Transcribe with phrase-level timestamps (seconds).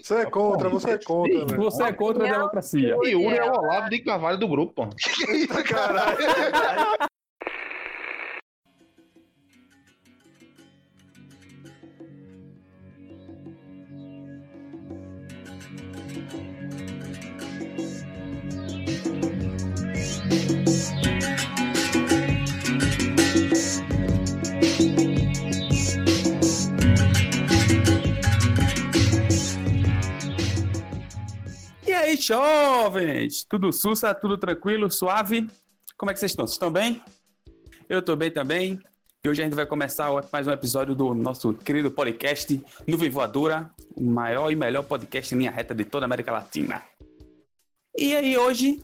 [0.00, 1.62] Você é contra, você é contra, velho.
[1.62, 2.96] Você é contra a democracia.
[3.02, 4.88] E Yuri é o Olavo de Carvalho do grupo, pô.
[5.28, 6.18] Eita, caralho.
[32.26, 33.44] jovens?
[33.48, 35.48] Tudo sussa, tudo tranquilo, suave?
[35.96, 36.46] Como é que vocês estão?
[36.46, 37.02] Vocês estão bem?
[37.88, 38.78] Eu tô bem também.
[39.24, 43.70] E hoje a gente vai começar mais um episódio do nosso querido podcast Nuvem Voadora,
[43.94, 46.82] o maior e melhor podcast em linha reta de toda a América Latina.
[47.96, 48.82] E aí, hoje,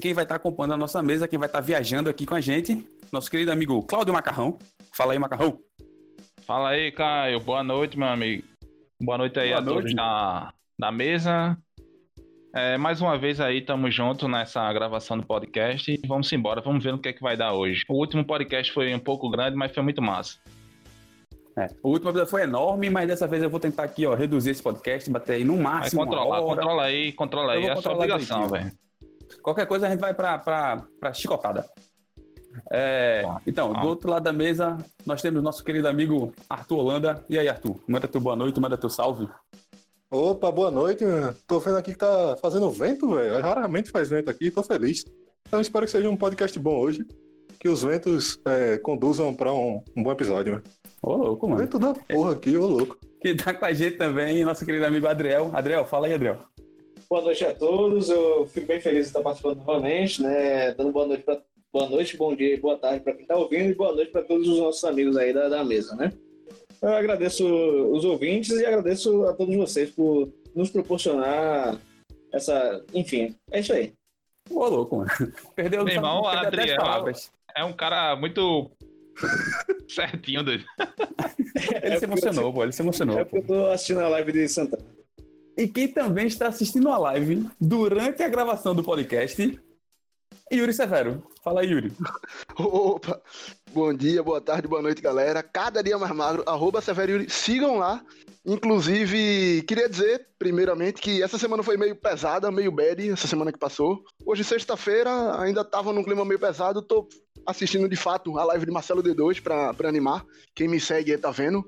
[0.00, 2.86] quem vai estar acompanhando a nossa mesa, quem vai estar viajando aqui com a gente,
[3.12, 4.58] nosso querido amigo Cláudio Macarrão.
[4.94, 5.58] Fala aí, Macarrão.
[6.46, 7.40] Fala aí, Caio.
[7.40, 8.44] Boa noite, meu amigo.
[9.00, 9.94] Boa noite aí Boa a todos noite.
[10.78, 11.58] na mesa.
[12.54, 16.84] É, mais uma vez aí, estamos juntos nessa gravação do podcast e vamos embora, vamos
[16.84, 17.82] ver no que é que vai dar hoje.
[17.88, 20.38] O último podcast foi um pouco grande, mas foi muito massa.
[21.56, 24.50] É, o último episódio foi enorme, mas dessa vez eu vou tentar aqui, ó, reduzir
[24.50, 26.42] esse podcast, bater aí no máximo hora.
[26.42, 28.70] controla aí, controla aí, é a sua obrigação, velho.
[29.42, 31.64] Qualquer coisa a gente vai pra, pra, pra chicotada.
[32.70, 37.24] É, então, do outro lado da mesa, nós temos nosso querido amigo Arthur Holanda.
[37.30, 37.80] E aí, Arthur?
[37.88, 39.26] Manda teu boa noite, manda teu salve.
[40.12, 41.34] Opa, boa noite, mano.
[41.46, 43.40] Tô vendo aqui que tá fazendo vento, velho.
[43.40, 45.06] Raramente faz vento aqui, tô feliz.
[45.48, 47.02] Então espero que seja um podcast bom hoje.
[47.58, 50.64] Que os ventos é, conduzam pra um, um bom episódio, mano.
[51.02, 51.62] Ô, louco, mano.
[51.62, 52.98] Vento da porra aqui, ô louco.
[53.22, 55.50] Que tá com a gente também, nosso querido amigo Adriel.
[55.54, 56.40] Adriel, fala aí, Adriel.
[57.08, 58.10] Boa noite a todos.
[58.10, 60.74] Eu fico bem feliz de estar participando novamente, né?
[60.74, 61.40] Dando boa noite, pra,
[61.72, 64.22] boa noite, bom dia e boa tarde para quem está ouvindo e boa noite para
[64.22, 66.12] todos os nossos amigos aí da, da mesa, né?
[66.82, 71.78] Eu agradeço os ouvintes e agradeço a todos vocês por nos proporcionar
[72.32, 72.84] essa.
[72.92, 73.92] Enfim, é isso aí.
[74.50, 75.10] Ô, louco, mano.
[75.54, 76.76] Perdeu, Meu irmão, Adriel.
[76.76, 77.30] palavras.
[77.56, 78.70] É um cara muito
[79.88, 80.64] certinho dele.
[81.82, 83.18] Ele se emocionou, pô, ele se emocionou.
[83.18, 84.84] É porque eu tô assistindo a live de Santana.
[85.56, 89.60] E quem também está assistindo a live durante a gravação do podcast,
[90.52, 91.22] Yuri Severo.
[91.42, 91.92] Fala aí, Yuri.
[92.58, 93.20] Opa!
[93.72, 95.42] Bom dia, boa tarde, boa noite, galera.
[95.42, 97.30] Cada dia mais magro, arroba Severo Yuri.
[97.30, 98.04] Sigam lá.
[98.44, 103.58] Inclusive, queria dizer, primeiramente, que essa semana foi meio pesada, meio bad, essa semana que
[103.58, 104.02] passou.
[104.26, 106.82] Hoje, sexta-feira, ainda tava num clima meio pesado.
[106.82, 107.08] Tô
[107.46, 110.24] assistindo, de fato, a live de Marcelo D2 pra, pra animar.
[110.54, 111.64] Quem me segue aí tá vendo.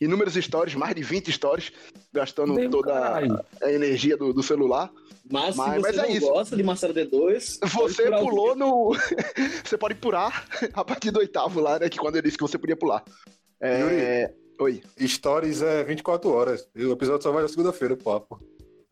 [0.00, 1.72] Inúmeros stories, mais de 20 stories,
[2.12, 3.40] gastando Meu toda caralho.
[3.62, 4.90] a energia do, do celular.
[5.30, 6.26] Mas, Mas- se você mas é não isso.
[6.28, 8.92] gosta de Marcelo D2, pode Você pulou no.
[9.64, 11.88] você pode pular a partir do oitavo lá, né?
[11.88, 13.02] Que quando eu disse que você podia pular.
[13.60, 14.32] É...
[14.60, 14.82] Oi.
[15.00, 16.68] Stories é 24 horas.
[16.76, 18.40] E o episódio só vai na segunda-feira, papo.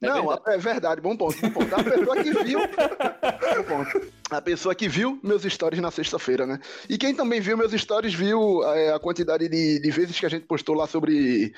[0.01, 0.43] É Não, verdade.
[0.47, 1.75] é verdade, bom ponto, bom ponto.
[1.77, 2.59] A pessoa que viu.
[3.69, 4.13] bom ponto.
[4.31, 6.59] A pessoa que viu meus stories na sexta-feira, né?
[6.89, 10.29] E quem também viu meus stories viu é, a quantidade de, de vezes que a
[10.29, 11.55] gente postou lá sobre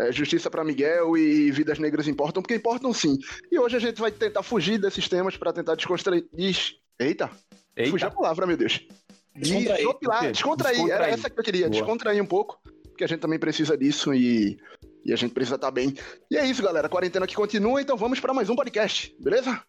[0.00, 3.18] é, Justiça pra Miguel e Vidas Negras Importam, porque importam sim.
[3.52, 6.26] E hoje a gente vai tentar fugir desses temas pra tentar descontrair.
[6.32, 6.76] Des...
[6.98, 7.28] Eita,
[7.88, 8.86] Fugiu a Eita, palavra, meu Deus.
[9.34, 9.78] Descontrair.
[9.78, 10.90] Desopilar, descontrair.
[10.90, 11.70] Era essa que eu queria, Boa.
[11.70, 14.58] descontrair um pouco, porque a gente também precisa disso e,
[15.04, 15.94] e a gente precisa estar bem.
[16.30, 16.86] E é isso, galera.
[16.86, 19.62] A quarentena que continua, então vamos para mais um podcast, beleza?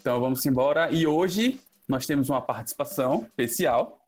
[0.00, 0.90] então vamos embora.
[0.90, 1.58] E hoje
[1.88, 3.98] nós temos uma participação especial,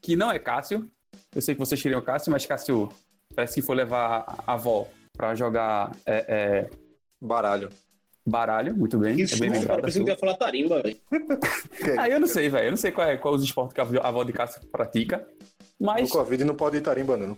[0.00, 0.88] que não é Cássio.
[1.34, 2.90] Eu sei que vocês queriam Cássio, mas Cássio
[3.34, 4.86] parece que foi levar a avó
[5.16, 6.70] pra jogar é, é,
[7.20, 7.68] Baralho.
[8.26, 8.74] baralho.
[8.76, 9.82] Muito bem, Que é bem lembrado.
[9.82, 10.96] Pensei que ia falar tarimba, velho.
[11.98, 12.66] Ah, eu não sei, velho.
[12.66, 15.26] Eu não sei qual é, qual os esportes que a avó- a de Cássio pratica.
[15.78, 17.36] No Mas Covid não pode ir tarimba, não.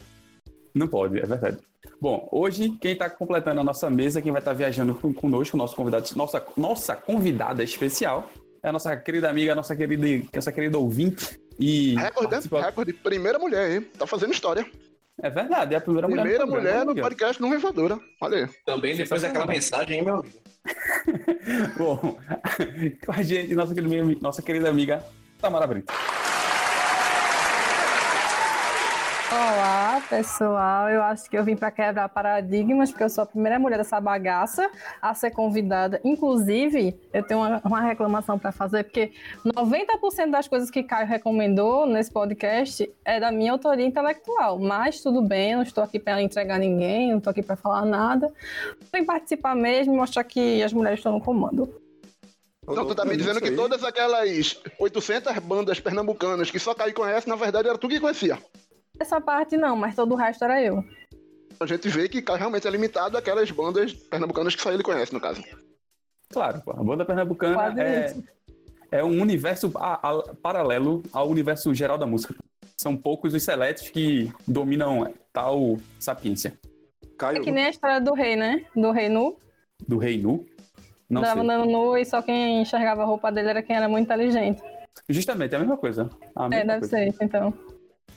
[0.75, 1.59] Não pode, é verdade.
[2.01, 5.77] Bom, hoje quem está completando a nossa mesa, quem vai estar viajando com- conosco, nosso
[5.77, 8.31] convidado, nossa, nossa convidada especial,
[8.63, 11.39] é a nossa querida amiga, nossa querida, nossa querida ouvinte.
[11.59, 12.31] E Recorde, né?
[12.31, 12.93] participa- Recorde.
[12.95, 13.83] Primeira mulher, hein?
[13.99, 14.67] Tá fazendo história.
[15.23, 16.23] É verdade, é a primeira mulher.
[16.23, 17.09] Primeira do programa, mulher no amiga.
[17.09, 17.99] podcast no Vivadora.
[18.21, 18.49] Olha aí.
[18.67, 20.37] Também depois daquela mensagem, hein, meu amigo?
[21.79, 22.19] Bom,
[23.07, 25.05] com a gente, nossa querida, nossa querida amiga
[25.41, 25.93] Tamara Brito.
[29.35, 30.91] Olá, pessoal.
[30.91, 33.99] Eu acho que eu vim para quebrar paradigmas, porque eu sou a primeira mulher dessa
[33.99, 34.71] bagaça
[35.01, 35.99] a ser convidada.
[36.05, 39.13] Inclusive, eu tenho uma, uma reclamação para fazer, porque
[39.43, 44.59] 90% das coisas que Caio recomendou nesse podcast é da minha autoria intelectual.
[44.59, 47.87] Mas tudo bem, eu não estou aqui para entregar ninguém, não estou aqui para falar
[47.87, 48.31] nada.
[48.93, 51.81] Vem participar mesmo e mostrar que as mulheres estão no comando.
[52.69, 57.27] Então tu tá me dizendo que todas aquelas 800 bandas pernambucanas que só Caio conhece,
[57.27, 58.39] na verdade era tu que conhecia.
[59.03, 60.85] Essa parte não, mas todo o resto era eu.
[61.59, 65.21] a gente vê que realmente é limitado àquelas bandas pernambucanas que só ele conhece, no
[65.21, 65.43] caso.
[66.31, 68.25] Claro, pô, a banda pernambucana Quase é, isso.
[68.93, 72.33] é um universo a- a- paralelo ao universo geral da música.
[72.77, 76.57] São poucos os seletos que dominam tal sapiência.
[77.19, 78.65] Caio, É que nem a história do rei, né?
[78.75, 79.37] Do rei nu.
[79.87, 80.47] Do rei nu.
[81.11, 81.43] Não Tava sei.
[81.43, 84.63] andando nu e só quem enxergava a roupa dele era quem era muito inteligente.
[85.09, 86.09] Justamente, é a mesma coisa.
[86.37, 86.97] A É, mesma deve coisa.
[86.97, 87.53] ser isso, então.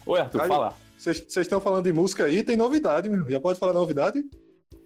[0.06, 0.50] Oi, Arthur, Caio.
[0.52, 0.74] fala.
[0.98, 3.30] vocês estão falando de música aí, tem novidade, meu.
[3.30, 4.24] Já pode falar novidade?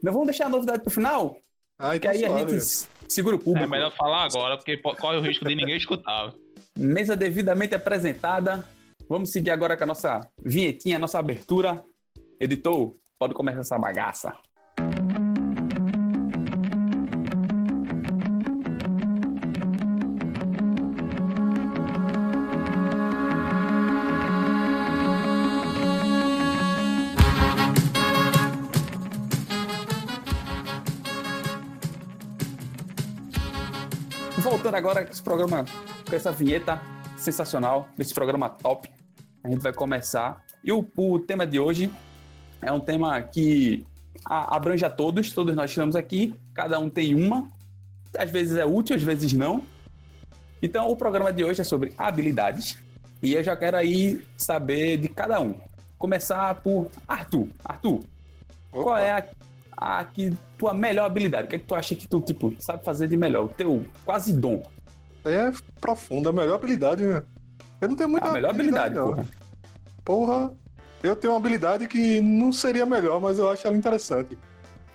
[0.01, 1.37] Não vamos deixar a novidade pro final?
[1.77, 2.57] Ah, Que então aí a suave, gente meu.
[2.57, 3.65] s- segura o público.
[3.65, 6.33] É melhor falar agora, porque po- corre o risco de ninguém escutar.
[6.77, 8.65] Mesa devidamente apresentada.
[9.09, 11.83] Vamos seguir agora com a nossa vinhetinha, a nossa abertura.
[12.39, 14.33] Editor, pode começar essa bagaça.
[34.69, 35.65] Voltando agora com esse programa,
[36.07, 36.79] com essa vinheta
[37.17, 38.87] sensacional, esse programa top,
[39.43, 40.43] a gente vai começar.
[40.63, 41.91] E o, o tema de hoje
[42.61, 43.83] é um tema que
[44.23, 47.49] a- abrange a todos, todos nós estamos aqui, cada um tem uma,
[48.15, 49.63] às vezes é útil, às vezes não.
[50.61, 52.77] Então, o programa de hoje é sobre habilidades,
[53.23, 55.55] e eu já quero aí saber de cada um.
[55.97, 57.47] Começar por Arthur.
[57.65, 58.01] Arthur,
[58.71, 58.83] Opa.
[58.83, 59.25] qual é a,
[59.79, 61.47] a que, tua melhor habilidade?
[61.47, 63.45] O que, é que tu acha que tu tipo, sabe fazer de melhor?
[63.45, 64.61] O teu quase dom.
[65.23, 67.23] É profunda, a melhor habilidade, meu.
[67.79, 69.07] Eu não tenho muita a melhor habilidade, não.
[69.07, 69.25] porra.
[70.03, 70.53] Porra,
[71.01, 74.37] eu tenho uma habilidade que não seria melhor, mas eu acho ela interessante.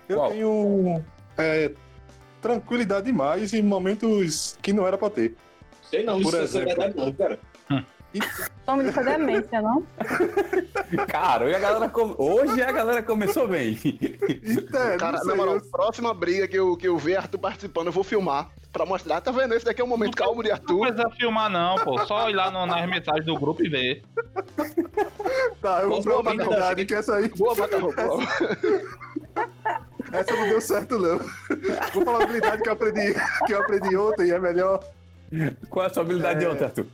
[0.07, 0.31] Eu Qual?
[0.31, 1.03] tenho
[1.37, 1.71] é,
[2.41, 5.35] tranquilidade demais em momentos que não era pra ter.
[5.81, 6.67] Sei não, Por isso é exemplo.
[6.67, 7.39] verdade não, cara.
[8.67, 9.85] Nome disso é demência, não?
[11.07, 13.77] Cara, hoje a galera, come- hoje a galera começou bem.
[14.73, 17.87] É, Cara, não na moral, eu- próxima briga que eu, que eu ver Arthur participando,
[17.87, 19.21] eu vou filmar pra mostrar.
[19.21, 19.53] Tá vendo?
[19.53, 20.79] Esse daqui é o momento calmo de Não Arthur.
[20.87, 21.97] precisa filmar, não, pô.
[22.05, 24.03] Só ir lá no- nas mensagens do grupo e ver.
[25.61, 27.91] Tá, eu vou falar uma habilidade que essa aí, Boa, macarrão.
[27.91, 28.23] boa.
[30.11, 31.17] essa não deu certo não.
[31.93, 33.13] Vou falar uma habilidade que eu aprendi,
[33.45, 34.83] que eu aprendi ontem e é melhor.
[35.69, 36.49] Qual é a sua habilidade de É.
[36.49, 36.85] ontem, Arthur?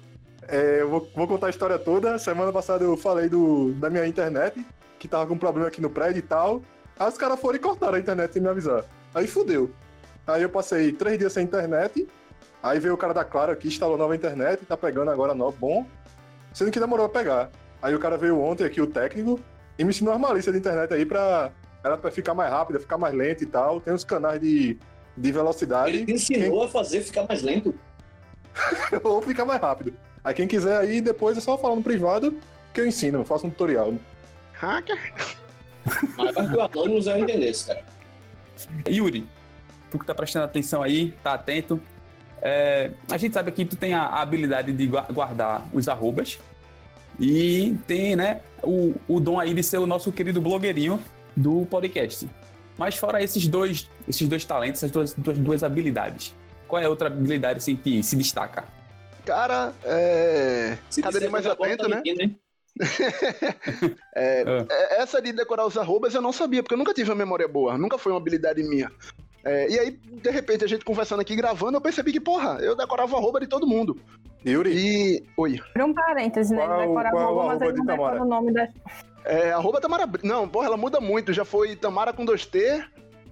[0.51, 2.19] É, eu vou, vou contar a história toda.
[2.19, 4.65] Semana passada eu falei do, da minha internet,
[4.99, 6.61] que tava com problema aqui no prédio e tal.
[6.99, 8.83] Aí os caras foram e cortaram a internet sem me avisar.
[9.15, 9.71] Aí fudeu.
[10.27, 12.05] Aí eu passei três dias sem internet.
[12.61, 15.85] Aí veio o cara da Claro aqui, instalou nova internet, tá pegando agora nova, bom.
[16.53, 17.49] Sendo que demorou a pegar.
[17.81, 19.39] Aí o cara veio ontem aqui, o técnico,
[19.79, 21.49] e me ensinou as malícias de internet aí pra
[21.83, 23.79] ela pra ficar mais rápida, ficar mais lenta e tal.
[23.79, 24.77] Tem uns canais de,
[25.17, 25.95] de velocidade.
[25.95, 27.73] Ele te ensinou a fazer ficar mais lento.
[29.01, 29.93] ou ficar mais rápido.
[30.23, 32.37] Aí quem quiser aí, depois é só falar no privado
[32.73, 33.93] que eu ensino, eu faço um tutorial.
[34.53, 35.13] Hacker.
[36.15, 37.83] Mas para que o Anonymous eu entendesse, cara.
[38.87, 39.27] Yuri,
[39.89, 41.81] tu que tá prestando atenção aí, tá atento.
[42.41, 46.39] É, a gente sabe que tu tem a, a habilidade de gua- guardar os arrobas
[47.19, 50.99] e tem, né, o, o dom aí de ser o nosso querido blogueirinho
[51.35, 52.27] do podcast.
[52.77, 56.35] Mas fora esses dois, esses dois talentos, essas duas, duas, duas habilidades,
[56.67, 58.63] qual é a outra habilidade assim, que se destaca?
[59.25, 60.77] Cara, é.
[60.89, 62.01] Se Cada dia mais atento, né?
[64.15, 64.65] É, Ah.
[64.69, 67.47] é, Essa de decorar os arrobas eu não sabia, porque eu nunca tive uma memória
[67.47, 68.91] boa, nunca foi uma habilidade minha.
[69.43, 72.75] É, e aí, de repente, a gente conversando aqui, gravando, eu percebi que, porra, eu
[72.75, 73.99] decorava arroba de todo mundo.
[74.45, 75.23] Yuri, E.
[75.37, 75.59] Oi.
[75.71, 76.57] Abre um parênteses, né?
[76.63, 78.67] Ele Qual- decora a qual roupa, mas arroba ele não decora o nome da.
[79.25, 80.09] É, arroba Tamara.
[80.23, 81.33] Não, porra, ela muda muito.
[81.33, 82.83] Já foi Tamara com 2T,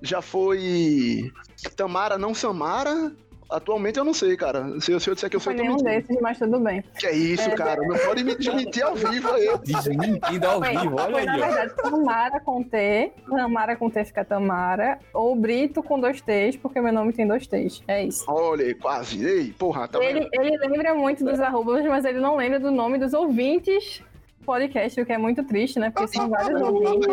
[0.02, 1.32] já foi
[1.76, 3.12] Tamara não Samara.
[3.50, 4.80] Atualmente eu não sei, cara.
[4.80, 5.90] Se, eu- se eu disser que eu sou, nenhum mentindo.
[5.90, 6.84] desses, mas tudo bem.
[7.00, 7.82] Que é isso, É, cara?
[7.82, 9.50] Não pode me desmentir ao vivo aí.
[9.66, 11.46] Desmentindo ao vivo, olha na aí, ó.
[11.48, 13.12] verdade, Tamara com T.
[13.28, 15.00] Tamara com T fica Tamara.
[15.14, 17.82] Ou Brito com dois T's, porque meu nome tem dois T's.
[17.88, 18.24] É isso.
[18.28, 19.26] Olha aí, quase.
[19.26, 20.18] Ei, porra, tá vendo?
[20.18, 24.04] Ele, ele lembra muito dos arrobas, mas ele não lembra do nome dos ouvintes
[24.50, 25.92] podcast, o que é muito triste, né?
[25.92, 27.08] Porque são vários ouvintes.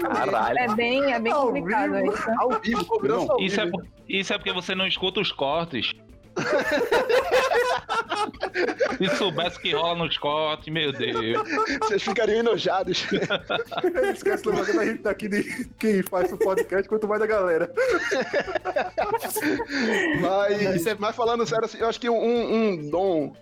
[0.00, 0.58] Caralho.
[0.58, 2.30] É bem, é bem complicado isso.
[2.38, 3.70] Ao vivo, cobrança ao Isso é,
[4.08, 5.92] isso é porque você não escuta os cortes.
[8.98, 11.36] Se soubesse que rola nos cortes, meu Deus.
[11.80, 13.06] Vocês ficariam enojados.
[14.12, 17.72] esquece do bagulho da gente daqui de quem faz o podcast, quanto mais da galera.
[20.20, 23.34] Mas, é- mas falando sério, assim, eu acho que um, um dom,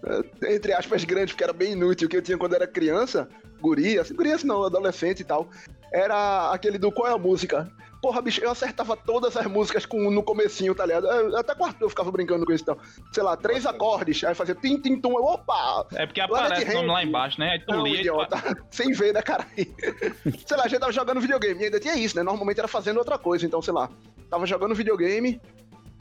[0.43, 3.29] eh, entre aspas, grande, porque era bem inútil, que eu tinha quando era criança,
[3.61, 5.49] guria, assim, guria assim, não, adolescente e tal,
[5.93, 7.71] era aquele do qual é a música?
[8.05, 11.07] Porra, bicho, eu acertava todas as músicas com, no comecinho, tá ligado?
[11.07, 12.77] Eu, até quarto eu ficava brincando com isso, então.
[13.11, 15.87] Sei lá, três acordes, aí fazia tim, tim, tum, eu, opa!
[15.95, 17.53] É porque aparece o nome lá embaixo, né?
[17.53, 18.37] Aí tu lia idiota.
[18.71, 19.47] Sem ver, né, cara?
[19.57, 22.23] sei lá, a gente tava jogando videogame e ainda tinha isso, né?
[22.23, 23.89] Normalmente era fazendo outra coisa, então, sei lá.
[24.29, 25.41] Tava jogando videogame,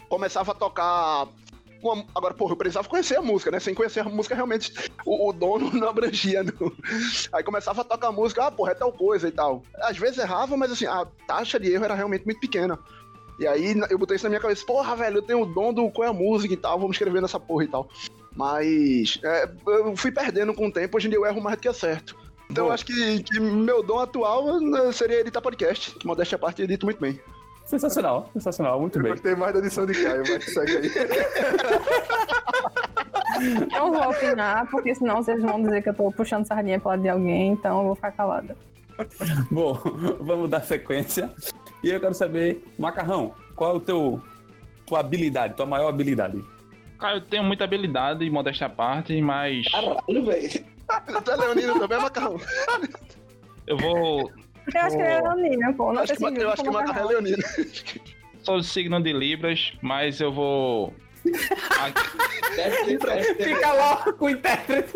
[0.09, 1.29] começava a tocar.
[1.91, 3.59] Uma- Agora, porra, eu precisava conhecer a música, né?
[3.59, 4.71] Sem conhecer a música, realmente,
[5.05, 6.43] o, o dono não abrangia.
[6.43, 6.71] não.
[7.33, 9.63] Aí começava a tocar a música, ah, porra, é tal coisa e tal.
[9.81, 12.77] Às vezes errava, mas assim, a taxa de erro era realmente muito pequena.
[13.39, 15.89] E aí eu botei isso na minha cabeça, porra, velho, eu tenho o dom do
[15.89, 17.89] qual é a música e tal, vamos escrever nessa porra e tal.
[18.35, 21.61] Mas é, eu fui perdendo com o tempo, hoje em dia eu erro mais do
[21.61, 22.15] que acerto.
[22.49, 26.39] Então eu acho que, que meu dom atual né, seria editar podcast, que modéstia à
[26.39, 27.19] parte eu edito muito bem.
[27.65, 29.11] Sensacional, sensacional, muito Eu bem.
[29.13, 30.91] gostei mais da edição de Caio, mas segue aí.
[33.71, 37.01] Não vou opinar, porque senão vocês vão dizer que eu tô puxando sardinha pro lado
[37.01, 38.55] de alguém, então eu vou ficar calada.
[39.49, 39.73] Bom,
[40.19, 41.31] vamos dar sequência.
[41.83, 44.21] E eu quero saber, Macarrão, qual é o teu
[44.85, 46.43] tua habilidade, tua maior habilidade?
[46.99, 50.49] Cara, eu tenho muita habilidade, modéstia à parte, mas Caralho, velho.
[51.23, 52.37] Tu é leonino também, macarrão?
[53.67, 54.31] eu vou.
[54.73, 55.27] Eu acho que ele é Pô.
[55.33, 55.93] leonino, pô.
[55.93, 57.37] Não Acho que, eu acho que o macarrão é leonino.
[58.43, 60.93] Sou do signo de Libras, mas eu vou.
[63.37, 64.93] Fica logo com o intérprete.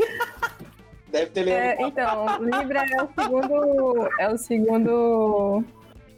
[1.09, 1.87] deve ter É, leão.
[1.87, 4.09] então, Libra é o segundo.
[4.19, 5.63] É o segundo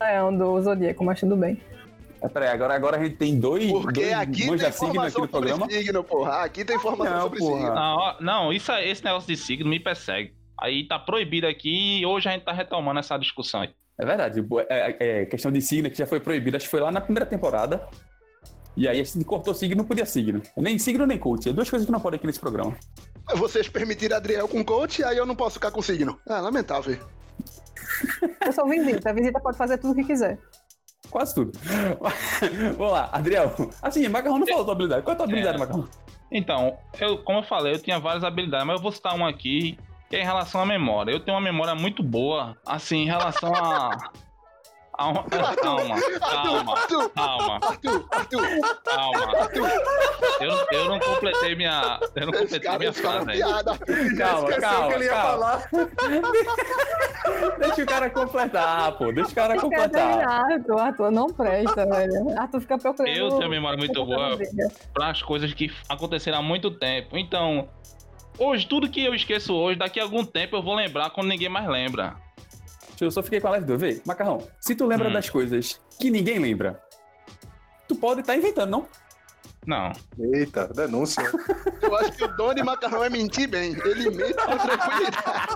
[0.01, 1.61] leão do Zodíaco, mas tudo bem.
[2.21, 4.97] É, peraí, agora, agora a gente tem dois, Porque dois aqui tem manja signo aqui
[4.97, 5.69] informação no sobre programa.
[5.71, 6.43] signo, porra.
[6.43, 7.59] Aqui tem informação Não, sobre porra.
[7.61, 7.75] signo.
[7.75, 10.33] Não, não isso, é- esse negócio de signo me persegue.
[10.61, 13.69] Aí tá proibido aqui e hoje a gente tá retomando essa discussão aí.
[13.97, 16.79] É verdade, bo- é, é, questão de signo que já foi proibida, acho que foi
[16.79, 17.87] lá na primeira temporada.
[18.77, 20.41] E aí a gente cortou signo, não podia signo.
[20.55, 22.77] Nem signo nem coach, é duas coisas que não podem aqui nesse programa.
[23.35, 26.17] Vocês permitiram Adriel com coach, aí eu não posso ficar com signo.
[26.27, 26.97] Ah, lamentável.
[28.45, 30.39] Eu sou visita, a visita pode fazer tudo o que quiser.
[31.09, 31.51] Quase tudo.
[32.77, 33.53] Vamos lá, Adriel.
[33.81, 35.01] Assim, Macarrão não falou tua habilidade.
[35.03, 35.59] Qual é a tua habilidade, É.
[35.59, 35.87] Macarrão?
[36.31, 39.77] Então, eu, como eu falei, eu tinha várias habilidades, mas eu vou citar uma aqui,
[40.09, 41.11] que é em relação à memória.
[41.11, 44.11] Eu tenho uma memória muito boa, assim, em relação a.
[44.97, 49.37] calma, calma, Arthur, calma, Arthur, Arthur, calma.
[49.37, 49.69] Arthur.
[50.41, 51.99] Eu, eu não completei minha.
[52.15, 54.17] Eu não completei minha frase Arthur.
[54.17, 55.29] Calma, calma, que ele ia calma.
[55.29, 55.69] falar.
[57.59, 59.11] Deixa o cara completar, pô.
[59.11, 60.27] Deixa o cara completar.
[60.27, 62.39] Arthur, Arthur, não presta, velho.
[62.39, 63.15] Arthur fica procurando.
[63.15, 64.39] Eu tenho memória muito boa
[64.91, 67.15] para as coisas que aconteceram há muito tempo.
[67.15, 67.69] Então,
[68.39, 71.49] hoje, tudo que eu esqueço hoje, daqui a algum tempo eu vou lembrar quando ninguém
[71.49, 72.15] mais lembra.
[72.99, 75.13] Eu só fiquei com a live do Vê, Macarrão, se tu lembra Hum.
[75.13, 76.81] das coisas que ninguém lembra,
[77.87, 78.87] tu pode estar inventando, não?
[79.67, 79.91] Não.
[80.33, 81.23] Eita, denúncia.
[81.81, 83.73] Eu acho que o dono de macarrão é mentir bem.
[83.85, 85.47] Ele mente com tranquilidade.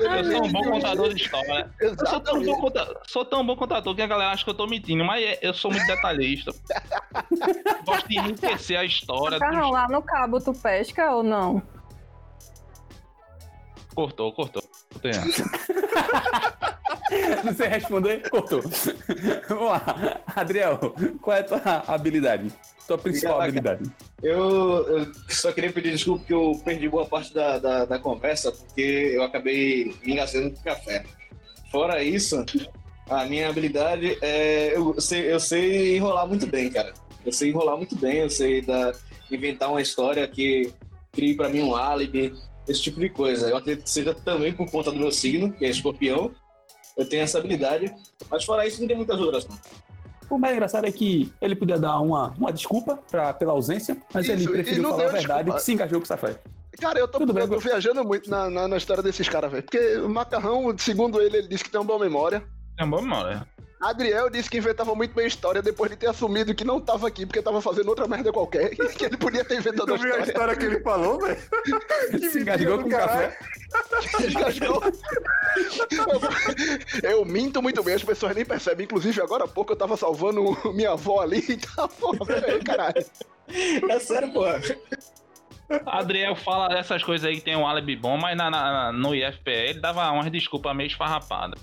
[0.00, 1.70] Eu sou um bom contador de história.
[1.80, 2.60] Eu sou tão, bom Exatamente.
[2.60, 5.38] conta- sou tão bom contador que a galera acha que eu tô mentindo, mas é-
[5.42, 6.52] eu sou muito detalhista.
[7.84, 9.38] Gosto de enriquecer a história.
[9.38, 11.62] Macarrão, lá no cabo tu pesca ou não?
[13.98, 14.62] Cortou, cortou.
[14.92, 15.10] Cortei.
[17.42, 18.62] Não sei responder, cortou.
[19.48, 20.20] Vamos lá.
[20.36, 20.78] Adriel,
[21.20, 22.52] qual é a tua habilidade?
[22.86, 23.90] Tua principal habilidade?
[24.22, 28.52] Eu, eu só queria pedir desculpa que eu perdi boa parte da, da, da conversa,
[28.52, 31.04] porque eu acabei me engasgando com café.
[31.72, 32.46] Fora isso,
[33.10, 34.76] a minha habilidade é.
[34.76, 36.94] Eu sei, eu sei enrolar muito bem, cara.
[37.26, 38.92] Eu sei enrolar muito bem, eu sei da,
[39.28, 40.72] inventar uma história que
[41.10, 42.32] crie pra mim um álibi,
[42.68, 43.48] esse tipo de coisa.
[43.48, 46.30] Eu acredito que seja também por conta do meu signo, que é escorpião.
[46.96, 47.94] Eu tenho essa habilidade,
[48.30, 49.46] mas fora isso, não tem muitas outras.
[49.48, 49.56] Não.
[50.30, 54.24] O mais engraçado é que ele podia dar uma, uma desculpa pra, pela ausência, mas
[54.24, 55.58] Isso, ele e preferiu não falar a verdade desculpa.
[55.58, 56.38] que se engajou com o Safé.
[56.78, 59.50] Cara, eu tô, Tudo bem, eu tô viajando muito na, na, na história desses caras,
[59.50, 59.62] velho.
[59.64, 62.44] Porque o Macarrão, segundo ele, ele disse que tem uma boa memória.
[62.78, 63.48] É uma boa memória.
[63.80, 67.24] Adriel disse que inventava muito bem história depois de ter assumido que não tava aqui
[67.24, 68.70] porque tava fazendo outra merda qualquer.
[68.96, 70.30] que ele podia ter inventado a viu a história.
[70.32, 71.38] história que ele falou, velho?
[72.30, 73.38] Se engajou com o café.
[74.28, 74.82] Engasgou.
[77.02, 78.84] eu, eu minto muito bem, as pessoas nem percebem.
[78.84, 80.42] Inclusive, agora há pouco eu tava salvando
[80.74, 83.04] minha avó ali e tá, porra, velho, caralho.
[83.88, 84.60] É sério, porra.
[85.86, 89.50] Adriel fala dessas coisas aí que tem um álibi bom, mas na, na- no IFPE
[89.50, 91.60] ele dava umas desculpas meio esfarrapadas.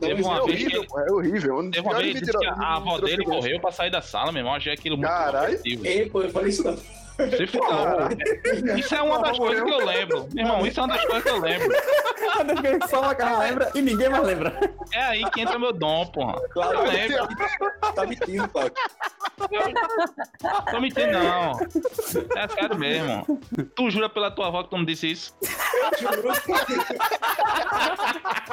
[0.00, 1.70] Teve uma é vez que horrível, ele- é horrível.
[1.70, 4.54] Teve uma vez ele que a avó dele correu pra sair da sala, meu irmão.
[4.54, 5.58] Achei aquilo muito Caralho.
[5.64, 6.76] Ei, pô, eu falei isso não.
[7.16, 10.28] Se for, Isso é uma das coisas que eu lembro.
[10.34, 11.68] Meu irmão, isso é uma das coisas que eu lembro.
[12.88, 14.58] Só o Macarrão lembra e ninguém mais lembra.
[14.92, 16.40] É aí que entra meu dom, porra.
[16.50, 17.28] Claro, Eu lembro.
[17.94, 18.70] tá mentindo, Paulo.
[20.70, 21.52] Tô mentindo, não.
[22.36, 23.40] É sério mesmo.
[23.76, 25.34] Tu jura pela tua avó que tu não disse isso?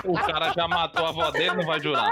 [0.04, 2.12] O cara já matou a avó dele, não vai jurar.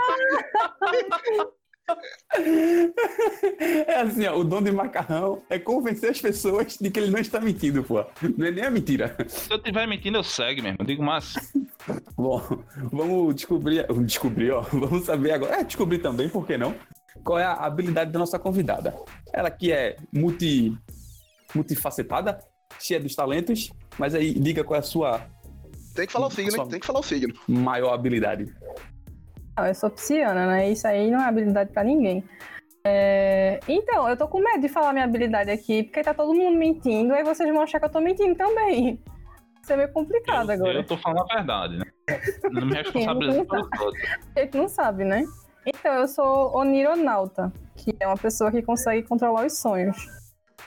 [3.87, 7.19] É assim, ó, o dom de macarrão é convencer as pessoas de que ele não
[7.19, 8.03] está mentindo, pô.
[8.37, 9.15] Não é nem a mentira.
[9.27, 10.77] Se eu estiver mentindo, eu segue mesmo.
[10.79, 11.33] Eu digo, mas
[12.15, 12.41] Bom,
[12.91, 15.59] vamos descobrir, descobrir, ó, vamos saber agora.
[15.59, 16.75] É, descobrir também, por que não?
[17.23, 18.95] Qual é a habilidade da nossa convidada?
[19.33, 20.73] Ela que é multi,
[21.53, 22.39] multifacetada,
[22.79, 25.21] cheia dos talentos, mas aí diga qual é a sua
[25.95, 26.69] Tem que falar o signo, Só- hein?
[26.69, 27.33] Tem que falar o signo.
[27.47, 28.53] maior habilidade.
[29.67, 30.69] Eu sou pisciana, né?
[30.69, 32.23] Isso aí não é habilidade pra ninguém.
[32.83, 36.57] É, Então, eu tô com medo de falar minha habilidade aqui, porque tá todo mundo
[36.57, 38.99] mentindo, aí vocês vão achar que eu tô mentindo também.
[39.61, 40.73] Isso é meio complicado eu, agora.
[40.79, 41.85] eu tô falando a verdade, né?
[42.51, 43.93] Não me responsabilizo pelo todo.
[44.35, 45.23] A gente não sabe, né?
[45.65, 49.97] Então, eu sou onironauta, que é uma pessoa que consegue controlar os sonhos.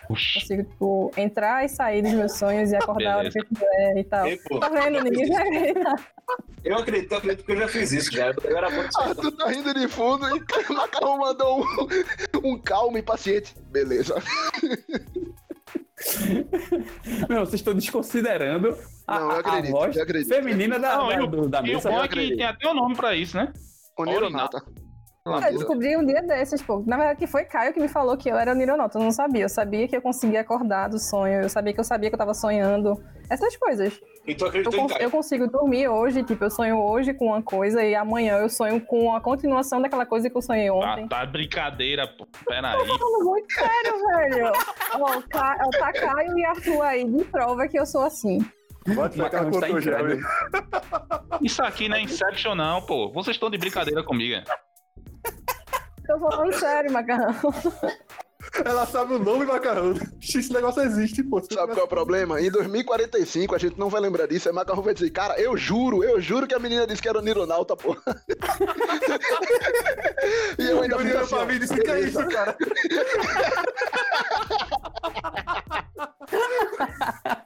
[0.09, 3.97] Consigo, tipo, entrar e sair dos meus sonhos e acordar a hora que eu quiser
[3.99, 4.27] e tal.
[4.27, 5.29] Ei, pô, Tá vendo, ninguém
[6.65, 8.33] eu acredito, eu acredito que eu já fiz isso já.
[8.45, 10.41] Eu era muito Ah, tu tá rindo de fundo e
[10.71, 13.55] o Macarrão mandou um, um calmo e paciente.
[13.71, 14.15] Beleza.
[17.29, 20.29] Não, vocês estão desconsiderando a, Não, eu a- a acredito, voz eu acredito.
[20.35, 21.91] feminina da, Não, da, e o- do- da E o mesa.
[21.91, 22.31] bom é acredito.
[22.33, 23.53] que tem até o nome pra isso, né?
[23.99, 24.63] Onironauta.
[25.25, 26.83] Eu descobri um dia desses, pô.
[26.85, 28.99] Na verdade, que foi Caio que me falou que eu era nironauta.
[28.99, 29.45] Eu não sabia.
[29.45, 31.43] Eu sabia que eu conseguia acordar do sonho.
[31.43, 33.01] Eu sabia que eu sabia que eu tava sonhando.
[33.31, 34.01] Essas coisas.
[34.27, 35.03] E tu Eu, em Caio?
[35.03, 38.81] eu consigo dormir hoje, tipo, eu sonho hoje com uma coisa e amanhã eu sonho
[38.85, 41.07] com a continuação daquela coisa que eu sonhei Tá, ontem.
[41.09, 42.27] tá brincadeira, pô.
[42.45, 42.87] Pera aí.
[42.87, 44.53] Falando muito sério, velho.
[44.95, 48.39] Ó, ó, tá Caio e Arthur aí de prova que eu sou assim.
[48.89, 50.21] O na cara velho.
[51.41, 53.13] Isso aqui não é Inception, não, pô.
[53.13, 54.43] Vocês estão de brincadeira comigo.
[56.07, 57.35] Tô falando sério, macarrão.
[58.65, 59.95] Ela sabe o nome macarrão.
[60.21, 61.41] Esse negócio existe, pô.
[61.41, 62.41] Sabe qual é o problema?
[62.41, 64.49] Em 2045, a gente não vai lembrar disso.
[64.49, 67.23] Aí Macarrão vai dizer, cara, eu juro, eu juro que a menina disse que era
[67.23, 67.97] Nironauta, pô.
[70.59, 72.57] e eu ainda Eu fico assim, pra mim e disse, que é isso, cara?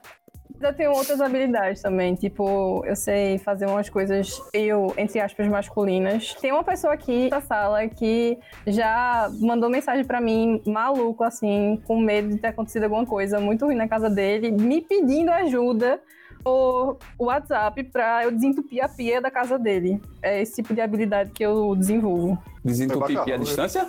[0.59, 6.33] Eu tenho outras habilidades também, tipo, eu sei fazer umas coisas meio, entre aspas, masculinas.
[6.41, 11.99] Tem uma pessoa aqui na sala que já mandou mensagem pra mim, maluco, assim, com
[11.99, 16.01] medo de ter acontecido alguma coisa muito ruim na casa dele, me pedindo ajuda
[16.43, 20.01] por WhatsApp pra eu desentupir a pia da casa dele.
[20.21, 22.37] É esse tipo de habilidade que eu desenvolvo.
[22.63, 23.37] Desentupir a né?
[23.37, 23.87] distância?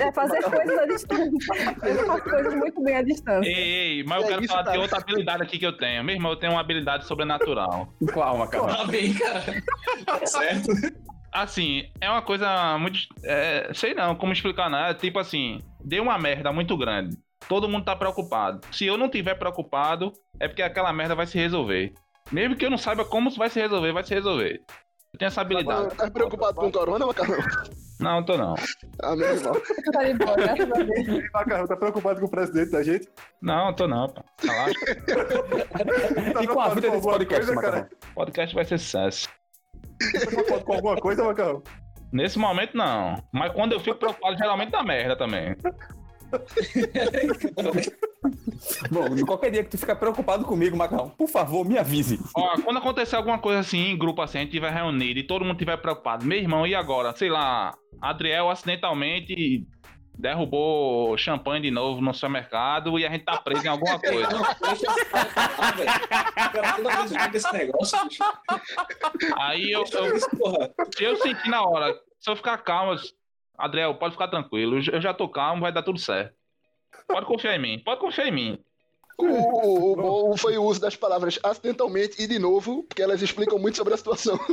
[0.00, 1.30] É fazer coisas à distância.
[1.82, 3.48] Eu faço coisas muito bem à distância.
[3.48, 4.80] Ei, ei, mas eu É quero isso, falar de cara.
[4.80, 6.04] outra habilidade aqui que eu tenho.
[6.04, 7.92] Meu irmão, eu tenho uma habilidade sobrenatural.
[8.12, 8.66] Qual, macarrão?
[8.76, 9.42] Tá bem, cara.
[10.04, 10.68] Tá certo.
[11.32, 12.98] Assim, é uma coisa muito.
[13.24, 14.94] é, sei não como explicar nada.
[14.94, 17.16] Tipo assim, deu uma merda muito grande.
[17.48, 18.60] Todo mundo tá preocupado.
[18.70, 21.92] Se eu não tiver preocupado, é porque aquela merda vai se resolver.
[22.30, 24.60] Mesmo que eu não saiba como vai se resolver, vai se resolver.
[25.14, 25.94] Eu tenho essa habilidade.
[25.94, 27.36] Tá preocupado com o corona, Macarrão?
[28.00, 28.54] Não, eu tô não.
[29.02, 29.52] Ah, meu irmão.
[29.92, 31.30] Tá de boa, graças a Deus.
[31.34, 33.08] Macarrão tá preocupado com o presidente da gente?
[33.42, 34.24] Não, tô não, pô.
[34.42, 34.72] Relaxa.
[36.32, 37.88] Tá E com a vida desse podcast, coisa, macarrão?
[38.10, 39.28] O podcast vai ser sucesso.
[40.12, 41.62] Tá preocupado com alguma coisa, macarrão?
[42.10, 43.22] Nesse momento, não.
[43.32, 45.54] Mas quando eu fico preocupado, geralmente dá merda também.
[48.90, 52.18] Bom, qualquer dia que tu ficar preocupado comigo, macarrão, por favor, me avise.
[52.34, 55.44] Ó, quando acontecer alguma coisa assim em grupo assim, a gente tiver reunido e todo
[55.44, 57.14] mundo tiver preocupado, meu irmão, e agora?
[57.16, 59.66] Sei lá, Adriel acidentalmente
[60.16, 64.28] derrubou champanhe de novo no supermercado e a gente tá preso em alguma coisa.
[69.36, 72.98] Aí eu, eu, eu sentir na hora, se eu ficar calmo, eu-
[73.56, 76.34] Adriel, pode ficar tranquilo, eu já tô calmo, vai dar tudo certo.
[77.06, 78.58] Pode confiar em mim, pode confiar em mim.
[79.18, 83.20] O, o, o bom foi o uso das palavras acidentalmente e de novo, porque elas
[83.22, 84.38] explicam muito sobre a situação.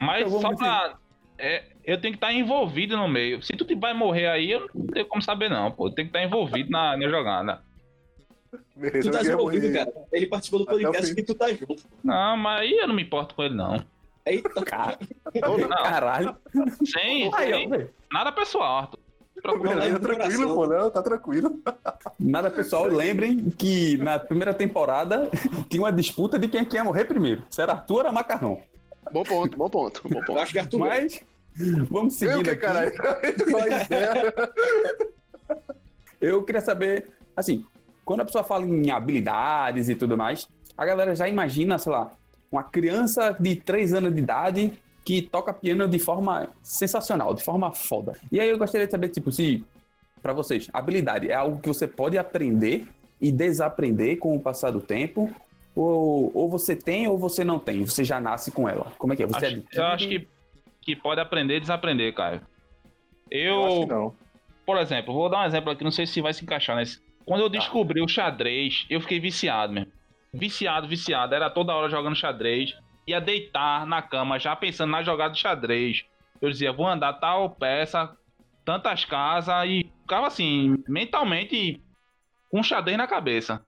[0.00, 0.96] Mas Eu vou só pra.
[1.36, 3.42] é, eu tenho que estar envolvido no meio.
[3.42, 5.88] Se tu te vai morrer aí, eu não tenho como saber, não, pô.
[5.88, 7.62] Eu tenho que estar envolvido na, na jogada.
[8.76, 9.84] Beleza, Tu tá envolvido, morrer.
[9.84, 9.92] cara.
[10.12, 11.82] Ele participou do podcast que tu tá junto.
[12.02, 13.84] Não, mas aí eu não me importo com ele, não.
[14.30, 14.98] Eita, Cara,
[15.34, 16.36] Não, caralho.
[16.84, 18.98] sem, Aí, nada pessoal, Arthur.
[19.62, 21.60] Beleza, tranquilo, pô, não, tá tranquilo.
[22.18, 25.30] Nada pessoal, lembrem que na primeira temporada
[25.70, 27.44] tinha uma disputa de quem quer morrer primeiro.
[27.48, 28.60] Se era Arthur ou Macarrão.
[29.12, 30.38] bom ponto, bom ponto, bom eu ponto.
[30.40, 30.78] acho que Arthur.
[30.80, 31.20] Mas
[31.88, 32.66] vamos Eu seguindo que, aqui.
[36.20, 37.64] Eu queria saber, assim,
[38.04, 42.10] quando a pessoa fala em habilidades e tudo mais, a galera já imagina, sei lá,
[42.50, 44.72] uma criança de 3 anos de idade
[45.04, 48.18] que toca piano de forma sensacional, de forma foda.
[48.30, 49.64] E aí eu gostaria de saber, tipo, se,
[50.22, 52.86] para vocês, habilidade é algo que você pode aprender
[53.20, 55.30] e desaprender com o passar do tempo?
[55.74, 57.84] Ou, ou você tem ou você não tem?
[57.84, 58.92] Você já nasce com ela?
[58.98, 59.26] Como é que é?
[59.26, 59.76] Você Acho- adquire?
[59.80, 60.28] eu acho que,
[60.82, 62.42] que pode aprender e desaprender, cara.
[63.30, 64.14] Eu acho Eu, que não.
[64.66, 67.00] por exemplo, vou dar um exemplo aqui, não sei se vai se encaixar nesse.
[67.24, 69.92] Quando eu descobri o xadrez, eu fiquei viciado mesmo.
[70.32, 71.34] Viciado, viciado.
[71.34, 72.74] Era toda hora jogando xadrez.
[73.06, 76.04] Ia deitar na cama já pensando na jogada de xadrez.
[76.40, 78.14] Eu dizia, vou andar tal peça,
[78.64, 81.82] tantas casas e ficava assim, mentalmente
[82.50, 83.64] com xadrez na cabeça.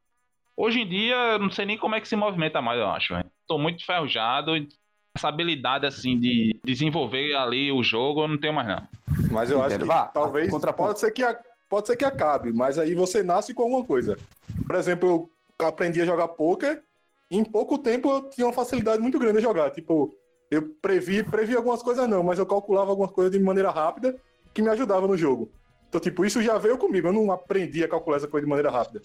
[0.57, 3.15] Hoje em dia, eu não sei nem como é que se movimenta mais, eu acho.
[3.15, 3.31] velho.
[3.47, 4.57] Tô muito enferrujado.
[4.57, 4.69] e
[5.17, 8.87] Essa habilidade, assim, de desenvolver ali o jogo, eu não tenho mais, não.
[9.33, 10.89] Mas eu acho que Vá, talvez contraponto.
[10.89, 14.19] pode ser que, a- pode ser que acabe, mas aí você nasce com alguma coisa.
[14.67, 15.31] Por exemplo, eu
[15.69, 16.83] aprendi a jogar poker,
[17.31, 19.71] e em pouco tempo eu tinha uma facilidade muito grande a jogar.
[19.71, 20.15] Tipo,
[20.51, 24.17] eu previ, previ algumas coisas não, mas eu calculava algumas coisas de maneira rápida
[24.53, 25.51] que me ajudava no jogo.
[25.89, 28.71] Então, tipo, isso já veio comigo, eu não aprendi a calcular essa coisa de maneira
[28.71, 29.01] rápida.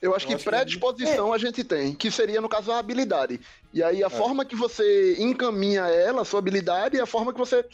[0.00, 2.78] Eu acho Eu que acho que- predisposição a gente tem, que seria, no caso, a
[2.78, 3.40] habilidade.
[3.72, 7.38] E aí, a forma que você encaminha ela, a sua habilidade, e a forma que
[7.38, 7.64] você.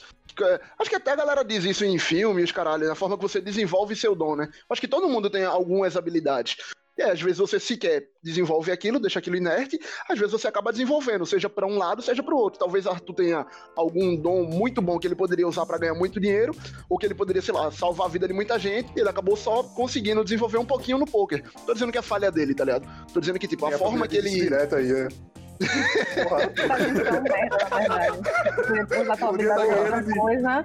[0.40, 3.40] é, Acho que até a galera diz isso em filmes, caralho, a forma que você
[3.40, 4.48] desenvolve seu dom, né?
[4.70, 6.56] Acho que todo mundo tem algumas habilidades.
[6.96, 9.78] E às vezes você sequer desenvolve aquilo, deixa aquilo inerte,
[10.08, 12.58] às vezes você acaba desenvolvendo, seja para um lado, seja para o outro.
[12.58, 16.54] Talvez Arthur tenha algum dom muito bom que ele poderia usar para ganhar muito dinheiro,
[16.88, 19.36] ou que ele poderia, sei lá, salvar a vida de muita gente, e ele acabou
[19.36, 21.42] só conseguindo desenvolver um pouquinho no poker.
[21.66, 22.86] Tô dizendo que é falha dele, tá ligado?
[23.12, 24.30] Tô dizendo que, tipo, a Tem forma que ele.
[24.30, 25.08] Direto aí, é.
[26.22, 26.48] Porra,
[28.88, 30.62] Tá da tua Podia tá ganhando de- coisa.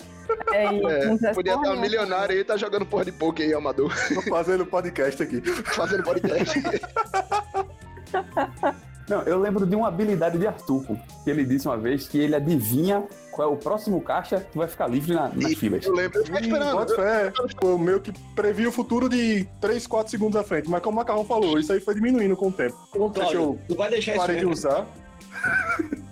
[0.54, 3.94] É, É, podia porra estar milionário aí e tá jogando porra de poker aí, amador.
[4.14, 5.42] tô fazendo podcast aqui.
[5.42, 6.62] Fazendo podcast.
[9.08, 12.18] Não, eu lembro de uma habilidade de Arthur, pô, que ele disse uma vez que
[12.20, 15.86] ele adivinha qual é o próximo caixa que vai ficar livre na- nas filas.
[15.86, 16.72] Eu lembro, eu fiquei esperando.
[16.74, 17.32] Bota fé.
[17.60, 20.70] Pô, meio que previ o futuro de 3, 4 segundos à frente.
[20.70, 22.76] Mas como o Macarrão falou, isso aí foi diminuindo com o tempo.
[22.96, 24.54] Ô, Deixa Cláudio, eu tu vai deixar isso parei de mesmo?
[24.54, 24.86] usar.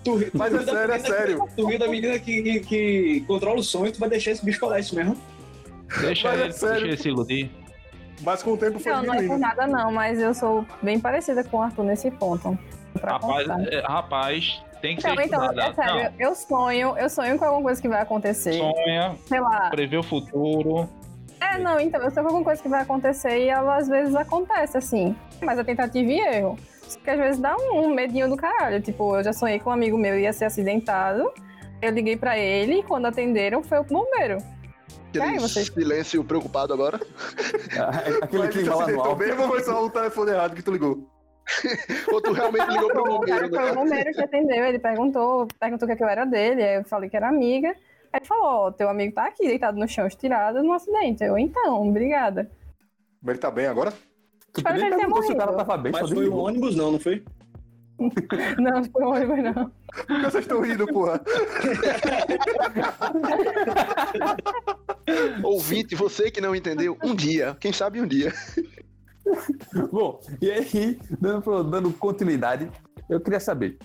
[0.04, 1.48] Tu, tu Mas é sério, é sério.
[1.56, 4.60] Tu ri da menina que, que, que controla o sonho, tu vai deixar esse bicho
[4.60, 5.16] falar isso mesmo.
[6.00, 6.74] Deixa Mas é ele, sério.
[6.74, 7.50] deixa ele se iludir.
[8.22, 9.40] Mas com o tempo foi Não, não é por diminuindo.
[9.42, 12.56] nada não, mas eu sou bem parecida com o Arthur nesse ponto.
[13.02, 15.70] Rapaz, é, rapaz, tem que ser Então, então, estudada.
[15.70, 18.52] é sério, eu sonho, eu sonho com alguma coisa que vai acontecer.
[18.54, 19.70] Sonha, Sei lá.
[19.70, 20.88] prevê o futuro.
[21.40, 24.14] É, não, então, eu sonho com alguma coisa que vai acontecer e ela às vezes
[24.14, 25.14] acontece, assim.
[25.42, 26.58] Mas a tentativa e erro.
[26.88, 28.80] Só que às vezes dá um, um medinho do caralho.
[28.80, 31.30] Tipo, eu já sonhei com um amigo meu ia ser acidentado.
[31.82, 34.38] Eu liguei pra ele e quando atenderam foi o bombeiro.
[35.10, 36.98] Aquele Ai, vocês- silêncio preocupado agora.
[38.22, 39.16] Aquele Mas clima isso lá no alto.
[39.16, 41.06] mesmo foi só o telefone errado que tu ligou?
[42.12, 43.72] Ou tu realmente ligou pro O bombeiro, foi o né?
[43.74, 46.84] bombeiro que atendeu, ele perguntou, perguntou o que, é que eu era dele, aí eu
[46.84, 47.68] falei que era amiga.
[48.12, 51.22] Aí ele falou, ó, teu amigo tá aqui, deitado no chão, estirado, num acidente.
[51.24, 52.50] Eu, então, obrigada.
[53.22, 53.92] Mas ele tá bem agora?
[54.52, 55.66] Tu Espero que ele tenha perguntou se o cara morrido.
[55.66, 56.44] tava bem, Mas foi um desligou.
[56.46, 57.22] ônibus, não, não foi?
[58.58, 59.72] Não, foi um ônibus, não.
[60.06, 61.18] Por que vocês estão rindo, porra?
[65.42, 68.32] Ouvinte, você que não entendeu, um dia, quem sabe um dia.
[69.90, 72.70] Bom, e aí, dando, dando continuidade,
[73.08, 73.78] eu queria saber.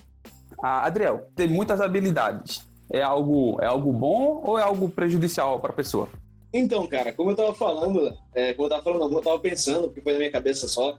[0.62, 2.68] Ah, Adriel, tem muitas habilidades.
[2.90, 6.08] É algo, é algo bom ou é algo prejudicial para a pessoa?
[6.52, 10.02] Então, cara, como eu tava falando, é, como eu tava falando, como eu pensando, porque
[10.02, 10.98] foi na minha cabeça só,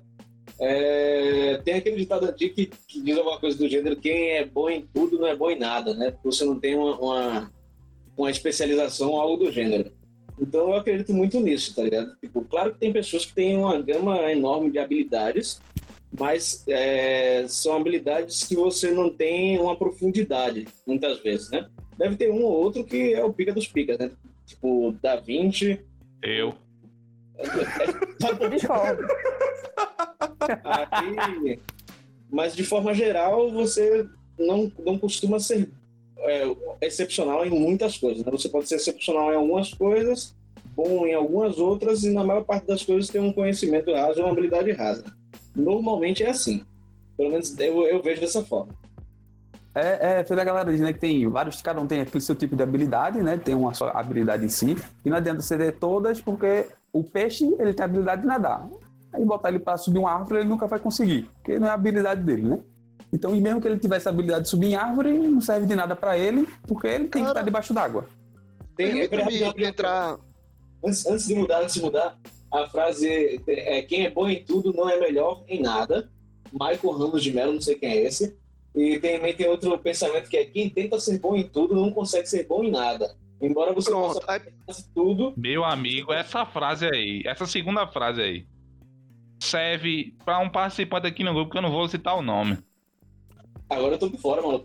[0.60, 4.70] é, tem aquele ditado antigo que, que diz alguma coisa do gênero, quem é bom
[4.70, 6.14] em tudo não é bom em nada, né?
[6.24, 7.52] Você não tem uma, uma,
[8.18, 9.92] uma especialização ou algo do gênero.
[10.40, 12.16] Então eu acredito muito nisso, tá ligado?
[12.20, 15.62] Tipo, claro que tem pessoas que têm uma gama enorme de habilidades,
[16.18, 21.68] mas é, são habilidades que você não tem uma profundidade, muitas vezes, né?
[21.98, 24.12] Deve ter um ou outro que é o pica dos picas, né?
[24.46, 25.80] Tipo, Da Vinci.
[26.22, 26.56] Eu.
[28.52, 29.04] Discordo.
[30.92, 31.60] Aí,
[32.30, 35.70] mas de forma geral, você não, não costuma ser
[36.24, 38.24] é, excepcional em muitas coisas.
[38.24, 38.32] Né?
[38.32, 40.36] Você pode ser excepcional em algumas coisas,
[40.76, 44.32] bom em algumas outras, e na maior parte das coisas tem um conhecimento raso uma
[44.32, 45.04] habilidade rasa.
[45.56, 46.64] Normalmente é assim.
[47.16, 48.74] Pelo menos eu, eu vejo dessa forma.
[49.76, 52.62] É, é, galera diz, né, que tem vários, cada um tem aquele seu tipo de
[52.62, 53.38] habilidade, né?
[53.38, 54.78] Tem uma só habilidade em si.
[55.04, 58.70] E não adianta você ter todas, porque o peixe, ele tem a habilidade de nadar.
[59.12, 61.74] Aí botar ele para subir uma árvore, ele nunca vai conseguir, porque não é a
[61.74, 62.60] habilidade dele, né?
[63.14, 65.76] Então, e mesmo que ele tivesse a habilidade de subir em árvore, não serve de
[65.76, 68.10] nada para ele, porque ele tem que estar debaixo d'água.
[68.76, 69.54] Tem, rapidão.
[69.58, 70.18] entrar.
[70.84, 72.18] antes, antes de mudar, antes de mudar,
[72.52, 76.10] a frase é quem é bom em tudo não é melhor em nada.
[76.52, 78.36] Michael Ramos de Mello, não sei quem é esse.
[78.76, 82.28] E também tem outro pensamento que é quem tenta ser bom em tudo não consegue
[82.28, 83.16] ser bom em nada.
[83.40, 84.16] Embora você Pronto.
[84.16, 88.48] possa Aí, fazer tudo, Meu amigo, essa frase aí, essa segunda frase aí,
[89.40, 92.58] serve pra um participante aqui no grupo que eu não vou citar o nome.
[93.70, 94.64] Agora eu tô por fora, mano.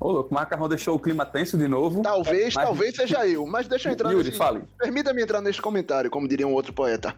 [0.00, 2.02] Ô, louco, o Macarrão deixou o clima tenso de novo.
[2.02, 4.38] talvez, Mas- talvez seja eu, mas deixa eu entrar Yuri, nesse...
[4.38, 4.62] fale.
[4.78, 7.14] Permita-me entrar nesse comentário, como diria um outro poeta.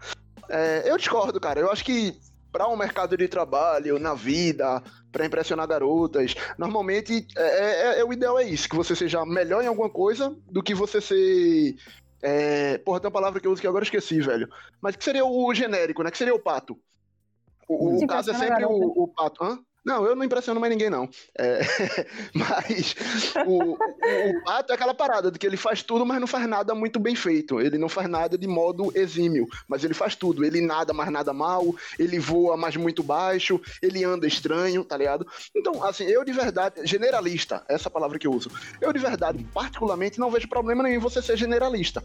[0.49, 1.59] É, eu discordo, cara.
[1.59, 2.17] Eu acho que
[2.51, 8.13] para um mercado de trabalho, na vida, para impressionar garotas, normalmente é, é- é- o
[8.13, 11.75] ideal é isso, que você seja melhor em alguma coisa do que você ser.
[12.21, 14.47] É, porra, tem uma palavra que eu uso que agora eu esqueci, velho.
[14.81, 16.11] Mas que seria o genérico, né?
[16.11, 16.77] Que seria o pato.
[17.67, 19.43] O, o caso é impressiona sempre o, o pato.
[19.43, 19.59] Hã?
[19.85, 21.09] Não, eu não impressiono mais ninguém, não.
[21.37, 21.59] É,
[22.33, 22.95] mas
[23.45, 26.73] o, o, pato é aquela parada de que ele faz tudo, mas não faz nada
[26.73, 27.59] muito bem feito.
[27.59, 30.45] Ele não faz nada de modo exímio, mas ele faz tudo.
[30.45, 35.27] Ele nada, mas nada mal, ele voa, mas muito baixo, ele anda estranho, tá ligado?
[35.55, 40.19] Então, assim, eu de verdade, generalista, essa palavra que eu uso, eu de verdade, particularmente,
[40.19, 42.03] não vejo problema nenhum em você ser generalista.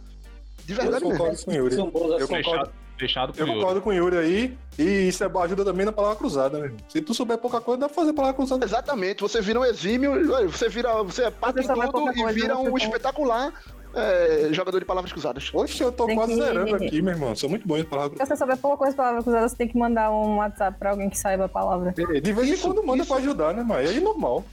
[0.68, 1.18] De Eu verdade mesmo.
[1.18, 1.74] concordo com o Yuri.
[1.74, 2.26] São Eu concordo.
[2.28, 3.60] Fechado, fechado com Eu o Yuri.
[3.60, 4.58] concordo com o Yuri aí.
[4.78, 6.70] E isso é, ajuda também na palavra cruzada, né?
[6.90, 8.64] Se tu souber pouca coisa, dá pra fazer palavra cruzada.
[8.64, 10.12] Exatamente, você vira um exímio,
[10.50, 13.50] você vira, você é parte Você em tudo e coisa, vira um espetacular
[13.94, 15.50] é, jogador de palavras cruzadas.
[15.54, 17.34] Oxe, eu tô Tem quase que- zerando aqui, meu irmão.
[17.34, 19.78] Sou muito bom em palavra Se você souber pouca coisa palavra cruzada, você tem que
[19.78, 21.94] mandar um WhatsApp pra alguém que saiba a palavra.
[21.94, 22.20] cruzada.
[22.20, 23.08] De vez em quando manda isso.
[23.12, 24.44] pra ajudar, né, mas aí é normal.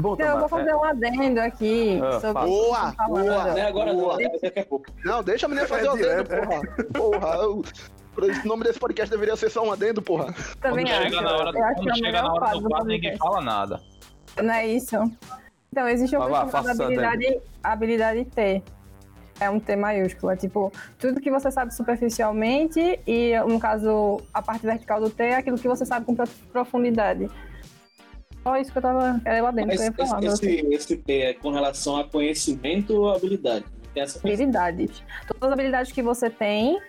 [0.00, 3.44] Bom, Então, eu vou fazer um adendo aqui Ah, sobre Boa, boa.
[3.44, 4.22] Não é agora, Boa.
[4.22, 4.86] é daqui a pouco.
[5.04, 6.60] Não, deixa a menina fazer É o adendo, porra.
[6.92, 7.64] Porra, eu-
[8.44, 10.32] o nome desse podcast deveria ser só um adendo, porra.
[10.60, 11.02] Também Quando acho.
[11.04, 13.40] chega na hora, acho quando que é chega na hora do do quadro, ninguém fala
[13.40, 13.80] nada.
[14.40, 14.96] Não é isso?
[15.72, 18.62] Então, existe uma lá, chamada habilidade, habilidade T.
[19.40, 20.30] É um T maiúsculo.
[20.30, 25.22] É tipo, tudo que você sabe superficialmente e, no caso, a parte vertical do T
[25.24, 27.28] é aquilo que você sabe com prof- profundidade.
[28.42, 29.20] Só isso que eu tava.
[29.24, 30.22] Era eu adentro Mas que eu ia falar.
[30.22, 33.64] mas esse, esse, esse T é com relação a conhecimento ou habilidade?
[34.24, 35.02] Habilidades.
[35.26, 36.80] Todas as habilidades que você tem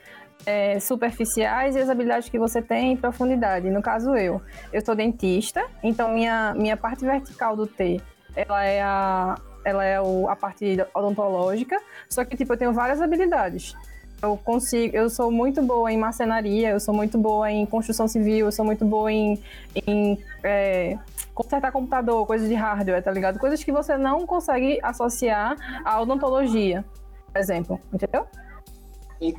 [0.45, 3.69] é, superficiais e as habilidades que você tem em profundidade.
[3.69, 4.41] No caso, eu.
[4.71, 8.01] Eu sou dentista, então minha, minha parte vertical do T,
[8.35, 9.35] ela é a,
[9.65, 13.75] ela é o, a parte odontológica, só que, tipo, eu tenho várias habilidades.
[14.21, 18.45] Eu consigo, eu sou muito boa em marcenaria, eu sou muito boa em construção civil,
[18.45, 19.37] eu sou muito boa em,
[19.85, 20.97] em é,
[21.33, 23.39] consertar computador, coisas de hardware, tá ligado?
[23.39, 26.85] Coisas que você não consegue associar à odontologia,
[27.31, 28.25] por exemplo, entendeu?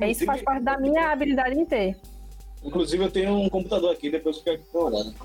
[0.01, 1.97] É isso faz parte da minha habilidade em ter.
[2.63, 5.15] Inclusive, eu tenho um computador aqui, depois eu quero dar uma olhada.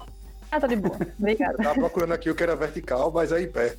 [0.51, 0.97] Ah, tá de boa.
[1.19, 1.57] Obrigada.
[1.57, 3.77] Tava procurando aqui o que era vertical, mas é em pé.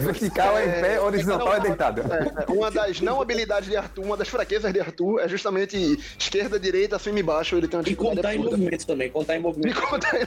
[0.00, 2.02] Vertical é em pé, horizontal é deitado.
[2.02, 5.76] É, uma das não habilidades de Arthur, uma das fraquezas de Arthur é justamente
[6.18, 7.56] esquerda, direita, cima e baixo.
[7.56, 8.56] Ele tem uma E contar em absurda.
[8.56, 9.80] movimento também, contar em Me movimento.
[9.82, 10.26] conta aí.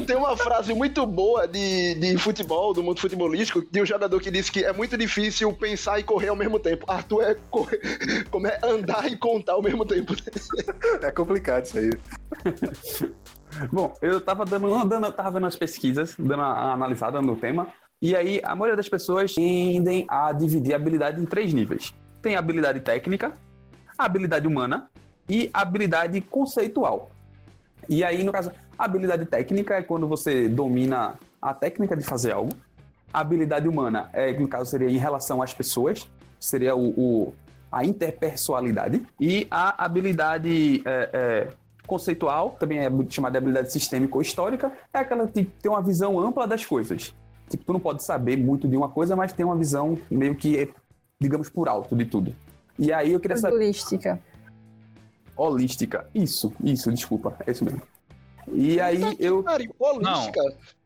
[0.06, 4.30] Tem uma frase muito boa de, de futebol, do mundo futebolístico, de um jogador que
[4.30, 6.84] disse que é muito difícil pensar e correr ao mesmo tempo.
[6.88, 7.80] Arthur é, correr,
[8.30, 10.14] como é andar e contar ao mesmo tempo.
[11.02, 11.90] É complicado isso aí.
[13.72, 17.68] Bom, eu tava dando, dando tava vendo as pesquisas, dando uma analisada no tema,
[18.00, 21.92] e aí a maioria das pessoas tendem a dividir a habilidade em três níveis.
[22.22, 23.32] Tem a habilidade técnica,
[23.98, 24.88] a habilidade humana
[25.28, 27.10] e a habilidade conceitual.
[27.88, 32.32] E aí, no caso, a habilidade técnica é quando você domina a técnica de fazer
[32.32, 32.52] algo.
[33.12, 36.08] A habilidade humana é, no caso, seria em relação às pessoas,
[36.38, 37.34] seria o, o-
[37.72, 39.02] a interpessoalidade.
[39.20, 41.48] E a habilidade é, é,
[41.90, 46.20] conceitual, também é chamada de habilidade sistêmica ou histórica, é aquela que tem uma visão
[46.20, 47.12] ampla das coisas.
[47.50, 50.72] Tipo, tu não pode saber muito de uma coisa, mas tem uma visão meio que,
[51.20, 52.32] digamos, por alto de tudo.
[52.78, 53.56] E aí eu queria saber.
[53.56, 54.20] Holística.
[55.36, 56.08] Holística.
[56.14, 57.36] Isso, isso, desculpa.
[57.44, 57.82] É isso mesmo.
[58.52, 59.42] E aí eu.
[59.42, 60.40] Cara, holística.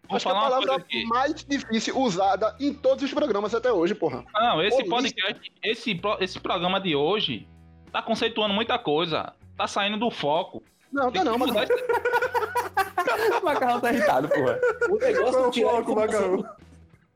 [0.09, 3.95] Vou Acho que é a palavra mais difícil usada em todos os programas até hoje,
[3.95, 4.25] porra.
[4.35, 4.97] Não, esse Holística.
[4.97, 7.47] podcast, esse, esse programa de hoje
[7.91, 9.33] tá conceituando muita coisa.
[9.57, 10.63] Tá saindo do foco.
[10.95, 11.73] Não, tá não, esse-
[13.41, 14.59] O macarrão tá irritado, porra.
[14.89, 15.59] O negócio é o foco,
[15.93, 16.37] informação.
[16.37, 16.57] Macarrão?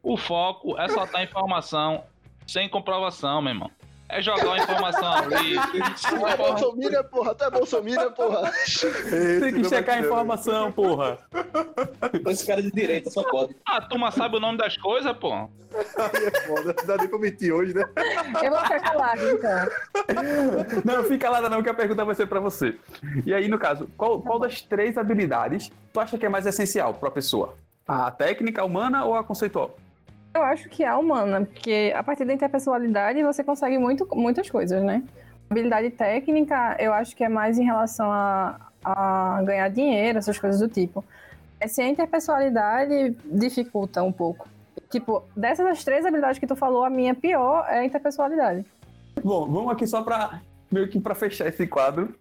[0.02, 2.04] O foco é soltar informação
[2.46, 3.70] sem comprovação, meu irmão.
[4.10, 5.56] É jogar uma informação ali.
[6.08, 8.50] tu é Bolsominion, porra, tu é Bolsominion, porra.
[9.40, 11.18] Tem que checar a informação, porra.
[12.26, 13.54] Esse cara de direita só pode.
[13.66, 15.32] A turma sabe o nome das coisas, pô.
[15.34, 15.50] Aí
[16.26, 16.74] é foda.
[16.78, 17.84] Não dá nem pra mentir hoje, né?
[18.42, 19.68] Eu vou ficar calado, então.
[20.84, 22.76] Não, fica lá não, que a pergunta vai ser pra você.
[23.26, 26.94] E aí, no caso, qual, qual das três habilidades tu acha que é mais essencial
[26.94, 27.56] pra pessoa?
[27.86, 29.76] A técnica, humana ou a conceitual?
[30.38, 34.82] Eu acho que é humana, porque a partir da interpessoalidade você consegue muito, muitas coisas,
[34.84, 35.02] né?
[35.50, 40.60] Habilidade técnica, eu acho que é mais em relação a, a ganhar dinheiro, essas coisas
[40.60, 41.04] do tipo.
[41.66, 44.48] Se a interpessoalidade dificulta um pouco.
[44.88, 48.64] Tipo, dessas três habilidades que tu falou, a minha pior é a interpessoalidade.
[49.24, 52.14] Bom, vamos aqui só para meio que para fechar esse quadro.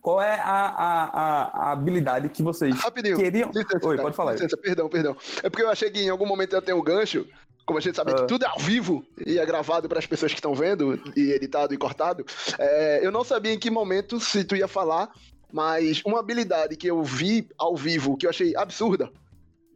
[0.00, 3.16] Qual é a, a, a, habilidade que vocês Rapidinho.
[3.16, 3.50] queriam?
[3.50, 4.32] Licença, Oi, cara, pode falar.
[4.32, 5.16] Licença, perdão, perdão.
[5.42, 7.26] É porque eu achei que em algum momento eu tenho um gancho.
[7.66, 8.14] Como a gente sabe Ah.
[8.16, 11.30] que tudo é ao vivo e é gravado para as pessoas que estão vendo, e
[11.32, 12.24] editado e cortado,
[12.58, 15.10] é, eu não sabia em que momento se tu ia falar,
[15.52, 19.10] mas uma habilidade que eu vi ao vivo, que eu achei absurda,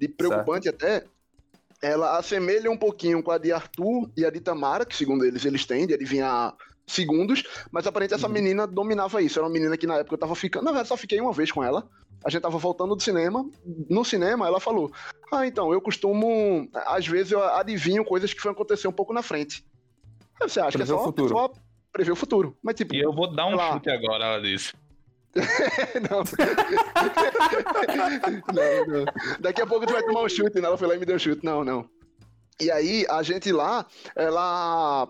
[0.01, 1.05] de preocupante até,
[1.81, 5.45] ela assemelha um pouquinho com a de Arthur e a de Tamara, que segundo eles
[5.45, 6.55] eles têm, de adivinhar
[6.87, 8.33] segundos, mas aparentemente essa Uhum.
[8.33, 9.39] menina dominava isso.
[9.39, 10.65] Era uma menina que na época eu tava ficando.
[10.65, 11.89] Na verdade, só fiquei uma vez com ela.
[12.25, 13.45] A gente tava voltando do cinema.
[13.91, 14.91] No cinema, ela falou:
[15.33, 16.69] Ah, então, eu costumo.
[16.87, 19.65] Às vezes eu adivinho coisas que vão acontecer um pouco na frente.
[20.41, 21.29] Aí Você acha Prever que é o só, futuro.
[21.29, 21.53] só
[21.93, 22.57] prever o futuro.
[22.63, 23.73] Mas tipo, E eu vou dar um lá.
[23.75, 24.73] chute agora, ela disse.
[26.11, 26.23] não.
[28.55, 29.05] não, não.
[29.41, 30.67] Daqui a pouco tu vai tomar um chute, né?
[30.67, 31.45] Ela foi lá e me deu um chute.
[31.45, 31.89] Não, não.
[32.61, 35.09] E aí, a gente lá, ela.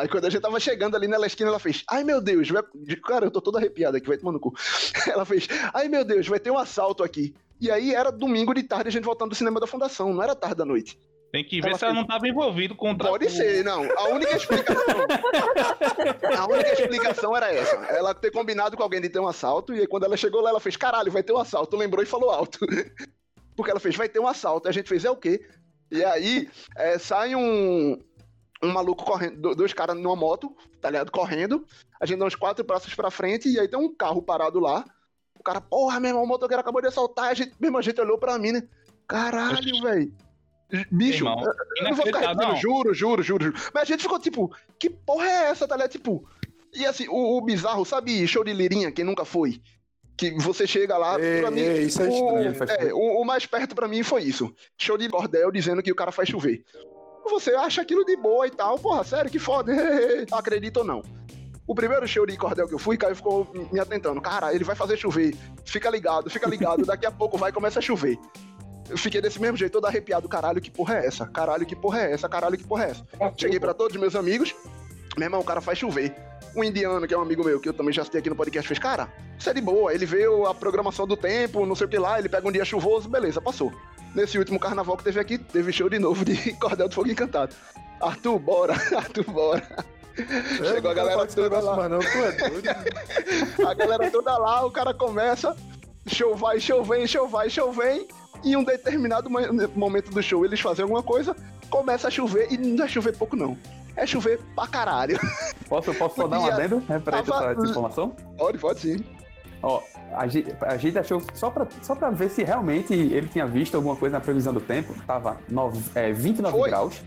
[0.00, 2.62] Aí quando a gente tava chegando ali na esquina, ela fez, ai meu Deus, vai...
[3.04, 4.54] cara, eu tô todo arrepiado aqui, vai tomar no cu.
[5.06, 7.34] Ela fez, ai meu Deus, vai ter um assalto aqui.
[7.60, 10.34] E aí era domingo de tarde a gente voltando do cinema da fundação, não era
[10.34, 10.98] tarde da noite.
[11.30, 13.64] Tem que ver Ela se ela fez- não tava envolvido com o tra- Pode ser,
[13.64, 13.84] não.
[13.98, 14.84] A única explicação.
[16.38, 17.76] a única explicação era essa.
[17.90, 20.50] Ela ter combinado com alguém de ter um assalto, e aí quando ela chegou lá,
[20.50, 21.76] ela fez: caralho, vai ter um assalto.
[21.76, 22.58] Lembrou e falou alto.
[23.56, 24.68] Porque ela fez: vai ter um assalto.
[24.68, 25.42] E a gente fez: é o quê?
[25.90, 27.98] E aí é, sai um,
[28.62, 31.10] um maluco correndo, do- dois caras numa moto, tá ligado?
[31.10, 31.64] Correndo.
[32.00, 34.84] A gente dá uns quatro passos pra frente, e aí tem um carro parado lá.
[35.38, 37.30] O cara, porra, meu irmão, o motoqueiro acabou de assaltar.
[37.30, 38.62] A gente, mesmo a gente olhou pra mim, né?
[39.08, 40.12] Caralho, velho.
[40.90, 41.44] Bicho, Irmão,
[41.76, 42.56] eu não vou ficar repetindo, não.
[42.56, 43.58] juro, juro, juro, juro.
[43.74, 45.90] Mas a gente ficou tipo, que porra é essa, tá ligado?
[45.90, 46.26] Tipo,
[46.72, 49.60] e assim, o, o bizarro, sabe, show de lirinha, quem nunca foi?
[50.16, 52.54] Que você chega lá, Ei, pra mim, ei, isso é o, estranho.
[52.54, 54.54] faz é, o, o mais perto pra mim foi isso.
[54.78, 56.64] Show de cordel dizendo que o cara faz chover.
[57.24, 59.72] Você acha aquilo de boa e tal, porra, sério, que foda,
[60.32, 61.02] acredita ou não.
[61.66, 64.20] O primeiro show de cordel que eu fui, Caio ficou me atentando.
[64.20, 65.34] Cara, ele vai fazer chover.
[65.64, 66.84] Fica ligado, fica ligado.
[66.84, 68.18] Daqui a pouco vai começa a chover.
[68.90, 70.28] Eu fiquei desse mesmo jeito, todo arrepiado.
[70.28, 71.26] Caralho, que porra é essa?
[71.26, 72.28] Caralho, que porra é essa?
[72.28, 73.06] Caralho, que porra é essa?
[73.38, 74.54] Cheguei pra todos os meus amigos.
[75.16, 76.14] Meu irmão, o cara faz chover.
[76.54, 78.66] Um indiano, que é um amigo meu, que eu também já citei aqui no podcast,
[78.68, 79.92] fez, cara, isso é de boa.
[79.94, 82.64] Ele vê a programação do tempo, não sei o que lá, ele pega um dia
[82.64, 83.72] chuvoso, beleza, passou.
[84.14, 87.54] Nesse último carnaval que teve aqui, teve show de novo de Cordel do Fogo Encantado.
[88.00, 89.62] Arthur, bora, Arthur, bora.
[90.58, 91.76] Chegou a galera toda lá.
[91.76, 92.68] Mas não, tu é doido.
[93.66, 95.56] A galera toda lá, o cara começa,
[96.06, 98.06] show vai, show vem, show vai, show vem.
[98.44, 99.38] E em um determinado mo-
[99.74, 101.34] momento do show eles fazem alguma coisa,
[101.70, 103.56] começa a chover, e não é chover pouco não.
[103.96, 105.18] É chover pra caralho.
[105.68, 108.10] Posso, posso só dar um adendo referente a Tava- essa, informação?
[108.36, 109.04] Pode, pode sim.
[109.62, 109.80] Ó,
[110.14, 113.76] a gente, a gente achou, só pra, só pra ver se realmente ele tinha visto
[113.76, 116.68] alguma coisa na previsão do tempo, tava nove, é, 29 Foi.
[116.68, 117.00] graus,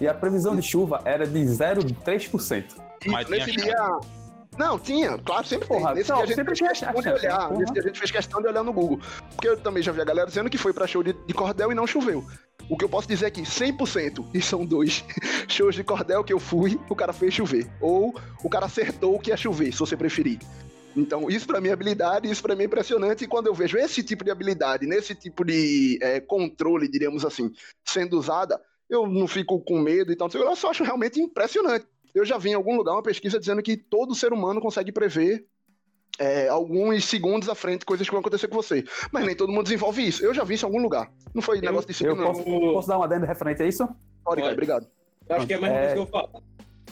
[0.00, 2.64] e a previsão de chuva era de 0,3%.
[3.06, 3.76] Mas tinha Nesse dia.
[4.58, 5.94] Não, tinha, claro, sempre Porra, tem.
[5.96, 7.50] Nesse não, dia a gente sempre fez tinha questão de olhar.
[7.52, 8.98] Nesse dia a gente fez questão de olhar no Google.
[9.34, 11.70] Porque eu também já vi a galera dizendo que foi pra show de, de cordel
[11.70, 12.24] e não choveu.
[12.70, 15.04] O que eu posso dizer é que 100%, e são dois
[15.48, 17.68] shows de cordel que eu fui, o cara fez chover.
[17.80, 20.38] Ou o cara acertou que ia chover, se você preferir.
[20.96, 23.24] Então, isso pra mim é habilidade, isso pra mim é impressionante.
[23.24, 27.50] E quando eu vejo esse tipo de habilidade, nesse tipo de é, controle, diríamos assim,
[27.84, 30.28] sendo usada, eu não fico com medo e tal.
[30.32, 31.86] Eu só acho realmente impressionante.
[32.14, 35.44] Eu já vi em algum lugar uma pesquisa dizendo que todo ser humano consegue prever
[36.20, 38.84] é, alguns segundos à frente coisas que vão acontecer com você.
[39.10, 40.22] Mas nem todo mundo desenvolve isso.
[40.24, 41.10] Eu já vi isso em algum lugar.
[41.34, 42.32] Não foi negócio de Eu disciplina, não.
[42.32, 43.88] posso, posso dar um adendo referente a isso?
[44.24, 44.86] Pode, Caio, obrigado.
[45.28, 45.92] Eu acho que é mesma É.
[45.94, 46.28] que eu falo.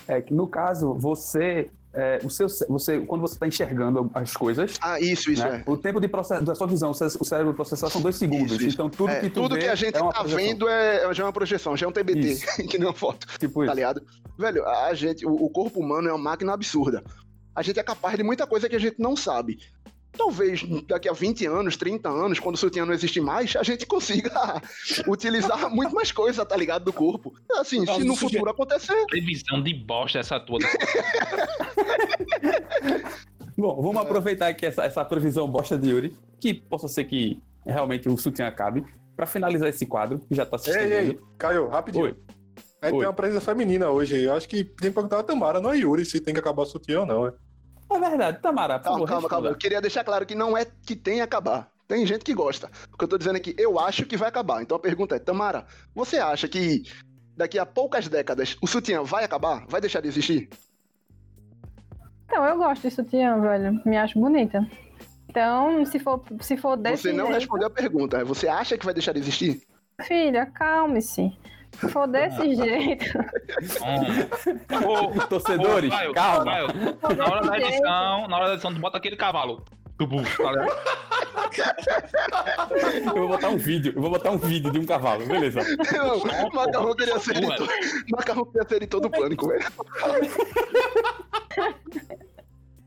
[0.09, 4.79] É que no caso, você, é, o seu, você quando você está enxergando as coisas,
[4.81, 5.71] Ah, isso, isso né, é.
[5.71, 8.53] o tempo de processo, da sua visão, o cé- o cérebro processar são dois segundos.
[8.53, 8.77] Isso, isso.
[8.77, 11.13] Então tudo É, que tu tudo vê que a gente é uma tá vendo é,
[11.13, 12.37] já é uma projeção, já é um TBT,
[12.71, 13.27] que nem uma foto.
[13.39, 13.75] Tipo tá isso.
[13.75, 14.03] ligado?
[14.39, 17.03] Velho, a gente, o, o corpo humano é uma máquina absurda.
[17.59, 19.59] A gente é capaz de muita coisa que a gente não sabe.
[20.13, 23.85] Talvez daqui a 20 anos, 30 anos, quando o sutiã não existir mais, a gente
[23.91, 24.63] consiga
[25.09, 26.85] utilizar muito mais coisa, tá ligado?
[26.85, 27.35] Do corpo.
[27.55, 30.65] Assim, se no futuro acontecer, Previsão de bosta essa toda.
[33.59, 38.09] Bom, vamos aproveitar aqui essa, essa previsão bosta de Yuri, que possa ser que realmente
[38.09, 42.05] o sutiã acabe, para finalizar esse quadro, que já tá se Ei, ei, Caio, rapidinho.
[42.05, 42.17] Oi.
[42.81, 43.01] A gente Oi.
[43.01, 44.23] tem uma presença feminina hoje.
[44.23, 46.63] Eu acho que tem que perguntar a Tamara, não é Yuri, se tem que acabar
[46.63, 47.27] o sutiã ou não.
[47.27, 47.33] É.
[47.91, 49.49] É verdade, Tamara, Calma, favor, calma, calma.
[49.49, 51.71] Eu queria deixar claro que não é que tem acabar.
[51.87, 52.71] Tem gente que gosta.
[52.93, 54.63] O que eu tô dizendo é que eu acho que vai acabar.
[54.63, 56.83] Então a pergunta é, Tamara, você acha que
[57.35, 59.65] daqui a poucas décadas o sutiã vai acabar?
[59.69, 60.51] Vai deixar de existir?
[62.27, 63.81] Então, eu gosto de sutiã, velho.
[63.87, 64.69] Me acho bonita.
[65.31, 68.23] Então, se for, se for desse Você não jeito, respondeu a pergunta.
[68.25, 69.63] Você acha que vai deixar de existir?
[70.03, 71.33] filha, calme-se.
[71.79, 73.05] For desse jeito,
[74.85, 76.45] Ô, Torcedores, ô, Caio, calma.
[76.45, 76.69] Caio,
[77.17, 79.63] na hora da edição, na hora da edição, tu bota aquele cavalo.
[79.97, 80.53] Tubu, tá?
[83.07, 85.61] Eu vou botar um vídeo, eu vou botar um vídeo de um cavalo, beleza.
[85.93, 87.69] Não, Macarrão queria ser editor.
[88.11, 89.65] Macarrão queria ser editor do pânico, velho.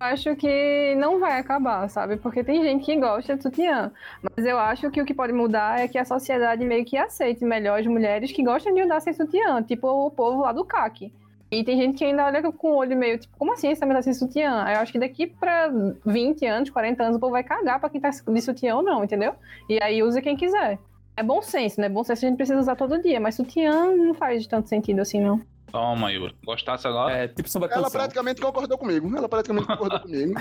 [0.01, 2.17] acho que não vai acabar, sabe?
[2.17, 3.91] Porque tem gente que gosta de sutiã.
[4.21, 7.45] Mas eu acho que o que pode mudar é que a sociedade meio que aceite
[7.45, 11.13] melhor as mulheres que gostam de andar sem sutiã, tipo o povo lá do CAC.
[11.51, 13.95] E tem gente que ainda olha com o olho meio, tipo, como assim esse também
[13.95, 14.65] tá sem sutiã?
[14.69, 15.69] Eu acho que daqui pra
[16.05, 19.03] 20 anos, 40 anos, o povo vai cagar pra quem tá de sutiã ou não,
[19.03, 19.35] entendeu?
[19.69, 20.79] E aí usa quem quiser.
[21.15, 21.89] É bom senso, né?
[21.89, 25.19] Bom senso a gente precisa usar todo dia, mas sutiã não faz tanto sentido assim,
[25.19, 25.41] não.
[25.71, 26.35] Toma, Yuri.
[26.43, 27.13] Gostasse agora?
[27.15, 29.15] É tipo samba Ela praticamente concordou comigo.
[29.17, 30.33] Ela praticamente concordou comigo.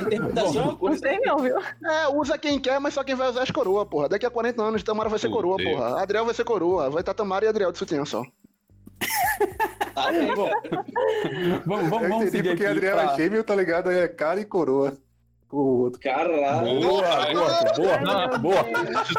[0.00, 1.56] Interpretação Não sei não, viu?
[1.84, 4.08] É, usa quem quer, mas só quem vai usar as coroa, porra.
[4.08, 5.70] Daqui a 40 anos, Tamara vai ser Meu coroa, Deus.
[5.76, 6.02] porra.
[6.02, 6.90] Adriel vai ser coroa.
[6.90, 8.22] Vai estar Tamara e Adriel de sutiã só.
[9.94, 10.50] Tá bem, Bom,
[11.66, 13.12] vamos, vamos, Eu vamos entendi seguir porque aqui Adriano pra...
[13.12, 13.90] é gêmeo, tá ligado?
[13.90, 14.96] É cara e coroa.
[15.50, 16.00] O outro.
[16.00, 16.80] Caralho.
[16.80, 18.62] Boa, boa, boa, boa,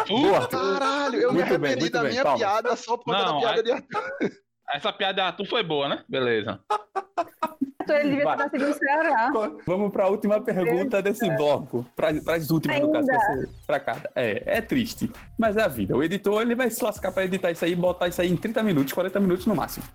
[0.08, 0.48] boa.
[0.48, 2.40] Caralho, eu me Muito bem, arrependi muito da bem, minha palmas.
[2.42, 4.32] piada só por conta Não, da piada aí- de Arthur.
[4.74, 6.04] Essa piada de Arthur foi boa, né?
[6.08, 6.60] Beleza.
[7.84, 9.32] Então ele devia estar seguindo o Ceará.
[9.66, 11.86] Vamos para a última pergunta desse bloco.
[11.96, 13.50] Para as últimas, no caso, Ainda.
[13.66, 14.12] para cada.
[14.16, 15.96] É, é triste, mas é a vida.
[15.96, 18.38] O editor ele vai se lascar para editar isso aí e botar isso aí em
[18.38, 19.86] 30 minutos, 40 minutos no máximo.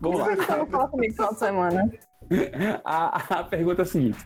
[0.00, 0.32] Vamos lá.
[0.32, 1.92] Então fala comigo no final de semana.
[2.84, 4.24] A, a pergunta é a seguinte: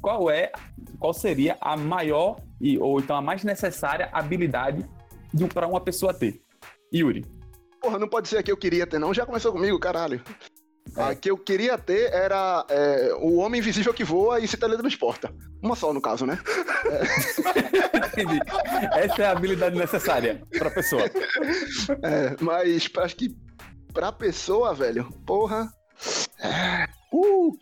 [0.00, 0.50] qual é,
[0.98, 4.88] qual seria a maior e ou então a mais necessária habilidade
[5.52, 6.40] para uma pessoa ter?
[6.94, 7.41] Yuri.
[7.82, 9.12] Porra, não pode ser a que eu queria ter, não.
[9.12, 10.22] Já começou comigo, caralho.
[10.96, 11.02] É.
[11.02, 15.32] A que eu queria ter era é, o homem invisível que voa e se teletransporta.
[15.62, 16.38] Uma só, no caso, né?
[18.12, 18.38] Entendi.
[18.94, 21.02] Essa é a habilidade necessária para a pessoa.
[22.02, 23.34] É, mas pra- acho que
[23.92, 25.68] pra pessoa, velho, porra.
[26.40, 27.52] é, Uh,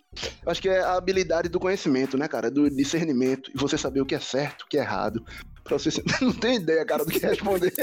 [0.47, 2.49] acho que é a habilidade do conhecimento, né, cara?
[2.49, 3.51] Do discernimento.
[3.53, 5.21] E você saber o que é certo, o que é errado.
[5.63, 5.89] Pra você.
[6.21, 7.71] Não tem ideia, cara, do que responder.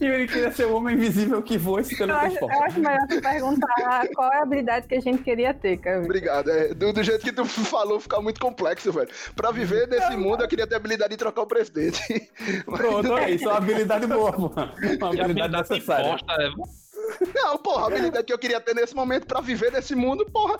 [0.00, 3.06] Yuri queria ser o homem invisível que voa e se Eu acho, eu acho melhor
[3.08, 6.02] tu perguntar qual é a habilidade que a gente queria ter, cara.
[6.02, 6.50] Obrigado.
[6.50, 9.08] É, do, do jeito que tu falou, fica muito complexo, velho.
[9.34, 12.00] Pra viver nesse mundo, eu queria ter a habilidade de trocar o presidente.
[12.64, 14.46] Pronto, é isso, é uma habilidade boa, pô.
[14.46, 16.06] Uma E habilidade necessária.
[16.06, 16.85] imposta é...
[17.34, 20.58] Não, porra, a habilidade que eu queria ter nesse momento pra viver nesse mundo, porra.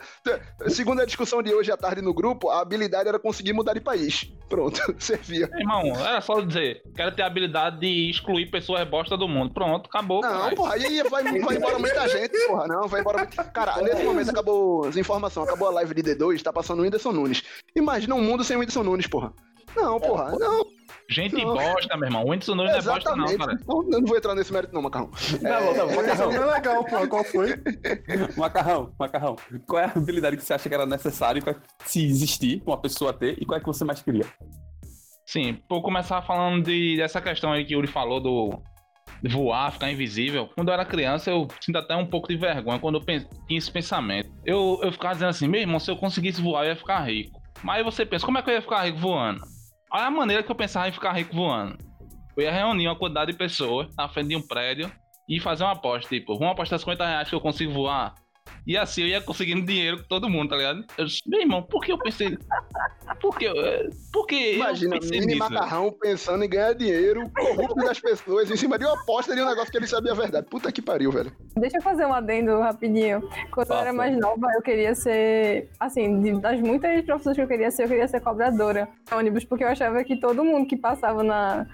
[0.68, 3.80] Segundo a discussão de hoje à tarde no grupo, a habilidade era conseguir mudar de
[3.80, 4.30] país.
[4.48, 5.50] Pronto, servia.
[5.54, 9.52] Irmão, era só dizer, quero ter a habilidade de excluir pessoas bosta do mundo.
[9.52, 10.20] Pronto, acabou.
[10.20, 12.66] Não, porra, aí vai, vai embora muita gente, porra.
[12.68, 13.44] Não, vai embora muita...
[13.44, 17.12] Cara, nesse momento acabou as informações, acabou a live de D2, tá passando o Whindersson
[17.12, 17.42] Nunes.
[17.74, 19.32] Imagina um mundo sem o Whindersson Nunes, porra.
[19.76, 20.65] Não, porra, não,
[21.08, 21.54] Gente Não.
[21.54, 22.24] bosta, meu irmão.
[22.24, 23.58] O Whindersson Nunes não é bosta não, cara.
[23.66, 25.08] Não, eu não vou entrar nesse mérito não, Macarrão.
[25.10, 25.70] Tá bom.
[25.70, 27.08] Esse Macarrão, não é legal, pô.
[27.08, 27.54] Qual foi?
[28.36, 29.36] macarrão, macarrão.
[29.68, 31.54] Qual é a habilidade que você acha que era necessária pra
[31.84, 34.24] se existir, uma pessoa ter, e qual é que você mais queria?
[35.24, 38.62] Sim, vou começar falando de, dessa questão aí que o Yuri falou do
[39.22, 40.48] de voar, ficar invisível.
[40.54, 43.58] Quando eu era criança, eu sinto até um pouco de vergonha quando eu pen- tinha
[43.58, 44.30] esse pensamento.
[44.44, 47.40] Eu, eu ficava dizendo assim, meu irmão, se eu conseguisse voar, eu ia ficar rico.
[47.62, 49.40] Mas aí você pensa, como é que eu ia ficar rico voando?
[49.96, 51.78] Olha a maneira que eu pensava em ficar rico voando.
[52.36, 54.92] Eu ia reunir uma quantidade de pessoas na frente de um prédio
[55.26, 58.14] e fazer uma aposta, tipo, vamos apostar 50 reais que eu consigo voar.
[58.66, 60.84] E assim eu ia conseguindo dinheiro com todo mundo, tá ligado?
[60.98, 62.36] Eu disse, meu irmão, por que eu pensei.
[63.20, 63.54] Por que eu.
[64.12, 65.38] Por que Imagina, eu pensei mini nisso?
[65.52, 69.46] Macarrão pensando em ganhar dinheiro, corrupto das pessoas, em cima de uma aposta de um
[69.46, 70.46] negócio que ele sabia a verdade.
[70.48, 71.32] Puta que pariu, velho.
[71.56, 73.22] Deixa eu fazer um adendo rapidinho.
[73.52, 77.48] Quando eu era mais nova, eu queria ser, assim, de- das muitas profissões que eu
[77.48, 80.76] queria ser, eu queria ser cobradora de ônibus, porque eu achava que todo mundo que
[80.76, 81.66] passava na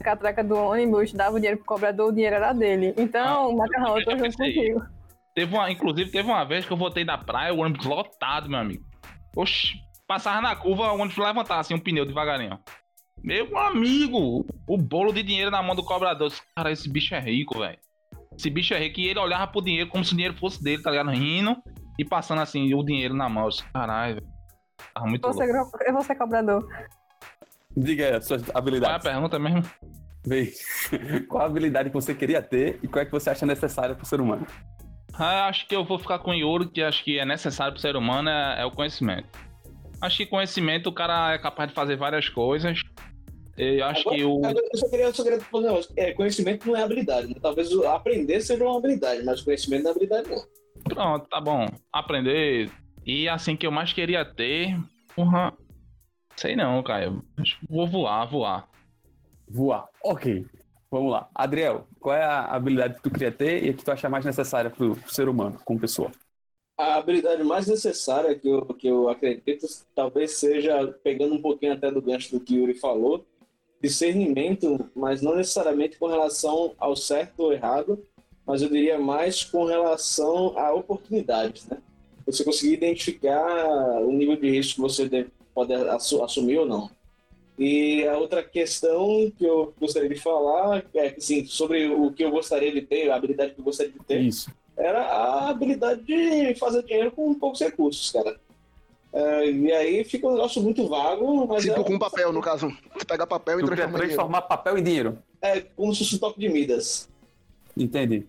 [0.00, 2.94] catraca do ônibus dava o dinheiro pro cobrador, o dinheiro era dele.
[2.96, 4.82] Então, Ah, Macarrão, eu tô junto contigo.
[5.40, 8.58] Teve uma, inclusive, teve uma vez que eu voltei da praia, o ônibus lotado, meu
[8.58, 8.84] amigo.
[9.34, 9.72] Oxi,
[10.06, 12.58] passava na curva, o ônibus levantava assim um pneu devagarinho.
[13.24, 16.28] Meu amigo, o bolo de dinheiro na mão do cobrador.
[16.28, 17.78] Disse, Cara, esse bicho é rico, velho.
[18.38, 19.00] Esse bicho é rico.
[19.00, 21.08] E ele olhava pro dinheiro como se o dinheiro fosse dele, tá ligado?
[21.08, 21.56] Rindo
[21.98, 23.44] e passando assim o dinheiro na mão.
[23.44, 24.26] Eu disse, Caralho, velho.
[24.92, 25.78] Tava muito Eu vou louco.
[25.78, 26.68] ser, eu vou ser cobrador.
[27.74, 29.06] Diga aí as suas Qual é a habilidades.
[29.10, 29.62] pergunta mesmo?
[30.26, 30.52] Vê.
[31.30, 34.04] Qual a habilidade que você queria ter e qual é que você acha necessária pro
[34.04, 34.46] ser humano?
[35.14, 37.80] Ah, acho que eu vou ficar com o Yuri, que acho que é necessário pro
[37.80, 39.28] ser humano, é, é o conhecimento.
[40.00, 42.80] Acho que conhecimento o cara é capaz de fazer várias coisas.
[43.56, 44.38] Eu acho que o.
[44.38, 45.92] Agora, Eu só queria, eu só queria fazer um negócio.
[45.96, 47.28] É, conhecimento não é habilidade.
[47.28, 47.34] Né?
[47.42, 50.42] Talvez o aprender seja uma habilidade, mas o conhecimento não é habilidade, não.
[50.84, 51.66] Pronto, tá bom.
[51.92, 52.70] Aprender.
[53.04, 54.78] E assim que eu mais queria ter.
[55.14, 55.52] Porra.
[56.36, 57.22] Sei não, Caio.
[57.68, 58.68] Vou voar, voar.
[59.46, 59.86] Voar.
[60.02, 60.46] Ok.
[60.90, 61.28] Vamos lá.
[61.34, 64.70] Adriel, qual é a habilidade que tu queria ter e que tu acha mais necessária
[64.70, 66.10] pro ser humano, como pessoa?
[66.76, 71.90] A habilidade mais necessária que eu, que eu acredito talvez seja, pegando um pouquinho até
[71.90, 73.24] do gancho do que o Yuri falou,
[73.82, 78.02] discernimento, mas não necessariamente com relação ao certo ou errado,
[78.46, 81.78] mas eu diria mais com relação a oportunidades, né?
[82.26, 86.90] Você conseguir identificar o nível de risco que você pode assu- assumir ou não.
[87.60, 92.30] E a outra questão que eu gostaria de falar é assim, sobre o que eu
[92.30, 94.50] gostaria de ter, a habilidade que eu gostaria de ter, Isso.
[94.78, 98.40] era a habilidade de fazer dinheiro com poucos recursos, cara.
[99.12, 102.72] É, e aí fica um negócio muito vago, mas Tipo é, com papel, no caso.
[102.98, 104.14] Tu pega papel e Tu quer transforma em dinheiro.
[104.16, 105.18] transformar papel em dinheiro.
[105.42, 107.08] é como se fosse um toque de Midas.
[107.76, 108.26] Entendi.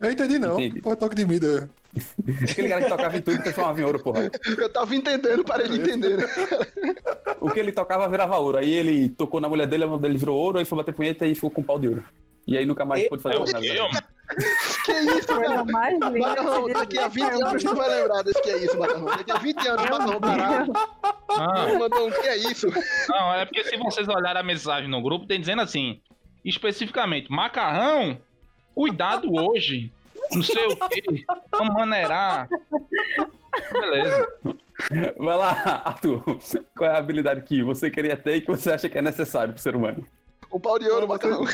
[0.00, 0.54] Eu entendi não.
[0.58, 0.80] Entendi.
[0.80, 1.68] Pô, toque de mida.
[2.50, 4.30] Aquele cara que tocava em tudo e transformava em ouro, porra.
[4.46, 6.24] Eu tava entendendo, parei de entender, né?
[7.40, 8.58] O que ele tocava virava ouro.
[8.58, 11.26] Aí ele tocou na mulher dele, a mulher dele virou ouro, aí foi bater punheta
[11.26, 12.04] e ficou com pau de ouro.
[12.46, 13.66] E aí nunca mais pôde fazer Eu, mais nada.
[13.66, 13.86] eu,
[14.84, 15.98] Que isso, Coisa mais.
[15.98, 19.04] Macarrão, daqui a 20 anos tu vai lembrar desse que é isso, Macarrão.
[19.06, 20.72] Daqui a 20 anos, Macarrão parado.
[21.28, 22.68] ah, Mandou um que é isso.
[23.08, 26.00] não, é porque se vocês olharem a mensagem no grupo, tem dizendo assim,
[26.44, 28.18] especificamente, macarrão,
[28.74, 29.92] cuidado hoje,
[30.34, 32.48] não sei o quê, vamos maneirar.
[33.72, 34.28] Beleza.
[35.18, 36.22] Vai lá, Arthur.
[36.76, 39.52] Qual é a habilidade que você queria ter e que você acha que é necessário
[39.52, 40.06] pro ser humano?
[40.50, 41.44] O pau de ouro, Macarrão.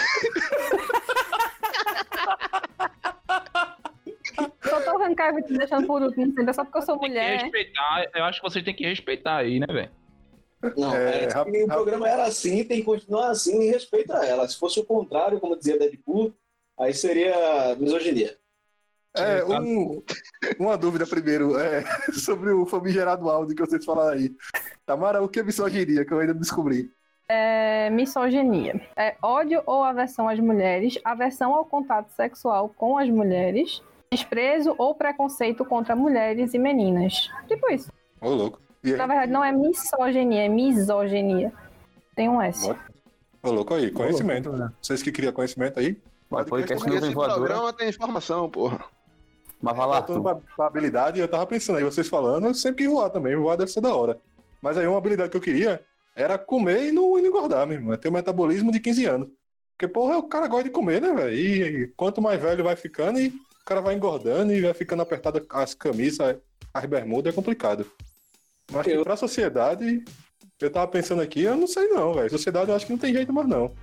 [4.68, 7.40] Só tô vendo Caio te deixando por último, só porque eu sou Tem que mulher.
[7.42, 9.90] respeitar, eu acho que vocês têm que respeitar aí, né, velho?
[10.76, 14.14] Não, É, é, rap- o rap- programa era assim, tem que continuar assim e respeita
[14.24, 14.46] ela.
[14.48, 16.34] Se fosse o contrário, como dizia Deadpool,
[16.78, 18.36] aí seria misoginia.
[19.18, 20.02] É, um,
[20.58, 24.34] uma dúvida primeiro, é, sobre o famigerado áudio que vocês falaram aí.
[24.84, 26.90] Tamara, o que é misoginia, que eu ainda não descobri?
[27.28, 28.80] É misoginia.
[28.96, 34.94] É ódio ou aversão às mulheres, aversão ao contato sexual com as mulheres, desprezo ou
[34.94, 37.28] preconceito contra mulheres e meninas.
[37.48, 37.90] Tipo isso.
[38.20, 38.60] Ô, louco.
[38.84, 38.92] E?
[38.92, 41.52] Na verdade, não é misoginia, é misoginia.
[42.14, 42.72] Tem um S.
[43.42, 44.52] Ô, louco aí, conhecimento.
[44.80, 46.00] Vocês que criam conhecimento aí?
[46.30, 47.38] Vai, podcast nuvem esse voadora.
[47.38, 48.84] programa tem informação, porra.
[49.60, 52.84] Mas vai lá, Voltando pra, pra habilidade, eu tava pensando aí, vocês falando, eu sempre
[52.84, 54.18] quis voar também, voar deve ser da hora.
[54.60, 55.80] Mas aí uma habilidade que eu queria
[56.14, 57.92] era comer e não, e não engordar, meu irmão.
[57.92, 59.28] É ter um metabolismo de 15 anos.
[59.76, 61.34] Porque, porra, o cara gosta de comer, né, velho?
[61.34, 65.02] E, e quanto mais velho vai ficando, e o cara vai engordando e vai ficando
[65.02, 66.36] apertado as camisas,
[66.72, 67.86] as bermudas, é complicado.
[68.72, 70.02] Mas que Eu- pra sociedade,
[70.60, 72.30] eu tava pensando aqui, eu não sei não, velho.
[72.30, 73.74] Sociedade eu acho que não tem jeito mais não.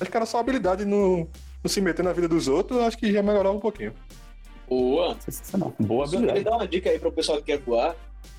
[0.00, 1.28] Acho que era só habilidade no,
[1.62, 3.92] não se meter na vida dos outros, eu acho que já melhorava um pouquinho.
[4.76, 5.16] Boa!
[5.20, 5.72] Sensacional.
[5.78, 6.44] Boa Só queria habilidade.
[6.44, 7.94] dar uma dica aí pro pessoal que quer voar.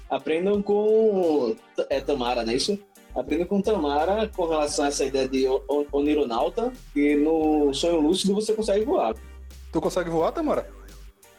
[0.10, 1.56] Aprendam com
[1.90, 2.78] é, Tamara, não é isso?
[3.16, 8.00] Aprendam com Tamara com relação a essa ideia de o- o- onironauta, que no sonho
[8.02, 9.14] lúcido você consegue voar.
[9.72, 10.68] Tu consegue voar, Tamara?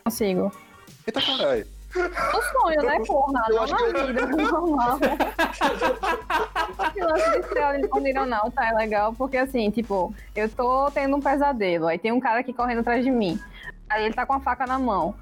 [0.04, 0.52] Consigo.
[1.06, 1.66] Eita caralho.
[1.94, 3.44] No sonho, né, porra?
[3.48, 4.98] Eu Não acho na que- vida, normal.
[6.90, 11.86] Esse lance de ser onironauta é legal, porque assim, tipo, eu tô tendo um pesadelo,
[11.86, 13.38] aí tem um cara aqui correndo atrás de mim.
[13.94, 15.14] Aí ele tá com a faca na mão.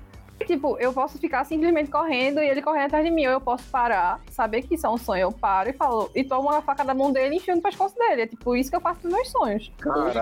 [0.47, 3.27] Tipo, eu posso ficar simplesmente correndo e ele correndo atrás de mim.
[3.27, 6.25] Ou eu posso parar, saber que isso é um sonho, eu paro e falo, e
[6.25, 8.23] tomo a faca da mão dele e enfio no pescoço dele.
[8.23, 9.73] É tipo isso que eu faço nos meus sonhos.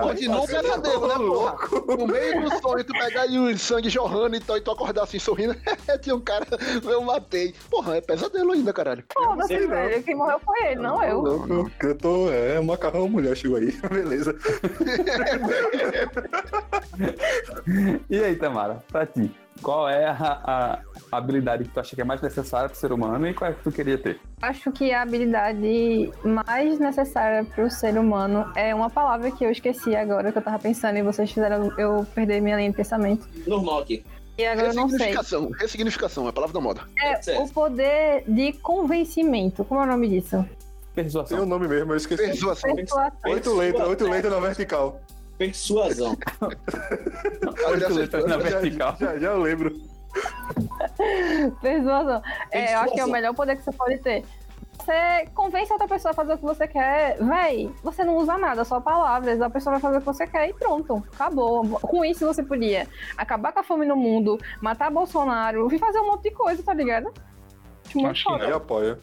[0.01, 1.97] Continua um pesadelo, né, porra?
[1.97, 5.03] No meio do sonho, tu pegar e o sangue jorrando e tu, e tu acordar
[5.03, 5.55] assim sorrindo.
[6.01, 6.45] Tinha um cara,
[6.83, 7.53] eu matei.
[7.69, 9.03] Porra, é pesadelo ainda, caralho.
[9.13, 9.69] Foda-se, não.
[9.69, 10.03] velho.
[10.03, 11.21] Quem morreu foi ele, não eu.
[11.21, 12.31] Louco, Eu tô.
[12.31, 13.71] É, o macarrão mulher chegou aí.
[13.91, 14.35] Beleza.
[18.09, 19.31] E aí, Tamara, pra ti,
[19.61, 20.79] qual é a,
[21.11, 23.53] a habilidade que tu acha que é mais necessária pro ser humano e qual é
[23.53, 24.19] que tu queria ter?
[24.41, 29.51] Acho que a habilidade mais necessária para o ser humano é uma palavra que eu
[29.51, 33.27] esqueci agora, que eu tava pensando e vocês fizeram eu perder minha linha de pensamento.
[33.47, 34.03] Normal aqui.
[34.37, 35.13] E agora eu não sei.
[35.59, 36.81] Ressignificação, é a palavra da moda.
[36.99, 37.43] É Certo.
[37.43, 39.63] o poder de convencimento.
[39.65, 40.43] Como é o nome disso?
[40.95, 41.43] Tem Persuasão.
[41.43, 42.23] o nome mesmo, eu esqueci.
[42.23, 42.75] Persuasão.
[42.75, 43.11] Persuasão.
[43.25, 44.99] Oito letras, oito letras na vertical.
[45.41, 46.15] Persuasão.
[47.71, 48.95] Oito letras na Já- vertical.
[48.99, 49.75] Já, já eu lembro.
[51.59, 52.21] Persuasão.
[52.51, 54.23] É, eu acho que é o melhor poder que você pode ter.
[54.77, 57.17] Você convence outra pessoa a fazer o que você quer.
[57.19, 59.41] Véi, você não usa nada, só palavras.
[59.41, 61.03] A pessoa vai fazer o que você quer e pronto.
[61.11, 61.67] Acabou.
[61.79, 62.87] Com isso você podia
[63.17, 66.73] acabar com a fome no mundo, matar Bolsonaro e fazer um monte de coisa, tá
[66.75, 67.11] ligado?
[67.87, 68.99] Acho muito Acho que apoia.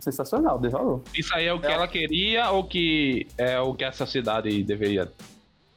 [0.00, 1.02] Sensacional, dê valor.
[1.14, 5.12] Isso aí é o que ela queria ou que é o que a sociedade deveria?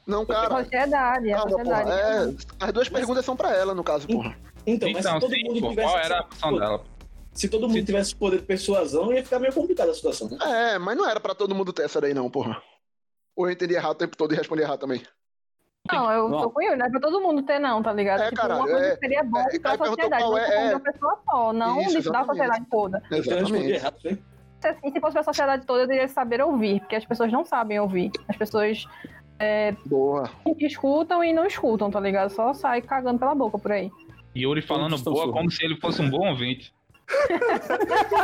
[0.10, 0.64] Não, A cara.
[0.64, 1.66] sociedade, a Calma, porra.
[1.66, 2.38] sociedade.
[2.60, 4.36] É, as duas perguntas são pra ela, no caso, porra.
[4.66, 6.84] Então, mas Então, se todo sim, mundo pô, tivesse qual era a função dela?
[7.32, 10.38] se todo mundo tivesse poder de persuasão, ia ficar meio complicada a situação, né?
[10.74, 12.62] É, mas não era pra todo mundo ter essa daí, não, porra.
[13.36, 15.01] Ou eu entendi errado o tempo todo e respondi errado também.
[15.91, 16.41] Não, eu Não.
[16.41, 18.22] tô com ele, não é pra todo mundo ter, não, tá ligado?
[18.22, 20.66] É, tipo, caralho, uma coisa é- que seria bom é, pra sociedade, não é- é,
[20.66, 23.01] é- uma pessoa só, não Isso, da sociedade toda.
[23.05, 23.72] Então Exatamente.
[23.72, 24.18] errado, né?
[24.60, 27.45] Se, assim, se fosse pra sociedade toda, eu deveria saber ouvir, porque as pessoas não
[27.45, 28.12] sabem ouvir.
[28.28, 28.84] As pessoas
[29.86, 30.30] Boa.
[30.60, 32.30] escutam e não escutam, tá ligado?
[32.30, 33.90] Só sai cagando pela boca por aí.
[34.36, 35.34] Yuri falando boa surdos.
[35.34, 36.74] como se ele fosse um bom ouvinte.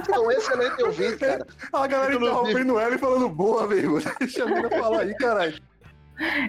[0.02, 1.46] Então, excelente ouvinte, cara.
[1.74, 3.98] A galera Inclusive- interrompendo ela e falando boa, amigo.
[4.20, 5.60] Deixa a menina falar aí, caralho.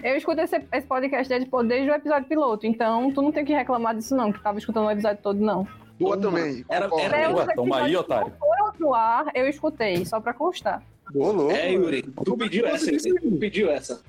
[0.03, 3.53] Eu escuto esse, esse podcast desde, desde o episódio piloto, então tu não tem que
[3.53, 5.67] reclamar disso, não, que tava escutando o episódio todo, não.
[5.99, 6.37] Boa Toma.
[6.37, 6.63] também.
[6.69, 8.31] Era- era- os Ué, toma aí, otário.
[8.39, 10.81] foram pro ar, eu escutei, só pra constar.
[11.13, 11.51] Ô, louco.
[11.51, 14.01] É, Yuri, tu pediu essa, tu pediu essa.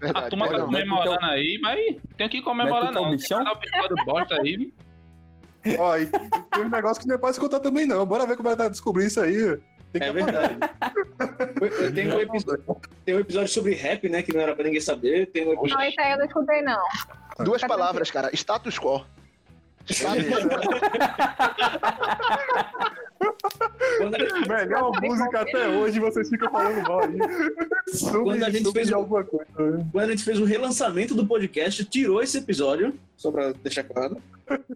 [0.00, 3.10] A Verdade, turma tá comemorando aí, mas tem que comemorar é o não.
[3.10, 3.44] bichão?
[3.44, 4.72] Tem que dar o bosta aí.
[5.78, 8.06] Ó, e tem um negócio que não é pra escutar também, não.
[8.06, 9.58] Bora ver como ela tá descobrindo isso aí.
[9.92, 10.56] Tem que É verdade.
[11.94, 12.64] Tem um, episódio,
[13.04, 14.22] tem um episódio sobre rap, né?
[14.22, 15.26] Que não era pra ninguém saber.
[15.26, 15.88] Tem um Não, episódio.
[15.88, 16.82] esse aí eu não escutei, não.
[17.40, 18.30] Duas palavras, cara.
[18.34, 19.04] Status quo.
[19.90, 20.24] Status
[23.22, 27.18] A- Melhor música até hoje, vocês ficam falando mal aí.
[27.88, 29.46] Sobre, Quando a gente fez o- alguma coisa.
[29.58, 29.86] né?
[29.92, 34.16] quando a gente fez o relançamento do podcast, tirou esse episódio, só pra deixar claro.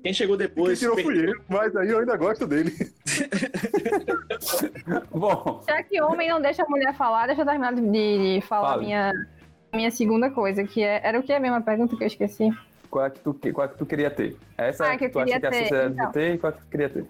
[0.02, 0.78] Quem chegou Quem depois.
[0.78, 2.72] tirou fui eu, mas aí eu ainda gosto dele.
[5.10, 8.74] Bom, Já que homem não deixa a mulher falar, deixa eu terminar de, de falar
[8.74, 8.84] Fale.
[8.86, 9.12] minha,
[9.72, 12.50] minha segunda coisa, que é, era o que a mesma pergunta que eu esqueci?
[12.90, 14.36] qual é que tu, qual é que tu queria ter?
[14.56, 16.12] Essa Ah, é que tu acha queria que a ter, sociedade então.
[16.12, 17.04] ter e qual é que tu queria ter?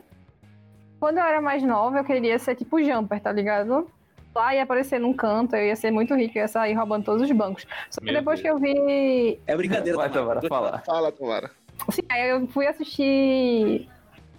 [1.05, 3.87] Quando eu era mais nova, eu queria ser tipo jumper, tá ligado?
[4.35, 7.21] Lá ia aparecer num canto, eu ia ser muito rica, eu ia sair roubando todos
[7.21, 7.67] os bancos.
[7.91, 8.59] Só que Meu depois Deus.
[8.59, 9.39] que eu vi.
[9.47, 9.99] É brincadeira.
[9.99, 10.11] Vai.
[10.11, 10.79] Tamara, fala.
[10.79, 11.51] Fala, Tomara.
[11.87, 13.87] Assim, aí eu fui assistir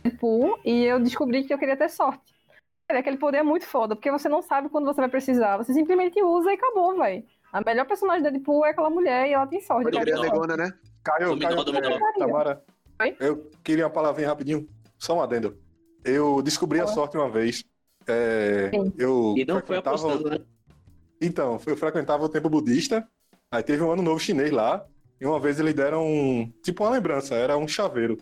[0.01, 2.33] Deadpool e eu descobri que eu queria ter sorte.
[2.89, 5.57] Aquele poder é muito foda, porque você não sabe quando você vai precisar.
[5.57, 7.23] Você simplesmente usa e acabou, velho.
[7.53, 9.83] A melhor personagem do Deadpool é aquela mulher e ela tem sorte.
[9.83, 10.09] Pode cara.
[10.09, 10.73] crer, a negona, né?
[11.03, 12.09] Caio, Dominou, Caio, dominou.
[12.09, 12.63] é, Tamara.
[13.01, 13.15] Oi?
[13.19, 14.67] Eu queria uma palavrinha rapidinho.
[14.97, 15.63] Só um adendo.
[16.05, 17.63] Eu descobri a sorte uma vez.
[18.07, 20.39] É, eu E não foi frequentava- apostando, né?
[21.19, 23.07] Então, eu frequentava o templo budista,
[23.51, 24.85] aí teve um ano novo chinês lá,
[25.19, 28.17] e uma vez eles deram um, tipo uma lembrança, era um chaveiro.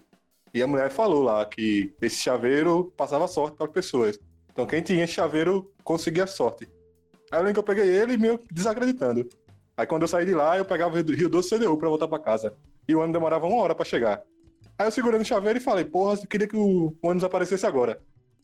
[0.54, 4.18] E a mulher falou lá que esse chaveiro passava sorte para as pessoas.
[4.52, 6.70] Então quem tinha chaveiro conseguia sorte.
[7.32, 9.28] Aí eu lembro que eu peguei ele meio desacreditando.
[9.76, 12.08] Aí quando eu saí de lá, eu pegava o Rio- Rio Doce CDU para voltar
[12.08, 12.54] para casa.
[12.88, 14.22] E o ano demorava uma hora para chegar.
[14.78, 18.00] Aí eu segurei no chaveiro e falei, porra, eu queria que o ônibus aparecesse agora.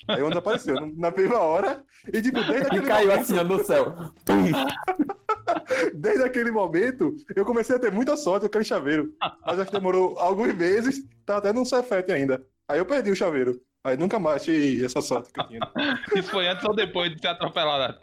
[0.08, 3.44] Aí o ônibus apareceu na mesma hora, e tipo, desde E aquele caiu momento- assim
[3.44, 3.96] no céu.
[5.94, 9.14] Desde aquele momento, eu comecei a ter muita sorte com aquele chaveiro.
[9.46, 12.44] Mas acho que demorou alguns meses, tá até num Cefete ainda.
[12.68, 13.60] Aí eu perdi o chaveiro.
[13.84, 15.60] Aí nunca mais achei essa sorte que eu tinha.
[16.16, 17.98] Isso foi antes ou depois de ser atropelado?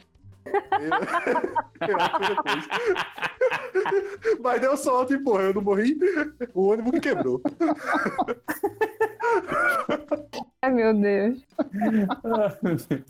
[0.46, 2.68] Eu, eu acho que foi depois.
[4.40, 5.42] Mas deu sorte, porra.
[5.44, 5.98] Eu não morri.
[6.54, 7.40] O ônibus que quebrou.
[10.62, 11.42] Ai, meu Deus.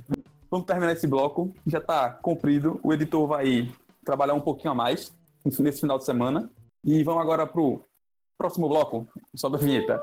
[0.51, 1.53] Vamos terminar esse bloco.
[1.67, 2.81] Já tá comprido.
[2.83, 3.69] O editor vai
[4.05, 5.13] trabalhar um pouquinho a mais
[5.59, 6.51] nesse final de semana.
[6.85, 7.83] E vamos agora pro
[8.39, 9.09] próximo bloco.
[9.35, 10.01] Sobe a vinheta.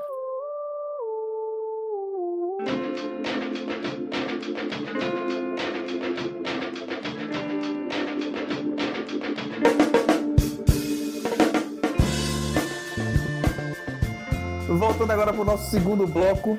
[14.94, 16.56] Voltando agora pro nosso segundo bloco.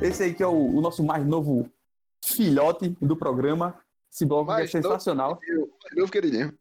[0.00, 1.68] Esse aí que é o, o nosso mais novo
[2.24, 3.74] filhote do programa.
[4.08, 4.86] Esse bloco que é Mais novo.
[4.86, 5.40] sensacional.
[5.42, 6.54] Eu, meu queridinho.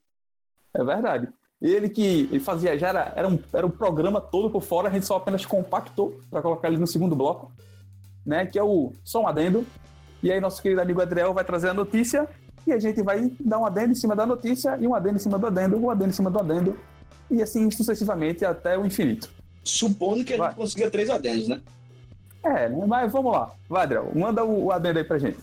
[0.74, 1.28] É verdade.
[1.62, 4.92] Ele que ele fazia já era, era, um, era um programa todo por fora, a
[4.92, 7.52] gente só apenas compactou para colocar ele no segundo bloco,
[8.26, 8.48] né?
[8.48, 9.64] Que é o Só um Adendo.
[10.24, 12.28] E aí nosso querido amigo Adriel vai trazer a notícia
[12.66, 15.20] e a gente vai dar um adendo em cima da notícia e um adendo em
[15.20, 16.80] cima do adendo, um adendo em cima do adendo
[17.30, 19.41] e assim sucessivamente até o infinito.
[19.64, 20.48] Supondo que a Vai.
[20.50, 21.62] gente consiga três adendos, né?
[22.44, 23.52] É, mas vamos lá.
[23.70, 25.38] Vai, Adriel, manda o, o adendo aí pra gente.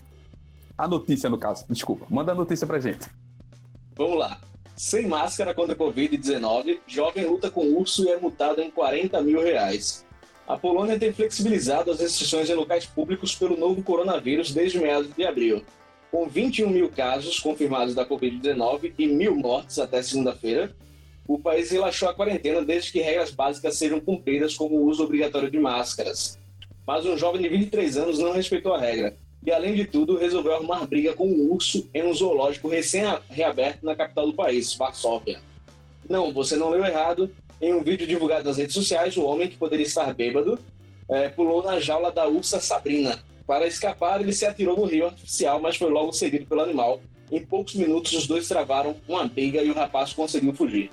[0.77, 2.05] A notícia, no caso, desculpa.
[2.09, 3.07] Manda a notícia pra gente.
[3.95, 4.39] Vamos lá.
[4.75, 9.41] Sem máscara contra a Covid-19, jovem luta com urso e é multado em 40 mil
[9.41, 10.05] reais.
[10.47, 15.25] A Polônia tem flexibilizado as restrições em locais públicos pelo novo coronavírus desde meados de
[15.25, 15.63] abril.
[16.09, 20.73] Com 21 mil casos confirmados da Covid-19 e mil mortes até segunda-feira,
[21.29, 25.51] o país relaxou a quarentena desde que regras básicas sejam cumpridas, como o uso obrigatório
[25.51, 26.39] de máscaras.
[26.87, 29.15] Mas um jovem de 23 anos não respeitou a regra
[29.45, 33.95] e, além de tudo, resolveu arrumar briga com um urso em um zoológico recém-reaberto na
[33.95, 35.39] capital do país, Varsóvia.
[36.09, 37.29] Não, você não leu errado.
[37.61, 40.57] Em um vídeo divulgado nas redes sociais, o homem, que poderia estar bêbado,
[41.09, 45.59] eh, pulou na jaula da ursa Sabrina, Para escapar, ele se atirou no rio artificial,
[45.59, 47.01] mas foi logo seguido pelo animal.
[47.31, 50.91] Em poucos minutos, os dois travaram uma briga e o rapaz conseguiu fugir.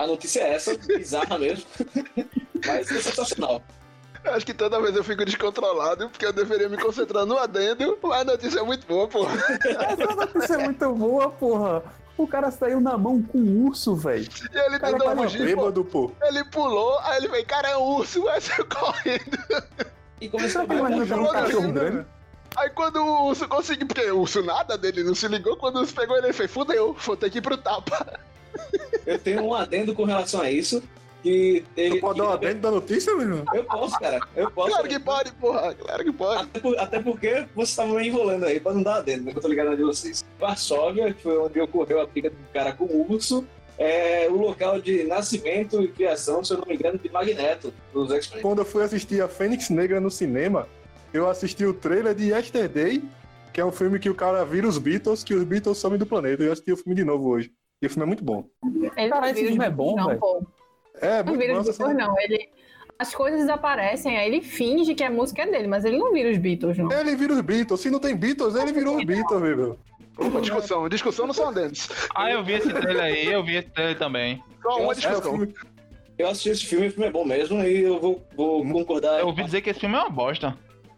[0.00, 1.66] A notícia é essa, bizarra mesmo,
[2.66, 3.62] mas é sensacional.
[4.24, 8.22] Acho que toda vez eu fico descontrolado, porque eu deveria me concentrar no adendo, mas
[8.22, 9.34] a notícia é muito boa, porra.
[9.62, 11.82] Essa notícia é muito boa, porra.
[12.16, 14.26] O cara saiu na mão com um urso, velho.
[14.50, 15.44] E ele tentou fugir.
[15.44, 16.10] Bêbado, pô.
[16.22, 19.38] Ele pulou, aí ele veio, cara, é um urso, vai saiu correndo.
[20.18, 22.06] E começou a é um cachorro grande.
[22.56, 25.80] Aí quando o urso conseguiu, porque o urso nada dele não se ligou, quando o
[25.80, 28.18] urso pegou ele, ele fez, fudeu, vou ter que ir pro tapa.
[29.06, 30.82] Eu tenho um adendo com relação a isso.
[31.22, 33.44] Que ele, Tu pode dar uma dentro da notícia, meu?
[33.52, 34.18] Eu posso, cara.
[34.34, 34.70] Eu posso.
[34.70, 36.42] Claro que pode, porra, claro que pode.
[36.42, 39.32] Até, por- até porque você estava me enrolando aí pra não dar adendo, né?
[39.32, 40.24] que eu tô ligado na de vocês.
[40.38, 43.44] Varsóvia, que foi onde ocorreu a briga do cara com o urso,
[43.76, 48.10] é o local de nascimento e criação, se eu não me engano, de Magneto, dos
[48.10, 48.40] X-Men.
[48.40, 50.66] Quando eu fui assistir a Fênix Negra no cinema,
[51.12, 53.02] eu assisti o trailer de Yesterday,
[53.52, 56.06] que é um filme que o cara vira os Beatles, que os Beatles somem do
[56.06, 56.42] planeta.
[56.42, 57.52] Eu assisti o filme de novo hoje.
[57.82, 58.44] E o filme é muito bom.
[58.64, 60.20] Ele Cara, não esse vira filme é os bom, não, velho.
[60.20, 60.42] pô.
[61.00, 61.60] É, Não muito vira bom.
[61.60, 62.06] os Beatles, cena.
[62.08, 62.20] não.
[62.20, 62.48] Ele...
[62.98, 66.30] As coisas desaparecem, aí ele finge que a música é dele, mas ele não vira
[66.30, 66.92] os Beatles, não.
[66.92, 67.80] Ele vira os Beatles.
[67.80, 69.78] Se não tem Beatles, ele virou os Beatles, meu.
[70.18, 71.88] Opa, discussão, discussão não são adendos.
[72.14, 74.42] Ah, eu vi esse trailer aí, eu vi esse trailer também.
[74.62, 75.48] Só uma É, discussão.
[76.18, 79.20] Eu assisti esse filme, o filme é bom mesmo, e eu vou, vou concordar.
[79.20, 80.54] Eu ouvi dizer que esse filme é uma bosta.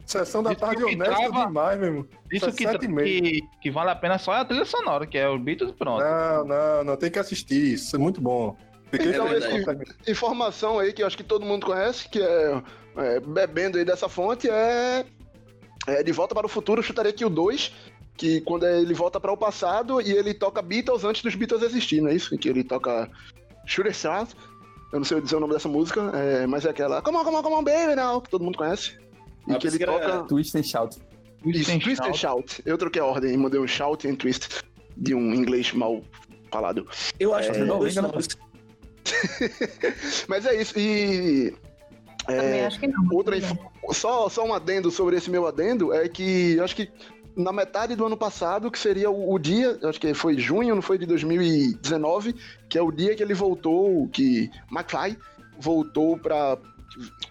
[0.07, 2.07] Sessão da Isso tarde que honesta trava- demais, mesmo.
[2.30, 5.28] Isso Tá que, que, que vale a pena só é a trilha sonora, que é
[5.28, 6.03] o Beatles e pronto.
[6.03, 7.74] Não, não, não, tem que assistir.
[7.74, 8.57] Isso é muito bom.
[8.92, 9.78] Então, essa-
[10.11, 12.62] Informação aí que eu acho que todo mundo conhece, que é,
[12.96, 15.05] é, bebendo aí dessa fonte, é,
[15.86, 17.72] é De Volta para o Futuro, eu chutaria aqui o 2,
[18.16, 22.03] que quando ele volta para o passado e ele toca Beatles antes dos Beatles existir,
[22.03, 22.36] não é isso?
[22.36, 23.09] Que ele toca
[23.64, 24.36] Shooter Stars,
[24.92, 27.36] eu não sei dizer o nome dessa música, é, mas é aquela Come on, come
[27.38, 29.00] on, come on, baby, now, que todo mundo conhece.
[29.49, 30.97] E Ah, que ele que era- toca Twist and shout.
[31.45, 32.62] isso, Twist and Shout.
[32.64, 34.49] Eu troquei a ordem e mandei um Shout e um Twist
[34.97, 36.03] de um inglês mal
[36.51, 36.86] falado.
[37.18, 38.12] Eu acho que É, não, não.
[40.28, 41.55] Mas é isso, e...
[42.26, 43.09] Também É, acho que não.
[43.11, 43.34] outra
[43.90, 46.88] só, só um adendo sobre esse meu adendo é que eu acho que
[47.36, 50.82] na metade do ano passado, que seria o, o dia, acho que foi junho, não
[50.82, 52.34] foi de 2019,
[52.68, 55.18] que é o dia que ele voltou, que McFly
[55.59, 56.57] voltou pra.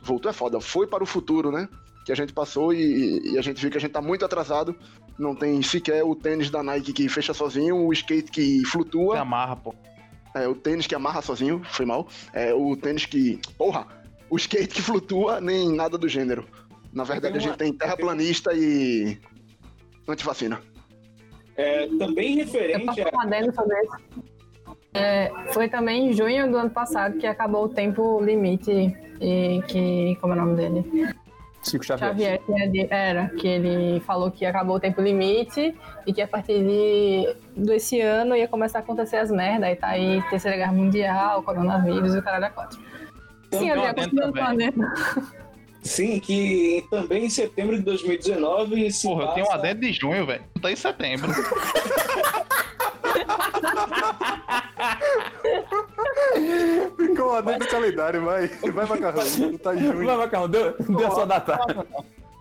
[0.02, 1.70] Voltou é foda, foi para o futuro, né?
[2.06, 4.76] Que a gente passou e, e a gente viu que a gente tá muito atrasado.
[5.20, 9.20] Não tem sequer o tênis da Nike que fecha sozinho, o skate que Que flutua.
[9.20, 9.76] amarra, pô.
[10.36, 12.08] É, o tênis que amarra sozinho, foi mal.
[12.34, 13.40] É, o tênis que.
[13.58, 13.86] Porra!
[14.30, 16.48] O skate que flutua, nem nada do gênero.
[16.94, 19.18] Na verdade, a tenho gente uma- tem terraplanista e.
[20.08, 20.60] antivacina.
[21.56, 23.06] É, também referente a.
[24.94, 28.72] É, foi também em junho do ano passado que acabou o tempo limite
[29.22, 30.18] e que.
[30.20, 31.14] Como é o nome dele?
[31.64, 32.10] Chico Xavier.
[32.10, 35.76] Xavier tinha de- era, que ele falou que acabou o tempo limite
[36.08, 39.70] e que a partir de, desse ano ia começar a acontecer as merdas.
[39.70, 42.78] Aí tá aí Terceira Guerra Mundial, coronavírus e o caralho é quatro.
[42.80, 44.72] Sim, Tem um André, adendo continua também.
[44.72, 45.41] falando.
[45.82, 49.94] Sim, que também em setembro de 2019 se Porra, eu tenho um passa- adendo de
[49.94, 50.44] junho, velho.
[50.56, 51.32] Não tá em setembro.
[56.98, 58.48] Ficou lá dentro do calendário, vai.
[58.48, 59.24] Vai, macarrão.
[59.24, 60.06] Tu tá em junho.
[60.06, 61.60] Vai, Macarrão, deu, deu a sua data.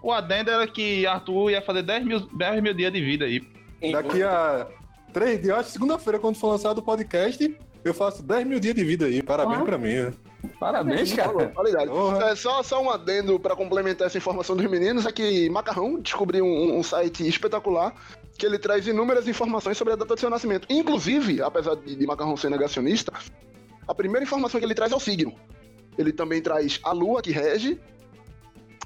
[0.03, 3.43] O adendo era que Arthur ia fazer 10 mil, 10 mil dias de vida aí.
[3.93, 4.66] Daqui a
[5.12, 8.74] três dias, acho que segunda-feira, quando for lançado o podcast, eu faço 10 mil dias
[8.74, 9.22] de vida aí.
[9.22, 9.64] Parabéns Ah.
[9.64, 10.12] pra mim.
[10.59, 11.49] Parabéns, cara.
[11.49, 11.91] Qualidade.
[12.24, 16.45] É, só, só um adendo pra complementar essa informação dos meninos é que Macarrão descobriu
[16.45, 17.95] um, um site espetacular
[18.38, 20.66] que ele traz inúmeras informações sobre a data do seu nascimento.
[20.70, 23.12] Inclusive, apesar de, de Macarrão ser negacionista,
[23.86, 25.34] a primeira informação que ele traz é o signo.
[25.99, 27.78] Ele também traz a lua que rege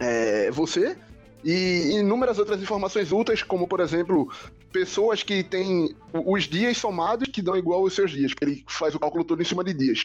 [0.01, 0.97] é, você
[1.45, 4.33] e inúmeras outras informações úteis, como por exemplo,
[4.73, 8.95] pessoas que têm os dias somados que dão igual aos seus dias, porque ele faz
[8.95, 10.05] o cálculo todo em cima de dias.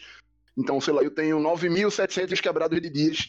[0.60, 3.26] Então, sei lá, eu tenho 9.700 quebrados de dias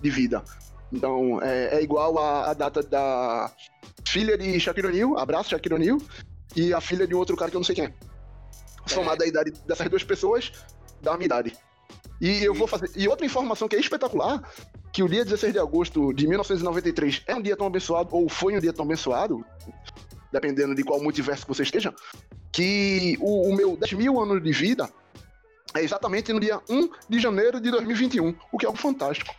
[0.00, 0.42] de vida.
[0.90, 3.52] Então, é, é igual a, a data da
[4.08, 5.98] filha de Shaquille O'Neal, abraço Shaquille O'Neal,
[6.56, 7.94] e a filha de um outro cara que eu não sei quem é.
[8.86, 10.50] Somada a idade dessas duas pessoas,
[11.02, 11.52] dá a minha idade.
[12.18, 12.90] E eu vou fazer.
[12.96, 14.42] E outra informação que é espetacular,
[14.90, 18.56] que o dia 16 de agosto de 1993 é um dia tão abençoado, ou foi
[18.56, 19.44] um dia tão abençoado,
[20.32, 21.94] dependendo de qual multiverso que você esteja,
[22.50, 24.88] que o, o meu 10 mil anos de vida
[25.74, 29.34] é exatamente no dia 1 de janeiro de 2021, o que é algo fantástico.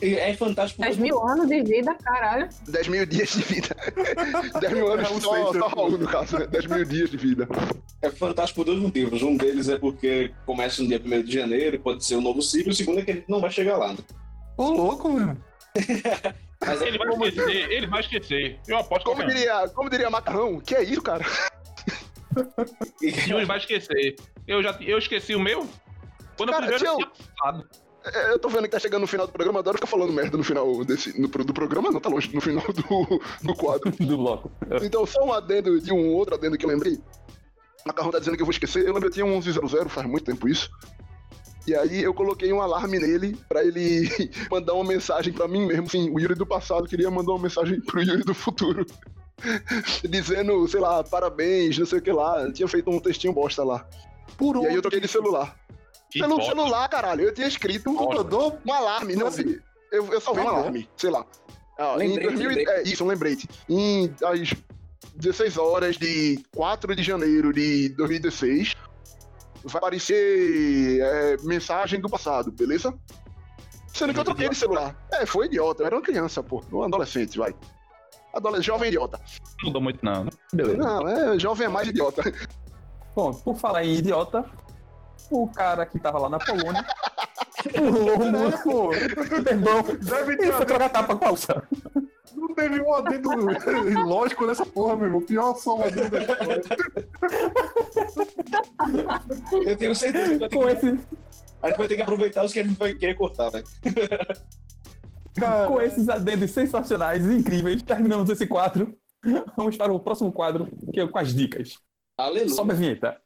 [0.00, 0.80] É fantástico.
[0.80, 2.48] 10 mil anos de vida, caralho.
[2.68, 3.76] 10 mil dias de vida.
[4.60, 6.46] 10 mil anos É só, só Raul, no caso, né?
[6.46, 7.48] 10 mil dias de vida.
[8.00, 9.22] É fantástico por dois motivos.
[9.22, 12.70] Um deles é porque começa no dia 1 de janeiro, pode ser um novo ciclo.
[12.70, 13.92] O segundo é que a gente não vai chegar lá.
[13.92, 13.98] Né?
[14.56, 15.36] Ô, louco, mano.
[16.64, 18.60] Mas é Ele vai esquecer, ele vai esquecer.
[18.66, 21.24] Eu aposto Como diria, como diria Macarrão, que é isso, cara?
[23.00, 24.16] Yuri vai esquecer.
[24.48, 25.68] Eu já eu esqueci o meu?
[26.36, 27.68] Quando Cara, eu fui ver, eu tinha- tinha passado.
[28.04, 30.36] É, Eu tô vendo que tá chegando no final do programa, adoro ficar falando merda
[30.36, 31.20] no final desse.
[31.20, 33.90] No, do programa, não, tá longe, no final do, do quadro.
[34.00, 34.50] Do bloco.
[34.82, 36.94] Então, só um adendo de um outro adendo que eu lembrei.
[36.94, 38.80] O Macarrão tá dizendo que eu vou esquecer.
[38.80, 40.70] Eu lembro que eu tinha um 1100, faz muito tempo isso.
[41.66, 44.08] E aí eu coloquei um alarme nele pra ele
[44.50, 45.90] mandar uma mensagem pra mim mesmo.
[45.90, 48.86] Sim, o Yuri do passado queria mandar uma mensagem pro Yuri do futuro.
[50.08, 52.42] Dizendo, sei lá, parabéns, não sei o que lá.
[52.44, 53.86] Eu tinha feito um textinho bosta lá.
[54.36, 55.56] Por E aí eu troquei de celular.
[56.10, 57.22] Que Pelo celular, caralho.
[57.24, 58.58] Eu tinha escrito um, Mandou?
[58.64, 59.60] um alarme, não vi.
[59.92, 61.24] Eu, eu salvei um alarme, sei lá.
[61.78, 62.70] Ah, em Lembrete, 2000, lembrete.
[62.70, 63.48] é, isso, um lembrete.
[63.68, 64.54] Em às
[65.14, 68.74] 16 horas de 4 de janeiro de 2016,
[69.64, 72.92] vai aparecer é, mensagem do passado, beleza?
[73.92, 74.96] Sendo que eu troquei de celular.
[75.12, 75.82] É, foi idiota.
[75.82, 76.62] Eu era uma criança, pô.
[76.72, 77.54] Um adolescente, vai.
[78.34, 79.20] Adolescente, jovem idiota.
[79.62, 80.24] Não mudou muito, não.
[80.24, 80.30] né?
[80.52, 80.76] Beleza.
[80.78, 82.22] Não, é, jovem é mais idiota.
[83.18, 84.44] Bom, por falar em idiota,
[85.28, 86.86] o cara que tava lá na Polônia
[87.74, 88.58] pulou o muro.
[88.62, 90.66] Pô, Irmão, deve e foi ter.
[90.66, 91.68] trocar tapa com a alça.
[92.36, 93.30] Não teve um adendo
[94.06, 95.20] lógico nessa porra, meu irmão.
[95.20, 96.62] Pior só um adendo da história.
[99.66, 100.86] Eu tenho certeza que ter Com esse,
[101.60, 103.66] a gente vai ter que aproveitar os que a gente vai querer cortar, velho.
[105.34, 108.96] Cara, com esses adendos sensacionais e incríveis, terminamos esse quadro.
[109.56, 111.87] Vamos para o próximo quadro, que é com as dicas.
[112.18, 112.48] Aleluia.
[112.48, 113.20] Sobe a vinheta.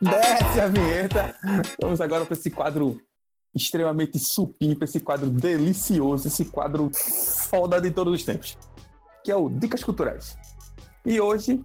[0.00, 1.34] Desce a vinheta.
[1.82, 3.00] Vamos agora para esse quadro
[3.52, 6.92] extremamente supimpa, esse quadro delicioso, esse quadro
[7.50, 8.56] foda de todos os tempos,
[9.24, 10.38] que é o Dicas Culturais.
[11.04, 11.60] E hoje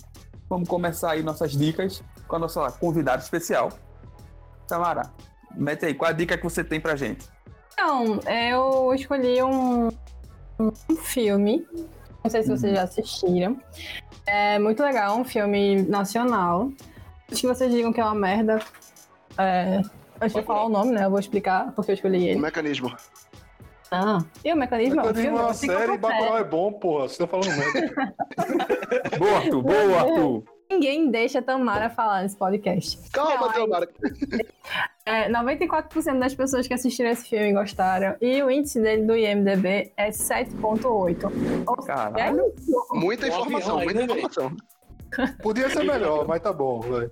[0.49, 3.69] vamos começar aí nossas dicas com a nossa convidada especial,
[4.71, 5.03] Tamara.
[5.55, 7.27] Mete aí, qual a dica que você tem pra gente?
[7.73, 9.89] Então, eu escolhi um,
[10.59, 11.67] um filme.
[12.23, 13.57] Não sei se vocês já assistiram.
[14.25, 16.71] É muito legal, um filme nacional.
[17.27, 18.59] Antes que vocês digam que é uma merda.
[19.37, 19.81] É,
[20.21, 21.03] antes de eu falar o nome, né?
[21.05, 22.39] Eu vou explicar porque eu escolhi O ele.
[22.39, 22.95] mecanismo.
[23.91, 25.01] Ah, e o mecanismo?
[25.01, 25.37] é um Mecanismo filme?
[25.37, 27.09] é uma Eu série e é Bacurau é bom, porra.
[27.09, 28.15] Você tá falando merda.
[29.19, 30.43] Boa, Arthur, boa, Arthur.
[30.71, 32.97] Ninguém deixa a Tamara falar nesse podcast.
[33.11, 33.89] Calma, Não, Tamara.
[35.05, 38.15] É, 94% das pessoas que assistiram esse filme gostaram.
[38.21, 41.65] E o índice dele do IMDB é 7.8.
[41.67, 42.53] Ou Caralho.
[42.57, 44.55] seja, Muita informação, muita ainda, informação.
[45.43, 47.11] Podia ser melhor, mas tá bom, velho.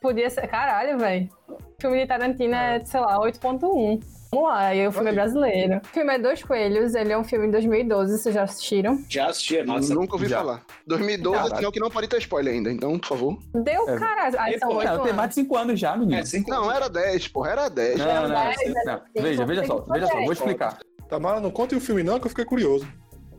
[0.00, 0.46] podia ser.
[0.46, 1.28] Caralho, velho.
[1.48, 4.00] O filme de Tarantino é, sei lá, 8.1.
[4.36, 5.80] Vamos lá, e o filme é brasileiro.
[5.82, 8.98] O filme é Dois Coelhos, ele é um filme de 2012, vocês já assistiram?
[9.08, 9.94] Já assisti, é massa.
[9.94, 10.38] Nunca ouvi Já.
[10.38, 10.62] falar.
[10.86, 11.64] 2012 Caralho.
[11.64, 13.38] é o que não pode ter spoiler ainda, então, por favor.
[13.54, 13.98] Deu É.
[13.98, 14.40] caralho.
[14.40, 15.12] Aí são Pô, oito tem anos.
[15.14, 16.20] mais de 5 anos já, menino.
[16.20, 17.98] É, cinco Não, era 10, porra, era 10.
[17.98, 19.00] Não, não, não, dez, não.
[19.14, 20.78] dez, Veja, veja só, veja só, vou explicar.
[21.08, 22.86] Tamara, não conte o filme não, que eu fiquei curioso.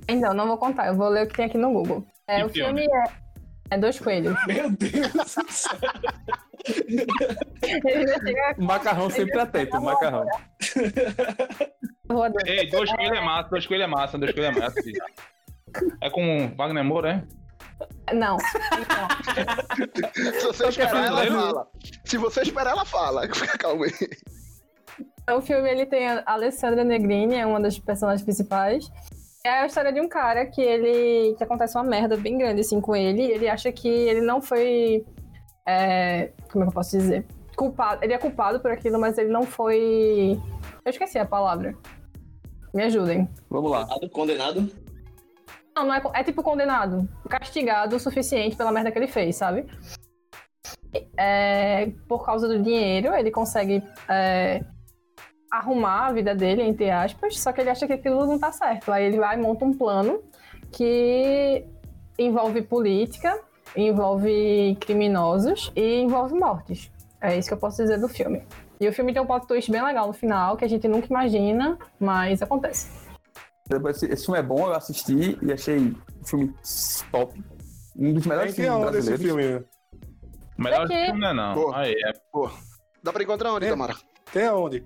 [0.07, 2.03] Então, não vou contar, eu vou ler o que tem aqui no Google.
[2.27, 2.81] É, Que o filme?
[2.81, 3.03] filme é,
[3.69, 4.35] é Dois Coelhos.
[4.47, 5.77] Meu Deus do céu.
[8.57, 10.25] Macarrão sempre atento, o macarrão.
[12.45, 14.81] Ei, dois coelhos é massa, dois coelhos é massa, dois coelhos é massa.
[14.81, 15.01] filho.
[16.01, 17.23] É com Wagner Moura, é?
[18.13, 18.37] Não.
[18.39, 18.57] Se
[20.47, 21.67] você esperar, ela fala.
[22.05, 23.21] Se você esperar, ela fala.
[23.33, 23.91] Fica calmo aí.
[25.35, 28.89] o filme ele tem a Alessandra Negrini, é uma das personagens principais.
[29.47, 31.33] É a história de um cara que ele.
[31.37, 33.21] que acontece uma merda bem grande assim com ele.
[33.21, 35.05] Ele acha que ele não foi.
[35.65, 37.25] é, como é que eu posso dizer?
[37.55, 38.03] Culpado.
[38.03, 40.37] Ele é culpado por aquilo, mas ele não foi.
[40.83, 41.77] Eu esqueci a palavra.
[42.73, 43.29] Me ajudem.
[43.49, 43.87] Vamos lá.
[44.11, 44.69] Condenado.
[45.73, 47.07] Não, não é, é tipo condenado.
[47.29, 49.65] Castigado o suficiente pela merda que ele fez, sabe?
[51.17, 54.61] É, por causa do dinheiro, ele consegue é,
[55.57, 58.91] arrumar a vida dele, entre aspas, só que ele acha que aquilo não tá certo.
[58.91, 60.21] Aí ele vai e monta um plano
[60.71, 61.65] que
[62.17, 63.39] envolve política,
[63.75, 66.91] envolve criminosos e envolve mortes.
[67.21, 68.43] É isso que eu posso dizer do filme.
[68.79, 71.07] E o filme tem um plot twist bem legal no final, que a gente nunca
[71.09, 72.89] imagina, mas acontece.
[73.89, 76.53] Esse, esse filme é bom, eu assisti e achei um filme
[77.11, 77.43] top.
[77.97, 79.25] Um dos melhores que é filmes esse brasileiros.
[79.25, 79.65] filme?
[80.57, 81.05] O melhor Daqui.
[81.05, 81.53] filme não é não.
[81.55, 81.73] Pô.
[81.73, 82.11] Aí, é.
[83.03, 83.69] Dá pra encontrar onde, É.
[83.69, 83.95] Tamara?
[84.31, 84.83] Tem aonde?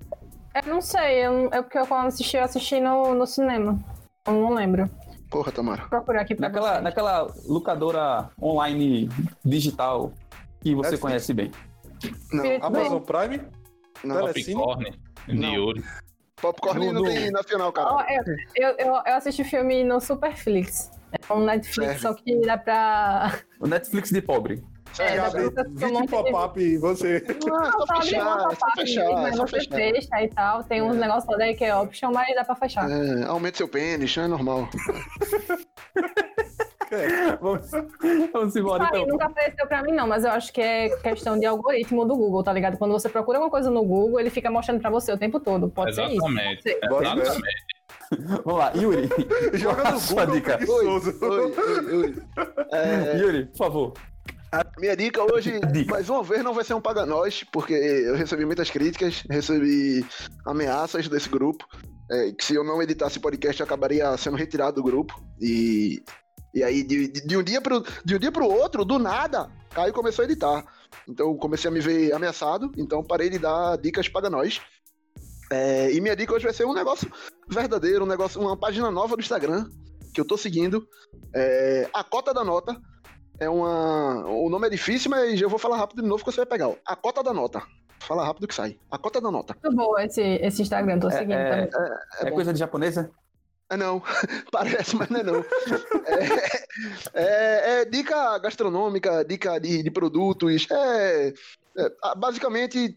[0.53, 3.79] Eu não sei, eu, é porque eu quando assisti, eu assisti no, no cinema.
[4.27, 4.89] Eu não lembro.
[5.29, 5.81] Porra, Tamara.
[5.81, 6.83] Vou procurar aqui pra Naquela, vocês.
[6.83, 9.07] naquela locadora online
[9.45, 10.11] digital
[10.61, 11.01] que você Netflix.
[11.01, 11.51] conhece bem.
[12.33, 13.05] Não, Espírito Amazon Bem.
[13.05, 13.41] Prime?
[14.03, 14.15] não.
[14.17, 14.55] Telecine?
[14.55, 14.99] Popcorn,
[15.29, 15.61] Não.
[15.63, 15.83] ouro.
[16.41, 18.05] Popcorn não no- tem nacional, cara.
[18.09, 18.23] eu,
[18.55, 20.91] eu, eu, eu assisti filme no Superflix.
[21.29, 22.01] É um Netflix, Serve.
[22.01, 23.39] só que dá pra.
[23.59, 24.63] O Netflix de pobre.
[24.99, 27.17] É, ter um 20 monte de- pop-up e você.
[27.27, 29.75] É só fechar, uma é só fechar, é só você fechar.
[29.75, 30.63] fecha e tal.
[30.63, 32.89] Tem uns negócios lá daí que é option, mas dá pra fechar.
[32.89, 34.67] É, aumente seu pênis, é normal.
[37.39, 37.71] Vamos,
[38.33, 39.05] vamos embora Aí, então.
[39.07, 42.43] nunca apareceu pra mim, não, mas eu acho que é questão de algoritmo do Google,
[42.43, 42.77] tá ligado?
[42.77, 45.69] Quando você procura alguma coisa no Google, ele fica mostrando pra você o tempo todo.
[45.69, 46.15] Pode ser isso.
[46.15, 46.63] Exatamente.
[46.89, 47.21] Pode ser.
[47.21, 47.65] Exatamente.
[48.43, 49.09] Vamos lá, Yuri.
[49.53, 50.57] Joga no Sua Google, dica.
[50.57, 51.17] preguiçoso.
[51.21, 52.15] Oi, oi, oi.
[52.73, 53.93] É, Yuri, por favor.
[54.77, 55.91] Minha dica hoje, Dica.
[55.91, 60.05] mais uma vez, não vai ser um paga nós, porque eu recebi muitas críticas, recebi
[60.45, 61.65] ameaças desse grupo.
[62.11, 65.13] é, que se eu não editasse podcast, eu acabaria sendo retirado do grupo.
[65.39, 66.03] E,
[66.53, 69.49] e aí, de, de- de um dia pro, de um dia pro outro, do nada,
[69.69, 70.65] Caio começou a editar.
[71.07, 74.59] Então eu comecei a me ver ameaçado, então parei de dar dicas paga nós.
[75.49, 77.09] É, e minha dica hoje vai ser um negócio
[77.49, 79.69] verdadeiro, um negócio, uma página nova do Instagram
[80.13, 80.85] que eu tô seguindo.
[81.33, 82.75] É, a Cota da Nota.
[83.41, 84.23] É uma.
[84.27, 86.71] O nome é difícil, mas eu vou falar rápido de novo que você vai pegar.
[86.85, 87.63] A Cota da Nota.
[87.99, 88.77] Fala rápido que sai.
[88.91, 89.55] A Cota da Nota.
[89.63, 91.89] Muito bom esse, esse Instagram, tô É, seguindo é- também.
[92.19, 92.35] É, bom.
[92.35, 93.09] coisa de japonesa?
[93.67, 93.99] É não.
[94.51, 95.45] Parece, mas não é não.
[96.05, 100.67] É, é- é dica gastronômica, dica de, de produtos.
[100.69, 101.33] É,
[101.79, 102.95] é, basicamente,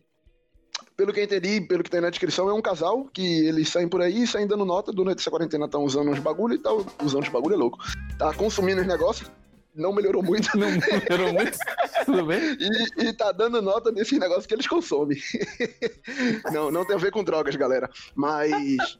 [0.94, 3.88] pelo que eu entendi, pelo que tem na descrição, é um casal que eles saem
[3.88, 4.92] por aí, saem dando nota.
[4.92, 6.84] Durante essa quarentena estão usando uns bagulho e tal.
[7.02, 7.78] Usando uns bagulho é louco.
[8.18, 9.30] Tá consumindo os negócios.
[9.74, 10.56] Não melhorou muito.
[10.56, 11.58] Não melhorou muito?
[12.04, 12.56] Tudo bem?
[12.60, 15.18] E, e tá dando nota desses negócios que eles consomem.
[16.52, 17.90] não, não tem a ver com drogas, galera.
[18.14, 18.98] Mas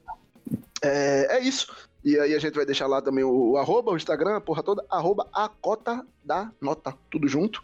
[0.83, 1.73] é, é isso.
[2.05, 4.63] E aí a gente vai deixar lá também o, o arroba, o Instagram, a porra
[4.63, 7.63] toda, arroba a cota da nota, tudo junto.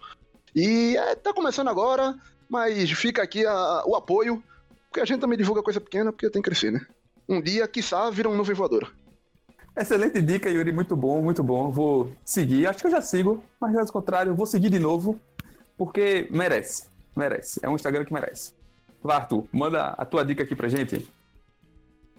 [0.54, 2.16] E é, tá começando agora,
[2.48, 4.42] mas fica aqui a- o apoio,
[4.88, 6.84] porque a gente também divulga coisa pequena, porque tem que crescer, né?
[7.28, 8.88] Um dia, quiçá, vira um nuvem voadora.
[9.80, 10.72] Excelente dica, Yuri.
[10.72, 11.70] Muito bom, muito bom.
[11.70, 12.66] Vou seguir.
[12.66, 15.18] Acho que eu já sigo, mas caso contrário, eu vou seguir de novo,
[15.78, 16.86] porque merece.
[17.16, 17.60] Merece.
[17.62, 18.52] É um Instagram que merece.
[19.02, 21.08] Arthur, manda a tua dica aqui pra gente.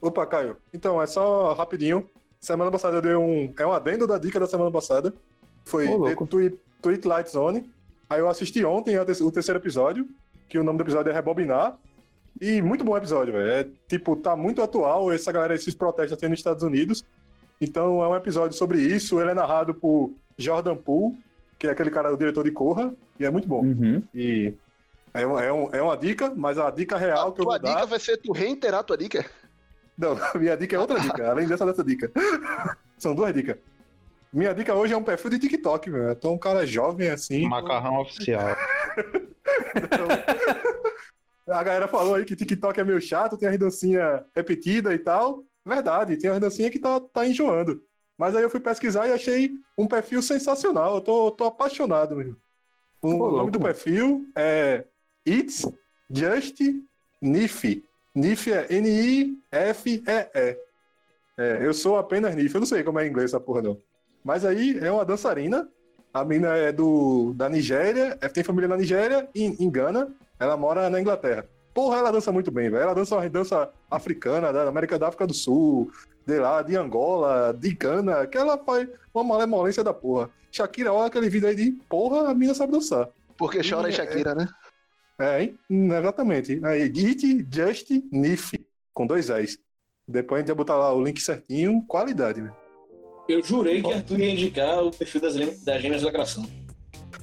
[0.01, 0.57] Opa, Caio.
[0.73, 2.09] Então, é só rapidinho.
[2.39, 3.53] Semana passada eu dei um.
[3.55, 5.13] É um adendo da dica da semana passada.
[5.63, 5.85] Foi.
[5.87, 7.71] The Tweet, Tweet Light Zone.
[8.09, 10.07] Aí eu assisti ontem o terceiro episódio,
[10.49, 11.77] que o nome do episódio é Rebobinar.
[12.41, 13.51] E muito bom episódio, velho.
[13.51, 17.05] É tipo, tá muito atual essa galera, esses protestos tendo nos Estados Unidos.
[17.61, 19.21] Então é um episódio sobre isso.
[19.21, 21.15] Ele é narrado por Jordan Poole,
[21.59, 23.61] que é aquele cara, o diretor de Corra, e é muito bom.
[23.63, 24.01] Uhum.
[24.15, 24.53] E
[25.13, 27.59] é, um- é, um- é uma dica, mas a dica real a que eu vou
[27.59, 27.75] dar.
[27.75, 29.23] dica vai ser tu reiterar a tua dica.
[29.97, 32.11] Não, minha dica é outra dica, além dessa dessa dica.
[32.97, 33.57] São duas dicas.
[34.33, 36.03] Minha dica hoje é um perfil de TikTok, meu.
[36.03, 37.47] Eu tô um cara jovem assim.
[37.47, 38.55] Macarrão oficial.
[41.47, 45.43] A galera falou aí que TikTok é meio chato, tem a dancinha repetida e tal.
[45.65, 47.83] Verdade, tem a dancinha que tá, tá enjoando.
[48.17, 50.95] Mas aí eu fui pesquisar e achei um perfil sensacional.
[50.95, 52.35] Eu tô, tô apaixonado, meu.
[53.01, 53.51] O Ô, nome louco.
[53.51, 54.85] do perfil é
[55.27, 55.65] It's
[56.09, 56.59] Just
[57.21, 57.83] Nif.
[58.13, 60.57] Nif é N-I-F-E-E.
[61.37, 62.53] É, eu sou apenas Nif.
[62.53, 63.81] Eu não sei como é em inglês essa porra, não.
[64.23, 65.67] Mas aí é uma dançarina.
[66.13, 70.13] A menina é do, da Nigéria, é, tem família na Nigéria e em Gana.
[70.37, 71.47] Ela mora na Inglaterra.
[71.73, 72.83] Porra, ela dança muito bem, velho.
[72.83, 75.91] Ela dança uma dança africana, da América da África do Sul,
[76.25, 80.29] de lá, de Angola, de Gana, que ela faz uma malemolência da porra.
[80.51, 83.07] Shakira, olha aquele vídeo aí de porra, a menina sabe dançar.
[83.37, 84.47] Porque chora E, em Shakira, né?
[85.19, 85.59] É, hein?
[85.69, 86.59] Hum, Exatamente.
[86.65, 88.53] Aí, Git Just Nif,
[88.93, 89.57] com dois S.
[90.07, 92.55] Depois a gente vai botar lá o link certinho, qualidade, velho.
[93.29, 96.45] Eu jurei que Arthur ia indicar o perfil das, das gêmeas da lacração.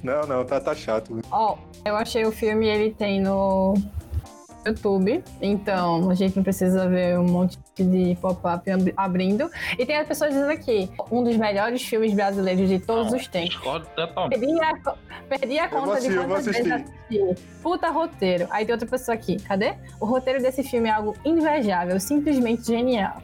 [0.01, 1.13] Não, não, tá, tá chato.
[1.13, 1.27] velho.
[1.29, 3.75] Ó, eu achei o filme, ele tem no
[4.65, 9.49] YouTube, então a gente não precisa ver um monte de pop-up ab- abrindo.
[9.77, 13.49] E tem as pessoas dizendo aqui, um dos melhores filmes brasileiros de todos os tempos.
[13.51, 14.39] Discordo totalmente.
[14.39, 14.95] Perdi a,
[15.29, 17.43] perdi a conta de assistir, vou quantas vezes assisti.
[17.63, 18.47] Puta roteiro.
[18.51, 19.73] Aí tem outra pessoa aqui, cadê?
[19.99, 23.21] O roteiro desse filme é algo invejável, simplesmente genial.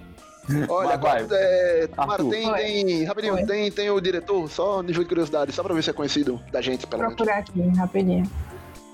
[0.69, 1.87] Olha, qual- é,
[2.29, 2.57] tem, Oi.
[2.59, 3.45] tem, rapidinho, Oi.
[3.45, 6.61] tem, tem o diretor, só nível de curiosidade, só pra ver se é conhecido da
[6.61, 7.15] gente, pelo Vou menos.
[7.15, 8.29] procurar aqui, rapidinho.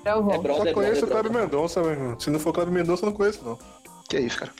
[0.04, 0.32] Eu vou.
[0.32, 2.20] É Só brother, conheço o brother, Cleber Mendonça, meu irmão.
[2.20, 3.58] Se não for Cleber Mendonça, eu não conheço, não.
[4.08, 4.52] Que isso, cara.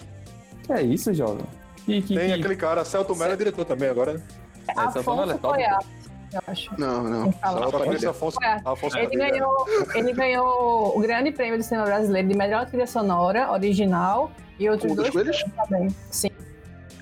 [0.65, 1.45] Que é isso, jovem?
[1.85, 2.33] Que, que, Tem que...
[2.35, 4.15] aquele cara, Celto Mello é diretor também agora.
[4.15, 4.23] né?
[4.69, 5.57] É, é Afonso top.
[5.57, 5.87] Goiás,
[6.33, 6.71] eu acho.
[6.79, 7.33] Não, não.
[7.33, 8.63] Só Só Afonso, Goiás.
[8.65, 13.51] Afonso Ele ganhou, ele ganhou o grande prêmio do cinema brasileiro de melhor trilha sonora,
[13.51, 15.43] original e outros o dos dois coelhos?
[15.43, 15.89] prêmios também.
[16.11, 16.31] Sim.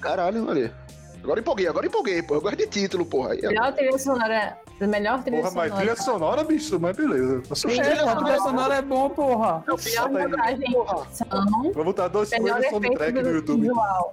[0.01, 0.74] Caralho, olha.
[1.22, 2.36] Agora empolguei, agora empolguei, pô.
[2.36, 3.32] Eu gosto de título, porra.
[3.32, 3.49] Aí, ó.
[3.49, 4.57] Melhor trilha sonora.
[4.81, 5.76] Melhor trilha Porra, mas sonora.
[5.76, 7.43] trilha sonora, bicho, mas beleza.
[7.55, 8.11] Sou Trilha.
[8.12, 9.62] A trilha sonora é bom, porra.
[9.85, 10.28] Melhor Bota aí.
[10.31, 11.72] montagem.
[11.74, 13.61] Vou botar dois coisas soundtrack no YouTube.
[13.61, 14.12] visual.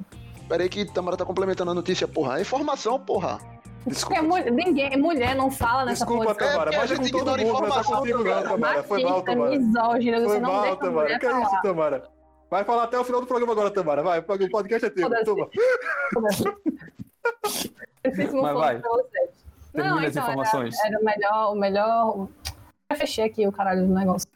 [0.49, 2.37] Pera aí que Tamara tá complementando a notícia, porra.
[2.37, 3.39] É informação, porra.
[3.85, 6.51] Porque mu- ninguém, mulher não fala nessa Desculpa, posição.
[6.51, 8.43] Tamara, É, porque a mas é gente com todo ignora mundo, não é contigo não,
[8.43, 8.83] Tamara.
[8.83, 9.49] Foi mal, Tamara.
[9.57, 10.91] misógina, Foi mal, a Tamara.
[10.91, 11.61] mulher Que é isso.
[11.61, 12.03] Tamara?
[12.51, 14.03] Vai falar até o final do programa agora, Tamara.
[14.03, 15.09] Vai, o podcast é teu.
[15.23, 15.49] Toma.
[18.03, 18.81] Mas vai.
[19.77, 20.75] Termina Não, as então, informações.
[20.79, 22.27] Era, era o melhor, o melhor...
[22.89, 24.27] Eu fechei aqui o caralho do negócio.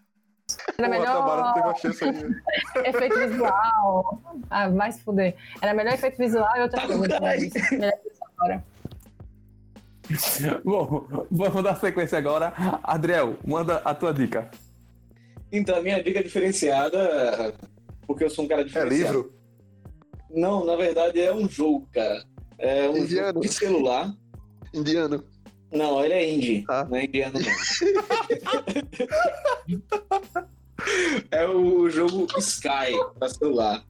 [0.77, 1.75] Era Pô, melhor
[2.85, 4.21] efeito visual.
[4.49, 5.35] Ah, vai se fuder.
[5.61, 7.01] Era melhor efeito visual e outra Tá coisa.
[7.01, 7.49] bom, caralho.
[7.71, 8.63] Melhor isso agora.
[10.65, 12.53] Bom, vamos dar sequência agora.
[12.83, 14.51] Adriel, manda a tua dica.
[15.51, 17.53] Então, a minha dica é diferenciada,
[18.05, 19.03] porque eu sou um cara É diferenciado.
[19.19, 19.33] livro?
[20.29, 22.25] Não, na verdade é um jogo, cara.
[22.57, 23.27] É um Indiano.
[23.27, 24.13] jogo de celular.
[24.73, 25.23] Indiano.
[25.71, 26.85] Não, ele é indie, Ah.
[26.89, 27.51] não é indiano não.
[31.31, 33.83] é o jogo Sky para celular.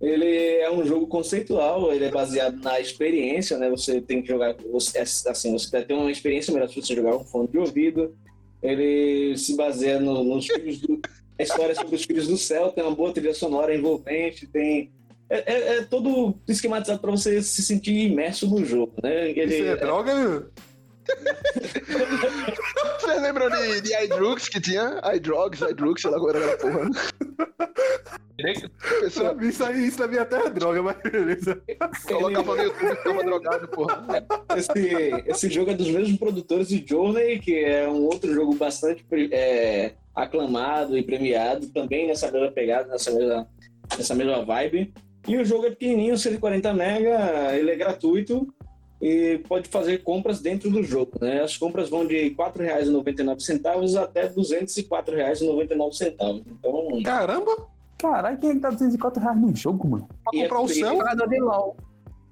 [0.00, 3.68] Ele é um jogo conceitual, ele é baseado na experiência, né?
[3.68, 7.12] Você tem que jogar, você, assim, você deve ter uma experiência melhor se você jogar
[7.18, 8.14] com fone de ouvido.
[8.62, 11.00] Ele se baseia no- nos filhos do,
[11.38, 14.90] a história sobre os filhos do céu, tem uma boa trilha sonora envolvente, tem
[15.30, 19.28] é, é- é todo esquematizado para você se sentir imerso no jogo, né?
[19.30, 20.46] Ele, Isso é droga, meu?
[23.00, 25.00] Vocês lembram de, de iDrugs que tinha?
[25.14, 26.90] iDrugs, iDrugs, sei lá qual era aquela porra.
[29.00, 31.60] Pessoa Isso aí, isso na minha terra é droga, mas beleza.
[32.06, 34.06] colocava no YouTube e ficava drogado, porra.
[34.56, 39.04] esse, esse jogo é dos mesmos produtores de Journey, que é um outro jogo bastante
[39.32, 43.48] é, aclamado e premiado, também nessa mesma pegada, nessa mesma,
[43.96, 44.94] nessa mesma vibe.
[45.26, 48.46] E o jogo é pequenininho, 140 mega, ele é gratuito
[49.00, 51.12] e pode fazer compras dentro do jogo.
[51.20, 51.40] Né?
[51.42, 56.42] As compras vão de R$ 4,99 até R$ 204,99.
[56.46, 57.56] Então, Caramba,
[57.98, 60.08] Caralho, quem é que tá 204 reais num jogo, mano?
[60.24, 60.96] pra E é comprar o por céu?
[60.96, 61.76] Jogador de LOL.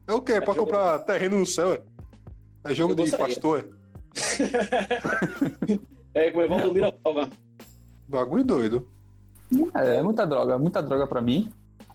[0.07, 0.41] É o quê?
[0.41, 1.81] Pra jogo- comprar terreno no céu, é?
[2.65, 3.65] É jogo de pastor, é?
[6.15, 7.29] é como Evaldo Mirapova.
[8.09, 8.89] Bagulho doido.
[9.75, 11.49] É, muita droga, muita droga pra mim.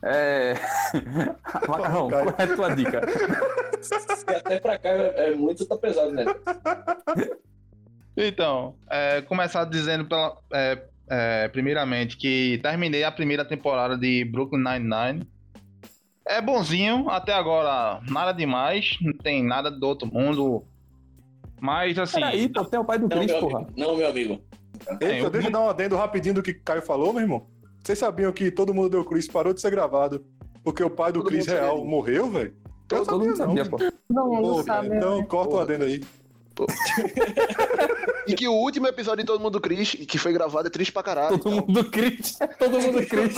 [0.04, 0.56] É.
[1.68, 3.02] Macarrão, qual é a tua dica?
[4.30, 6.26] E até pra cá é, é muito tá pesado, né?
[8.16, 14.64] Então, é, começar dizendo pela, é, é, primeiramente que terminei a primeira temporada de Brooklyn
[14.64, 15.28] Nine-Nine.
[16.28, 20.66] É bonzinho, até agora nada demais, não tem nada do outro mundo.
[21.60, 23.58] Mas assim, Peraí, pô, tem o pai do Não, Cris, meu porra.
[23.60, 23.74] amigo.
[23.78, 24.42] Não, meu amigo.
[25.00, 27.48] Eita, eu- deixa eu dar um adendo rapidinho do que o Caio falou, meu irmão.
[27.84, 30.24] Vocês sabiam que Todo Mundo Deu Chris parou de ser gravado
[30.64, 31.88] porque o pai do Todo Chris sabia real disso.
[31.88, 32.54] morreu, velho?
[32.92, 33.72] Eu Todo mundo sabia, não.
[33.72, 33.78] pô.
[33.78, 33.92] Todo
[34.30, 34.96] mundo Pô, sabe.
[34.96, 35.26] então né?
[35.28, 36.04] corta o adendo aí.
[38.32, 41.04] E que o último episódio de Todo Mundo Cris, que foi gravado, é triste pra
[41.04, 41.38] caralho.
[41.38, 42.38] Todo mundo Cris.
[42.58, 43.34] Todo mundo Cris.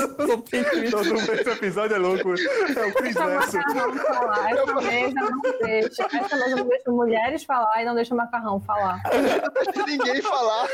[0.70, 0.92] Cris.
[0.92, 2.30] Todo mundo esse episódio é louco.
[2.30, 4.50] É o falar.
[4.54, 6.04] Essa mesa não deixa.
[6.04, 9.02] Essa mesa não deixa mulheres falar e não deixa o macarrão falar.
[9.04, 10.68] Deixa ninguém falar.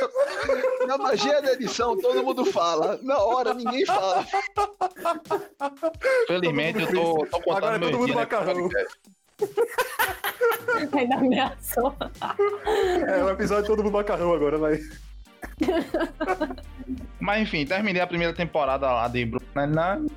[0.88, 2.99] Na magia da edição, todo mundo fala.
[3.01, 4.26] Na hora, ninguém fala.
[6.28, 8.70] felizmente eu tô, tô contando Agora é meu todo mundo dia nesse macarrão.
[8.70, 9.18] podcast.
[10.98, 11.96] Ainda ameaçou.
[13.08, 14.80] É o episódio todo mundo macarrão agora, vai.
[17.20, 20.12] Mas enfim, terminei a primeira temporada lá de Brooklyn Nine-Nine.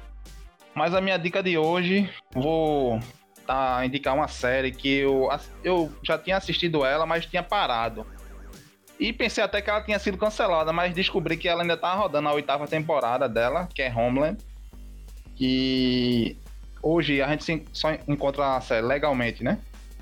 [0.75, 2.99] Mas a minha dica de hoje, vou
[3.47, 5.29] tá, indicar uma série que eu,
[5.63, 8.07] eu já tinha assistido ela, mas tinha parado.
[8.99, 12.29] E pensei até que ela tinha sido cancelada, mas descobri que ela ainda tá rodando
[12.29, 14.39] a oitava temporada dela, que é Homeland.
[15.35, 16.39] Que
[16.83, 19.59] hoje a gente só encontra a série legalmente, né?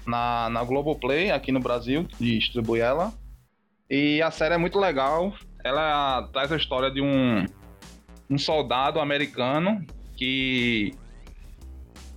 [0.07, 3.13] Na, na Globoplay, aqui no Brasil, distribui ela.
[3.89, 5.35] E a série é muito legal.
[5.63, 7.45] Ela traz a história de um,
[8.31, 9.85] um soldado americano
[10.17, 10.95] que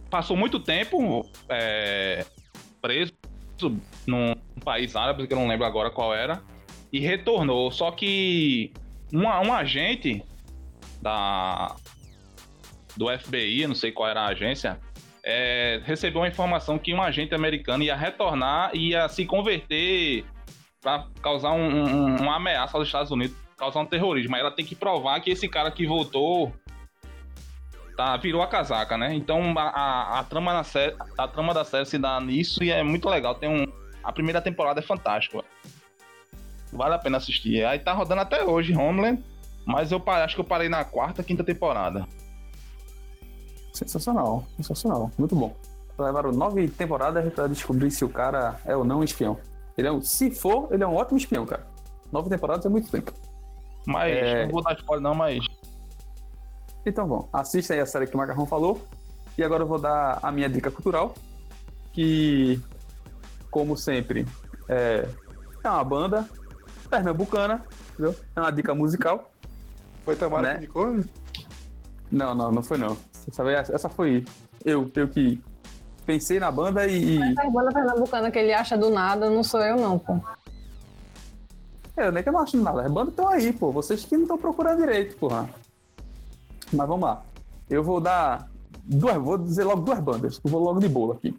[0.10, 2.26] passou muito tempo é,
[2.82, 3.14] preso
[4.06, 6.42] num país árabe, que eu não lembro agora qual era,
[6.92, 7.72] e retornou.
[7.72, 8.72] Só que
[9.12, 10.24] um, um agente
[11.02, 11.76] da,
[12.96, 14.80] do FBI, não sei qual era a agência,
[15.24, 20.26] é, recebeu uma informação que um agente americano ia retornar e ia se converter
[20.82, 24.36] para causar um- um- uma ameaça aos Estados Unidos, causar um terrorismo.
[24.36, 26.54] Aí ela tem que provar que esse cara que voltou
[27.96, 29.14] tá, virou a casaca, né?
[29.14, 32.72] Então a, a- a trama na série, a trama da série se dá nisso e
[32.72, 33.36] é muito legal.
[33.36, 33.66] Tem um,
[34.04, 35.44] a primeira temporada é fantástica.
[36.72, 37.64] Vale a pena assistir.
[37.66, 39.24] Aí tá rodando até hoje, Homeland.
[39.66, 42.06] Mas eu acho que eu parei na quarta, quinta temporada.
[43.74, 45.12] Sensacional, sensacional.
[45.18, 45.56] Muito bom.
[45.98, 49.38] Levaram nove temporadas pra descobrir se o cara é ou não um espião.
[49.78, 51.66] Ele é um, se for, ele é um ótimo espião, cara.
[52.12, 53.12] Nove temporadas é muito tempo.
[53.86, 54.46] Mas É.
[54.46, 55.44] não vou dar spoiler não, mas
[56.86, 58.82] Então, bom, assista aí a série que o Macarrão falou.
[59.38, 61.14] E agora eu vou dar a minha dica cultural,
[61.92, 62.62] que
[63.50, 64.28] como sempre,
[64.68, 65.08] é,
[65.64, 66.30] é uma banda
[66.90, 67.64] pernambucana,
[67.94, 68.16] entendeu?
[68.36, 69.32] É uma dica musical.
[70.06, 70.54] Foi Tamara Né?
[70.54, 71.00] que indicou?
[72.12, 72.96] Não, não, não foi não.
[73.28, 74.26] Essa, essa foi
[74.66, 75.42] eu, eu que
[76.06, 77.18] pensei na banda e.
[77.18, 80.20] e- Essa banda pernambucana que ele acha do nada, não sou eu, não, pô.
[81.96, 82.82] É, nem que eu não acho nada.
[82.82, 83.72] As bandas estão aí, pô.
[83.72, 85.48] Vocês que não estão procurando direito, porra.
[86.72, 87.24] Mas vamos lá.
[87.70, 88.50] Eu vou dar
[88.84, 90.42] duas, vou dizer logo duas bandas.
[90.44, 91.38] Eu vou logo de bolo aqui.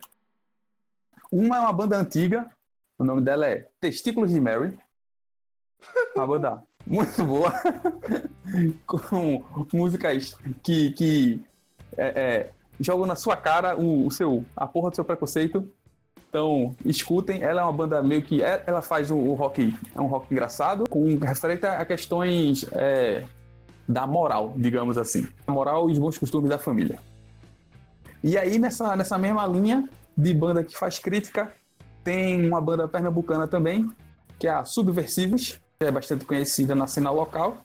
[1.30, 2.48] Uma é uma banda antiga.
[2.96, 4.78] O nome dela é Testículos de Mary.
[6.14, 7.52] Uma banda muito boa.
[8.86, 11.44] com músicas que, que
[11.96, 12.50] é, é,
[12.80, 15.68] jogam na sua cara o, o seu, a porra do seu preconceito.
[16.28, 17.42] Então, escutem.
[17.42, 18.42] Ela é uma banda meio que.
[18.42, 19.72] é- Ela faz o, o rock.
[19.94, 23.24] É um rock engraçado, com referente a questões é,
[23.88, 25.28] da moral, digamos assim.
[25.46, 26.98] A moral e os bons costumes da família.
[28.22, 31.52] E aí, nessa, nessa mesma linha de banda que faz crítica,
[32.02, 33.88] tem uma banda pernambucana também,
[34.38, 37.58] que é a Subversivos, que é bastante conhecida na cena local.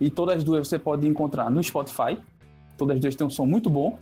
[0.00, 2.18] E todas as duas você pode encontrar no Spotify.
[2.76, 3.98] Todas as duas têm um som muito bom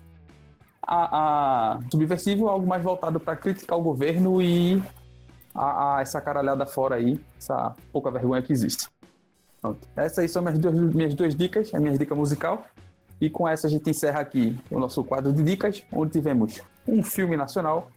[0.90, 4.82] a, a Subversivo é algo mais voltado para criticar o governo e
[5.54, 8.88] a, a essa caralhada fora aí, essa pouca vergonha que existe.
[9.60, 9.86] Pronto.
[9.94, 12.66] Essas aí são minhas duas, minhas duas dicas, a minha dica musical.
[13.20, 17.02] E com essa a gente encerra aqui o nosso quadro de dicas, onde tivemos um
[17.02, 17.90] filme nacional,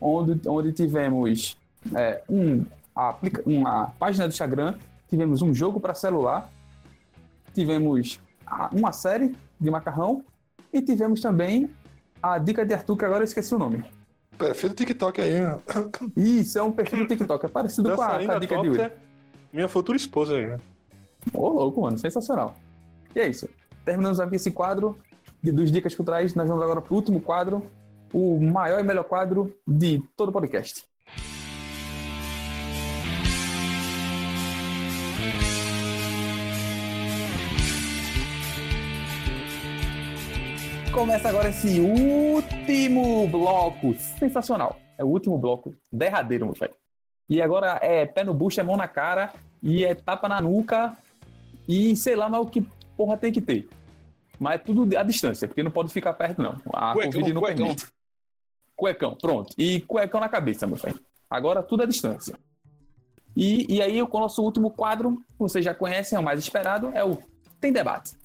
[0.00, 1.56] onde, onde tivemos
[1.94, 4.74] é, um, aplica, uma página do Instagram,
[5.08, 6.50] tivemos um jogo para celular,
[7.54, 8.20] tivemos
[8.72, 10.24] uma série de macarrão
[10.72, 11.70] e tivemos também
[12.22, 13.84] a dica de Arthur, que agora eu esqueci o nome.
[14.36, 15.58] Perfil do TikTok aí, né?
[16.16, 18.80] Isso, é um perfil do TikTok, é parecido com a, com a dica de hoje.
[18.82, 18.96] é
[19.52, 20.60] minha futura esposa aí, né?
[21.32, 22.54] Ô, louco, mano, sensacional.
[23.14, 23.48] E é isso.
[23.84, 24.98] Terminamos aqui esse quadro
[25.42, 26.34] de, dos Dicas Culturais.
[26.34, 27.64] Nós vamos agora para o último quadro,
[28.12, 30.84] o maior e melhor quadro de todo o podcast.
[40.96, 43.94] Começa agora esse último bloco.
[44.18, 44.80] Sensacional.
[44.96, 45.76] É o último bloco.
[45.92, 46.72] Derradeiro, meu velho.
[47.28, 49.30] E agora é pé no bucho, é mão na cara,
[49.62, 50.96] e é tapa na nuca,
[51.68, 52.66] e sei lá mais o que
[52.96, 53.68] porra tem que ter.
[54.40, 56.56] Mas é tudo à distância, porque não pode ficar perto, não.
[56.72, 57.66] A Cuecão, Covid não cuecão.
[57.66, 57.86] permite.
[58.74, 59.54] Cuecão, pronto.
[59.58, 60.98] E cuecão na cabeça, meu velho.
[61.28, 62.38] Agora tudo à distância.
[63.36, 67.04] E, e aí, o nosso último quadro, vocês já conhecem, é o mais esperado, é
[67.04, 67.18] o
[67.60, 68.16] Tem Debate.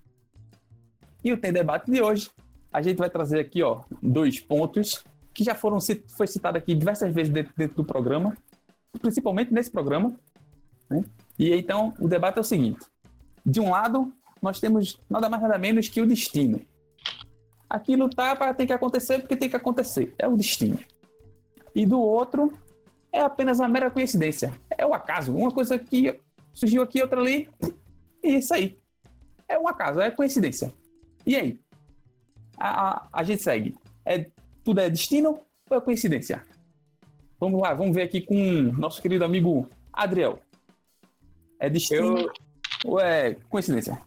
[1.22, 2.32] E o Tem Debate de hoje,
[2.72, 5.04] a gente vai trazer aqui, ó, dois pontos
[5.34, 5.78] que já foram
[6.08, 8.36] foi citado aqui diversas vezes dentro, dentro do programa,
[9.02, 10.14] principalmente nesse programa.
[10.90, 11.04] né?
[11.38, 12.80] E então, o debate é o seguinte:
[13.46, 14.12] de um lado,
[14.42, 16.62] nós temos nada mais nada menos que o destino.
[17.70, 20.80] Aquilo tá para tem que acontecer porque tem que acontecer, é o destino.
[21.74, 22.54] E do outro,
[23.12, 26.20] é apenas uma mera coincidência, é o acaso, uma coisa que
[26.54, 27.50] surgiu aqui, outra ali,
[28.22, 28.78] e isso aí.
[29.48, 30.74] É um acaso, é coincidência.
[31.26, 31.60] E aí?
[32.62, 33.76] A, a, a gente segue.
[34.06, 34.28] É,
[34.64, 35.40] tudo é destino
[35.70, 36.44] ou é coincidência?
[37.40, 40.40] Vamos lá, vamos ver aqui com o nosso querido amigo Adriel.
[41.60, 42.32] É destino Eu,
[42.86, 44.00] ou é coincidência?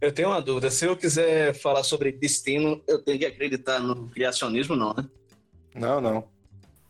[0.00, 0.70] eu tenho uma dúvida.
[0.70, 5.04] Se eu quiser falar sobre destino, eu tenho que acreditar no criacionismo, não, né?
[5.74, 6.24] Não, não.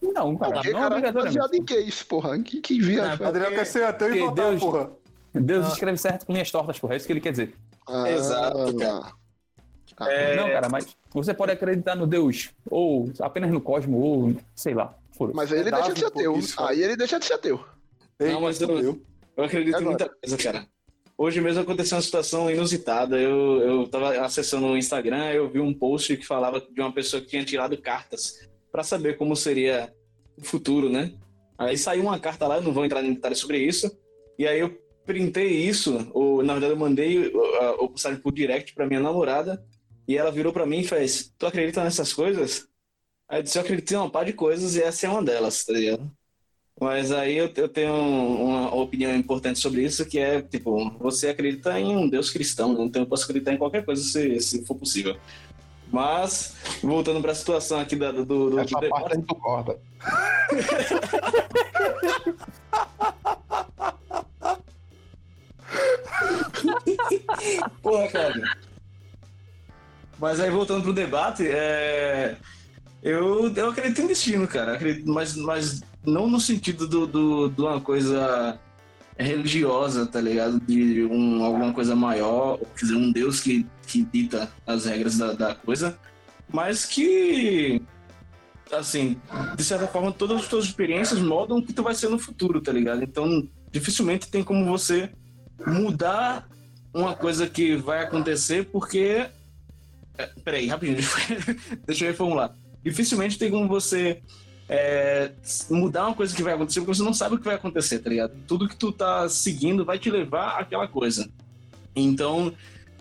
[0.02, 1.38] Não, cara, Porque, não cara, obrigatoriamente.
[1.38, 2.38] baseado em que isso, porra?
[2.40, 3.18] Que, que viagem.
[3.20, 4.90] Não, Adriano quer ser ateu e votar, Deus- porra.
[5.32, 5.68] Deus Ah.
[5.68, 6.94] escreve certo com linhas tortas, porra.
[6.94, 7.54] É isso que ele quer dizer.
[7.88, 9.12] Ah, Exato, cara.
[10.00, 14.74] É, Não, cara, mas você pode acreditar no Deus, ou apenas no cosmo, ou sei
[14.74, 14.94] lá.
[15.32, 16.36] Mas aí ele deixa de ser ateu.
[16.36, 17.64] isso, Aí ele deixa de ser ateu.
[18.18, 19.02] Não, mas eu- fudeu.
[19.36, 20.66] Eu acredito em muita coisa, cara.
[21.16, 23.16] Hoje mesmo aconteceu uma situação inusitada.
[23.20, 27.20] Eu, eu tava acessando o Instagram, eu vi um post que falava de uma pessoa
[27.22, 29.92] que tinha tirado cartas para saber como seria
[30.36, 31.12] o futuro, né?
[31.56, 33.96] Aí saiu uma carta lá, eu não vou entrar em detalhes sobre isso.
[34.36, 34.76] E aí eu
[35.06, 39.64] printei isso, ou na verdade eu mandei uh, o postagem por direct para minha namorada,
[40.06, 42.68] e ela virou para mim e fez: "Tu acredita nessas coisas?"
[43.28, 45.64] Aí eu disse: "Eu acredito em uma par de coisas e essa é uma delas",
[45.64, 46.10] tá ligado?
[46.80, 51.78] Mas aí eu, eu tenho uma opinião importante sobre isso, que é, tipo, você acredita
[51.78, 52.82] em um Deus cristão, né?
[52.84, 55.16] então eu posso acreditar em qualquer coisa se, se for possível.
[55.92, 59.26] Mas, voltando para a situação aqui da, do, do, do Essa debate, parte a gente
[59.26, 59.78] concorda.
[67.80, 68.42] Porra, cara.
[70.18, 72.36] Mas aí, voltando pro debate, é...
[73.02, 74.74] eu, eu acredito em destino, cara.
[74.74, 78.58] Acredito, mas, mas não no sentido do, do, de uma coisa
[79.18, 80.60] religiosa, tá ligado?
[80.60, 85.32] De um, alguma coisa maior, quer dizer, um Deus que, que dita as regras da,
[85.32, 85.96] da coisa,
[86.52, 87.80] mas que
[88.72, 89.20] assim,
[89.56, 92.60] de certa forma, todas as tuas experiências moldam o que tu vai ser no futuro,
[92.60, 93.02] tá ligado?
[93.02, 95.10] Então, dificilmente tem como você
[95.66, 96.48] mudar
[96.92, 99.26] uma coisa que vai acontecer porque.
[100.16, 100.98] É, peraí, rapidinho,
[101.86, 102.54] deixa eu reformular.
[102.84, 104.22] Dificilmente tem como você
[104.68, 105.32] é,
[105.70, 108.10] mudar uma coisa que vai acontecer porque você não sabe o que vai acontecer, tá
[108.10, 108.32] ligado?
[108.46, 111.28] Tudo que tu tá seguindo vai te levar àquela coisa.
[111.96, 112.52] Então,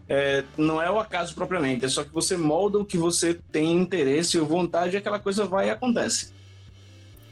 [0.07, 3.73] é, não é o acaso propriamente, é só que você molda o que você tem
[3.73, 6.33] interesse ou vontade e aquela coisa vai e acontece.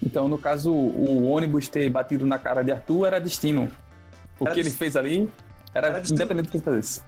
[0.04, 3.72] Então, no caso, o ônibus ter batido na cara de Arthur era destino.
[4.40, 4.78] O Era que ele destino.
[4.80, 5.30] fez ali
[5.74, 7.02] era, Era independente do que ele fizesse.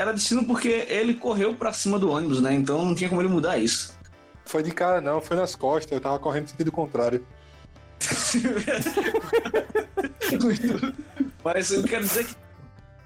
[0.00, 2.54] Era destino porque ele correu pra cima do ônibus, né?
[2.54, 3.92] Então não tinha como ele mudar isso.
[4.46, 7.22] Foi de cara, não, foi nas costas, eu tava correndo no sentido contrário.
[11.44, 12.34] Mas eu quero dizer que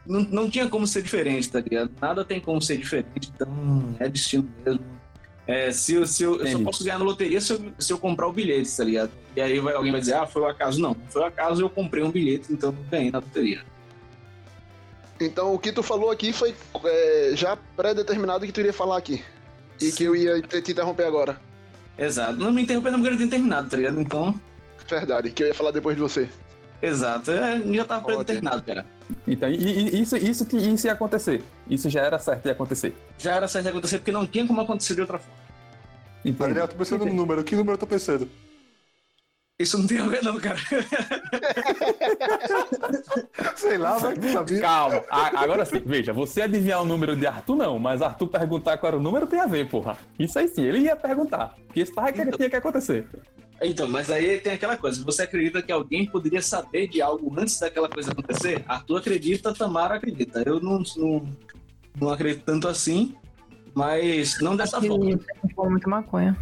[0.06, 1.90] não, não tinha como ser diferente, tá ligado?
[2.00, 4.84] Nada tem como ser diferente, então é destino mesmo.
[5.48, 7.98] É, se, eu- se eu, eu só posso ganhar na loteria se eu, se eu
[7.98, 9.10] comprar o bilhete, tá ligado?
[9.34, 10.80] E aí vai, alguém vai dizer, ah, foi o acaso.
[10.80, 13.62] Não, foi o acaso, eu comprei um bilhete, então ganhei na loteria.
[15.24, 19.22] Então o que tu falou aqui foi é, já pré-determinado que tu iria falar aqui.
[19.80, 21.40] E que eu ia te, te interromper agora.
[21.98, 22.34] Exato.
[22.36, 24.00] Não me interrompendo porque eu tinha terminado, tá ligado?
[24.00, 24.38] Então,
[24.88, 26.28] Verdade, que eu ia falar depois de você.
[26.82, 27.30] exato.
[27.30, 28.84] É, já tava pré-determinado, cara.
[29.26, 31.42] Então, e, e- isso, isso que isso ia acontecer.
[31.68, 32.94] Isso já era certo de acontecer.
[33.18, 35.34] Já era certo de acontecer porque não tinha como acontecer de outra forma.
[36.24, 36.42] Entendi.
[36.50, 37.44] Adriel, tô pensando no número.
[37.44, 38.28] Que número eu tô pensando?
[39.56, 40.58] Isso não tem a ver, não, cara.
[43.56, 44.60] Sei lá, vai que sabia.
[44.60, 48.76] Calma, A- agora sim, veja, você adivinhar o número de Arthur, não, mas Arthur perguntar
[48.78, 49.96] qual era o número tem a ver, porra.
[50.18, 51.54] Isso aí sim, ele ia perguntar.
[51.68, 53.06] Porque isso tava que tinha que acontecer.
[53.62, 55.04] Então, mas aí tem aquela coisa.
[55.04, 58.64] Você acredita que alguém poderia saber de algo antes daquela coisa acontecer?
[58.66, 60.42] Arthur acredita, Tamara acredita.
[60.44, 61.28] Eu não, não,
[62.00, 63.14] não acredito tanto assim,
[63.72, 65.20] mas não dessa Que forma.
[65.54, 66.36] fumou muita maconha.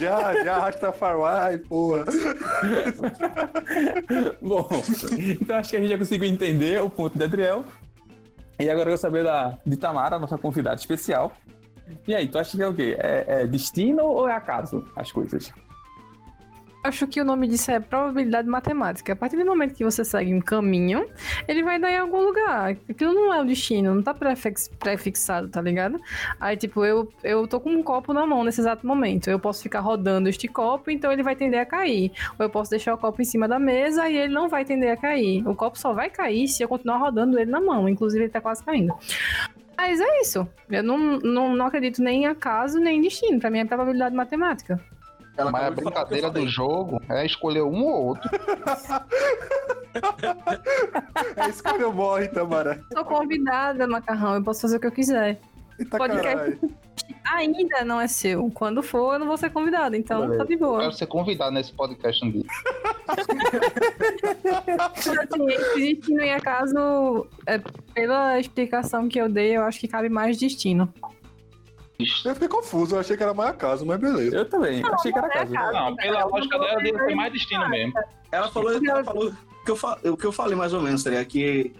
[0.00, 2.04] Já, já, Rastafari, porra.
[4.40, 4.68] Bom,
[5.40, 7.64] então acho que a gente já conseguiu entender o ponto de Adriel.
[8.58, 11.32] E agora eu quero saber da, de Tamara, nossa convidada especial.
[12.06, 12.96] E aí, tu acha que é o quê?
[12.98, 15.52] É, é destino ou é acaso as coisas?
[16.84, 19.12] Acho que o nome disso é probabilidade matemática.
[19.12, 21.06] A partir do momento que você segue um caminho,
[21.46, 22.76] ele vai dar em algum lugar.
[22.90, 26.00] Aquilo não é o destino, não tá prefix- prefixado, tá ligado?
[26.40, 29.30] Aí, tipo, eu, eu tô com um copo na mão nesse exato momento.
[29.30, 32.10] Eu posso ficar rodando este copo, então ele vai tender a cair.
[32.36, 34.90] Ou eu posso deixar o copo em cima da mesa e ele não vai tender
[34.92, 35.46] a cair.
[35.46, 37.88] O copo só vai cair se eu continuar rodando ele na mão.
[37.88, 38.92] Inclusive, ele tá quase caindo.
[39.76, 40.48] Mas é isso.
[40.68, 43.38] Eu não, não, não acredito nem em acaso, nem em destino.
[43.38, 44.80] Pra mim é probabilidade matemática.
[45.36, 48.30] Ela Mas a eu brincadeira do jogo é escolher um ou outro.
[51.36, 52.82] É que eu morre, Tamara.
[52.92, 54.36] Sou convidada, Macarrão.
[54.36, 55.38] Eu posso fazer o que eu quiser.
[55.78, 56.58] Eita Podcast.
[57.30, 58.50] Ainda não é seu.
[58.50, 59.96] Quando for, eu não vou ser convidada.
[59.96, 60.80] Então, tá de Eu boa.
[60.80, 62.44] quero ser convidado nesse podcast um dia.
[63.08, 63.38] Assim,
[65.48, 67.60] esse destino em acaso, é,
[67.94, 70.92] pela explicação que eu dei, eu acho que cabe mais destino.
[72.24, 74.36] Eu fiquei confuso, eu achei que era mais acaso, mas beleza.
[74.36, 75.52] Eu também, achei que era acaso.
[75.52, 77.92] Não, pela lógica dela, devia ser mais destino mesmo.
[78.30, 81.02] Ela falou, ela falou o que eu, fa- o que eu falei mais ou menos,
[81.04, 81.26] tá ligado?
[81.26, 81.72] Que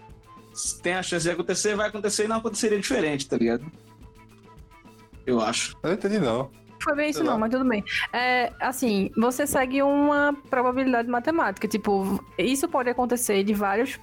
[0.81, 3.65] tem a chance de acontecer, vai acontecer e não aconteceria diferente, tá ligado?
[5.25, 5.75] Eu acho.
[5.81, 6.49] Eu não entendi, não.
[6.81, 7.81] Foi bem isso não, mas tudo bem.
[8.11, 11.65] É, assim, você segue uma probabilidade matemática.
[11.65, 13.97] Tipo, isso pode acontecer de vários...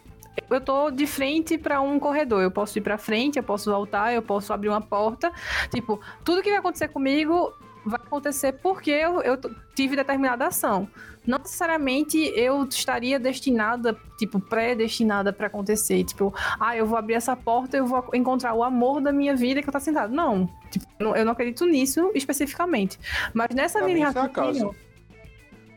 [0.49, 2.43] Eu tô de frente pra um corredor.
[2.43, 5.33] Eu posso ir pra frente, eu posso voltar, eu posso abrir uma porta.
[5.71, 7.53] Tipo, tudo que vai acontecer comigo
[7.85, 9.39] vai acontecer porque eu, eu
[9.75, 10.89] tive determinada ação.
[11.27, 16.03] Não necessariamente eu estaria destinada, tipo, predestinada pra acontecer.
[16.05, 19.63] Tipo, ah, eu vou abrir essa porta, eu vou encontrar o amor da minha vida
[19.63, 20.15] que eu tá sentado.
[20.15, 20.49] Não.
[20.71, 22.99] Tipo, eu não acredito nisso especificamente.
[23.35, 24.75] Mas nessa linha de é raciocínio.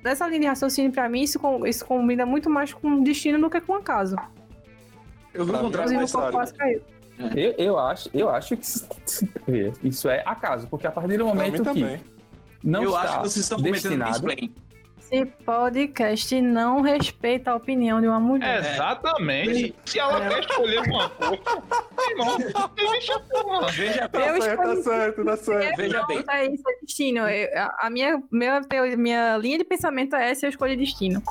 [0.03, 3.61] Nessa linha de raciocínio, pra mim, isso, isso combina muito mais com destino do que
[3.61, 4.17] com acaso.
[5.33, 5.93] Eu vi Pra o mim, contrário.
[5.93, 6.57] Inclusive, o mais tarde.
[6.57, 6.81] caiu.
[7.35, 8.87] Eu, eu acho, eu acho que isso-
[10.09, 12.01] é acaso, porque a partir do momento que também.
[12.63, 14.27] não eu está acho que vocês estão destinado.
[15.11, 18.59] Esse podcast não respeita a opinião de uma mulher.
[18.73, 19.75] Exatamente.
[19.85, 21.43] Se ela quer escolher uma coisa,
[22.09, 22.37] irmão,
[22.75, 23.67] deixa a porra.
[23.71, 25.77] Veja bem, Tá certo, tá certo, tá certo.
[25.77, 26.23] veja bem.
[26.27, 27.29] É isso, é destino.
[27.29, 31.21] Eu- a minha, minha, teo- minha linha de pensamento é essa, eu escolhi destino.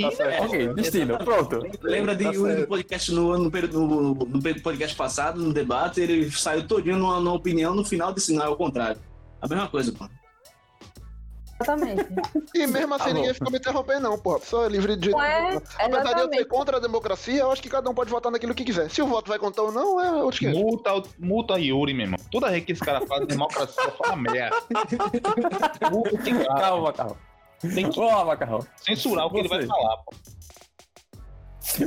[0.00, 0.44] Tá certo.
[0.44, 1.62] Ok, destino, pronto.
[1.82, 2.68] Lembra de Tá Yuri certo.
[2.68, 7.74] podcast no, no, no, no podcast passado, no debate, ele saiu todinho numa, numa opinião,
[7.74, 9.00] no final disse não, é o contrário.
[9.40, 10.06] A mesma coisa, pô.
[11.60, 12.06] Exatamente.
[12.54, 14.40] E mesmo assim Tá ninguém fica me interrompendo, não, porra.
[14.40, 15.10] Só é livre de.
[15.10, 15.56] Não é?
[15.78, 18.54] Apesar de eu ser contra a democracia, eu acho que cada um pode votar naquilo
[18.54, 18.90] que quiser.
[18.90, 20.48] Se o voto vai contar ou não, é outro que.
[20.48, 22.18] Multa, multa Yuri, meu irmão.
[22.30, 24.56] Toda vez que esse cara fala de democracia, fala merda.
[26.58, 27.16] Calma, Macarrão.
[27.74, 28.60] Tem que Ó, Macarrão.
[28.76, 29.66] censurar o que ele vai Você.
[29.66, 30.12] falar, pô.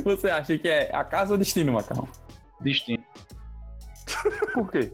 [0.04, 2.08] Você acha que é a casa ou destino, Macarrão?
[2.60, 3.04] Destino.
[4.54, 4.92] Por quê?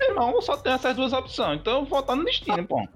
[0.00, 1.60] Irmão, só tem essas duas opções.
[1.60, 2.86] Então eu vou votar no destino, pô.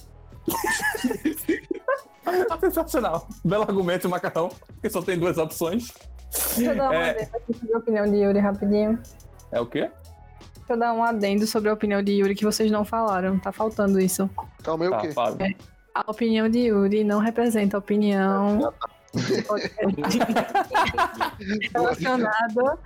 [2.60, 3.28] Sensacional.
[3.44, 4.48] Belo argumento, Macarrão.
[4.66, 5.92] Porque só tem duas opções.
[6.56, 7.10] Deixa eu dar um É.
[7.10, 8.98] adendo aqui sobre a opinião de Yuri rapidinho.
[9.52, 9.90] É o quê?
[10.56, 13.38] Deixa eu dar um adendo sobre a opinião de Yuri que vocês não falaram.
[13.38, 14.28] Tá faltando isso.
[14.62, 15.12] Calma aí, o Tá, quê?
[15.12, 15.56] Fábio.
[15.96, 18.70] A opinião de Yuri não representa a opinião
[21.72, 22.78] relacionada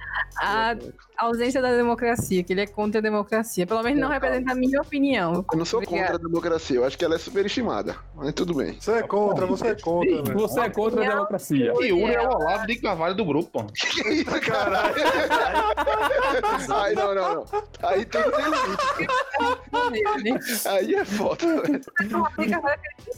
[1.21, 3.67] à ausência da democracia, que ele é contra a democracia.
[3.67, 5.45] Pelo menos não representa a minha opinião.
[5.53, 6.13] Eu não sou Obrigada.
[6.13, 7.97] contra a democracia, eu acho que ela é superestimada.
[8.15, 8.79] Mas tudo bem.
[8.81, 10.39] Você é contra, você é contra, velho.
[10.39, 11.73] Você é contra a democracia.
[11.81, 13.67] Yuri é o Olavo de Carvalho do grupo, pô.
[14.41, 14.95] Caralho.
[16.75, 17.45] Aí não, não, não.
[17.83, 18.23] Aí tem
[20.17, 20.69] limite.
[20.69, 21.81] Aí é foda, velho.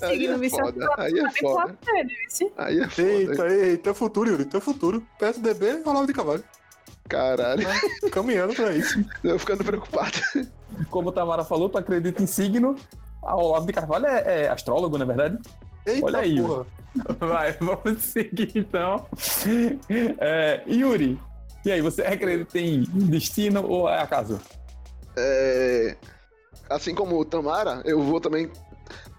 [0.03, 0.91] Aí é foda.
[0.99, 1.79] Aí é foda.
[2.57, 3.03] Aí é foda.
[3.03, 5.03] Eita, eita, teu futuro, Yuri, teu futuro.
[5.19, 6.43] PSDB, Olavo de Cavalho.
[7.13, 7.67] Caralho,
[8.11, 9.05] Caminhando pra isso.
[9.23, 10.19] tô ficando preocupado.
[10.91, 12.75] Como o Tamara falou, tu acredita em signo.
[13.23, 15.39] A Olavo de Carvalho é, é astrólogo, na verdade.
[15.87, 16.67] Eita, Olha aí, porra.
[17.21, 19.07] Vai, vamos seguir então.
[20.19, 21.21] É, Yuri,
[21.65, 24.41] e aí, você acredita em destino ou é acaso?
[25.17, 25.97] É,
[26.71, 28.51] Assim como o Tamara, eu vou também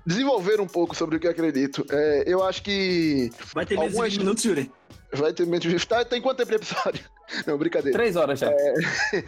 [0.05, 1.85] desenvolver um pouco sobre o que eu acredito.
[1.91, 4.71] É, eu acho que Vai ter menos de Algumas- 20 minutos, Yuri.
[5.13, 7.05] vai ter menos de tá, Tem quanto tempo de episódio?
[7.47, 7.97] Não, brincadeira.
[7.97, 8.49] Três horas já.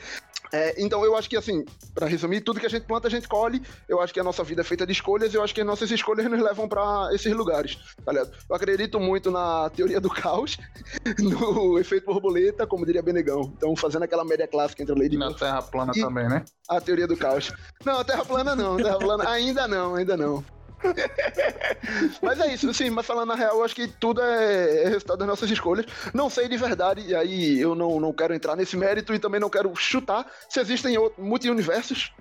[0.53, 3.27] É, então eu acho que assim, pra resumir, tudo que a gente planta, a gente
[3.27, 3.61] colhe.
[3.89, 5.67] Eu acho que a nossa vida é feita de escolhas e eu acho que as
[5.67, 8.31] nossas escolhas nos levam pra esses lugares, tá ligado?
[8.47, 10.57] Eu acredito muito na teoria do caos,
[11.19, 13.51] no efeito borboleta, como diria Benegão.
[13.57, 16.45] Então, fazendo aquela média clássica entre a lei de Na Terra plana E- também, né?
[16.69, 17.51] a teoria do caos.
[17.83, 20.45] Não, a Terra plana não, a Terra plana ainda não, ainda não.
[22.21, 25.19] mas é isso, sim, mas falando na real, eu acho que tudo é, é resultado
[25.19, 25.85] das nossas escolhas.
[26.13, 29.39] Não sei de verdade, e aí eu não, não quero entrar nesse mérito e também
[29.39, 32.11] não quero chutar se existem outros multiversos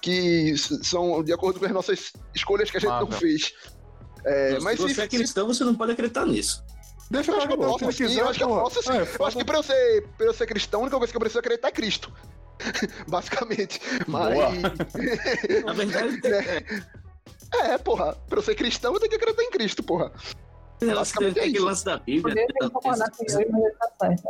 [0.00, 3.18] que são de acordo com as nossas escolhas que a gente não Marvel.
[3.18, 3.54] fez.
[4.24, 6.62] É, mas se você é cristão, você não pode acreditar nisso.
[7.10, 8.62] Deixa eu acho que eu posso sim, quiser, eu acho que eu porra.
[8.62, 8.92] posso sim.
[8.92, 11.16] É, Eu acho que pra eu ser, pra eu ser cristão, a única coisa que
[11.16, 12.12] eu preciso acreditar é Cristo.
[13.08, 13.80] Basicamente.
[14.06, 14.34] Mas.
[15.64, 17.03] Na verdade, É,
[17.78, 18.14] porra.
[18.28, 20.12] Pra eu ser cristão, eu tenho que acreditar em Cristo, porra.
[20.80, 21.66] basicamente é aquele isso.
[21.66, 22.46] lance da Bíblia.
[24.00, 24.28] Certo.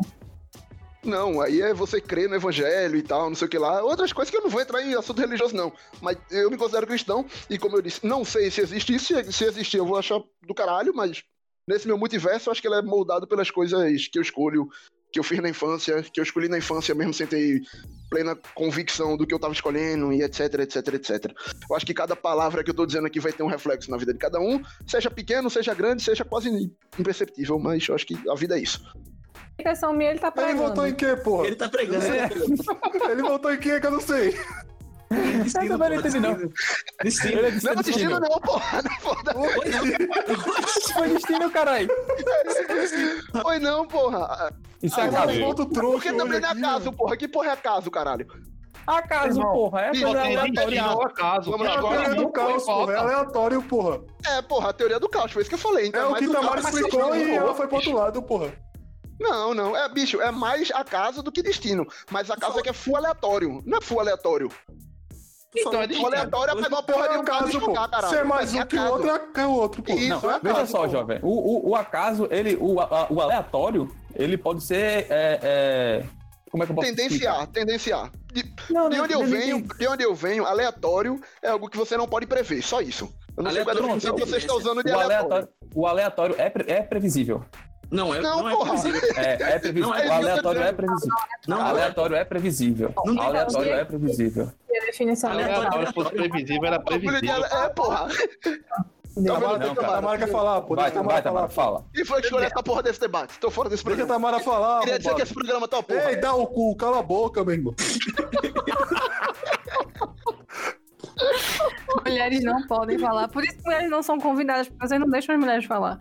[1.04, 3.82] Não, aí é você crer no evangelho e tal, não sei o que lá.
[3.82, 5.72] Outras coisas que eu não vou entrar em assunto religioso, não.
[6.00, 9.06] Mas eu me considero cristão e, como eu disse, não sei se existe isso.
[9.06, 11.22] Se, se existir, eu vou achar do caralho, mas
[11.68, 14.68] nesse meu multiverso, eu acho que ele é moldado pelas coisas que eu escolho,
[15.14, 17.62] que eu fiz na infância, que eu escolhi na infância mesmo sem ter
[18.10, 21.32] plena convicção do que eu tava escolhendo e etc, etc, etc.
[21.70, 23.96] Eu acho que cada palavra que eu tô dizendo aqui vai ter um reflexo na
[23.96, 26.50] vida de cada um, seja pequeno, seja grande, seja quase
[26.98, 28.84] imperceptível, mas eu acho que a vida é isso.
[29.56, 30.68] A impressão minha, ele tá Ele pregando.
[30.68, 31.46] votou em quê, porra?
[31.46, 32.04] Ele tá pregando.
[32.04, 33.10] ele tá pregando.
[33.12, 34.36] Ele votou em quê que eu não sei?
[35.10, 36.34] Destino, Eu também não entendi, não.
[36.34, 36.52] destino.
[37.02, 37.38] Destino.
[37.38, 37.82] Ele é Não, destino.
[37.82, 39.36] destino não, porra, não foda.
[39.38, 40.94] Oi, não.
[40.94, 41.88] Foi destino, caralho.
[43.42, 44.52] Foi não, porra.
[44.82, 45.08] Isso é
[45.40, 47.16] voto trouxa Porque também não é acaso, porra.
[47.16, 48.26] Que porra é acaso, caralho?
[48.86, 49.80] Acaso, Irmão, porra.
[49.82, 50.52] É coisa aleatória.
[50.52, 51.50] Destino acaso.
[51.50, 52.92] Vamos lá, É a teoria não do caos, porra.
[52.92, 54.00] É aleatório, porra.
[54.26, 55.86] É, porra, a teoria do caos, foi isso que eu falei.
[55.86, 58.52] Então É o que Tamara explicou e destino, ela foi pro outro lado, porra.
[59.18, 59.76] Não, não.
[59.76, 61.86] É, bicho, é mais acaso do que destino.
[62.10, 63.62] Mas acaso é que é full aleatório.
[63.64, 64.50] Não é full aleatório.
[65.56, 68.12] Então é aleatório é pegar uma porra de É um caso e jogar, caralho.
[68.12, 69.92] Se é mais É um que o outro, é é o outro, pô.
[69.92, 70.08] Isso.
[70.08, 70.88] Não, é veja acaso, só, pô.
[70.88, 71.18] jovem.
[71.22, 75.06] O, o, o acaso, ele, o, a- o aleatório, ele pode ser.
[75.10, 76.04] é, é,
[76.50, 78.10] como é que eu posso Tendenciar, tendenciar.
[78.32, 78.72] De, explicar?
[78.72, 81.96] Não, de não, onde eu venho, de onde eu venho, aleatório é algo que você
[81.96, 83.12] não pode prever, só isso.
[83.36, 85.32] Eu não sei qual é a Aleatório, definição que você está usando de O aleatório.
[85.32, 87.44] aleatório, o aleatório é, pre- é previsível.
[87.90, 89.00] Não, é, Não, não, é previsível.
[89.16, 89.88] É, é previsível.
[89.88, 91.16] Não, é o isso que eu tô aleatório é previsível.
[91.46, 91.70] Não, O não é.
[91.70, 92.94] aleatório é previsível.
[93.04, 94.52] Não aleatório é previsível.
[94.76, 95.92] A definição Aleatório.
[95.94, 97.44] fosse previsível, era previsível.
[97.44, 98.08] É, porra.
[99.24, 99.74] Tamara, Não.
[99.76, 100.74] Tamara quer falar, pô.
[100.74, 101.84] Vai, Deixa a vai, Tamara Tamara, fala.
[101.94, 103.38] Quem foi que escolheu essa porra desse debate?
[103.38, 104.28] Tô fora desse Deixa a programa.
[104.32, 106.10] Tamara falar, Queria dizer que esse programa tá porra.
[106.10, 107.74] Ei, dá o cu, cala a boca, meu irmão.
[112.04, 113.28] Mulheres não podem falar.
[113.28, 115.98] Por isso que mulheres não são convidadas, porque vocês não deixam as mulheres falar.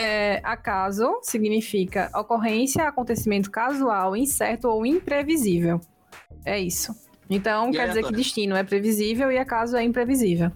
[0.00, 5.80] É, acaso significa ocorrência, acontecimento casual, incerto ou imprevisível.
[6.44, 6.94] É isso.
[7.28, 10.50] Então, E quer dizer que destino é previsível e acaso é imprevisível.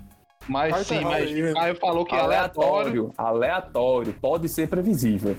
[0.48, 1.55] Mas tá sim, errado mas aí.
[1.55, 3.12] Caio falou que é aleatório.
[3.16, 5.36] Aleatório, pode ser previsível.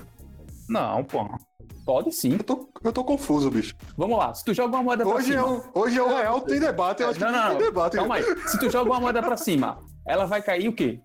[0.68, 1.38] Não, porra.
[1.84, 2.32] Pode sim.
[2.32, 3.74] Eu tô, eu tô confuso, bicho.
[3.96, 5.46] Vamos lá, se tu joga uma moeda pra Hoje é, cima.
[5.74, 7.02] o, hoje é o real, tem debate.
[7.02, 7.64] Eu acho Não, que não, tem não.
[7.66, 7.96] debate.
[7.96, 8.22] Calma aí.
[8.46, 11.00] Se tu joga uma moeda pra cima, ela vai cair o quê?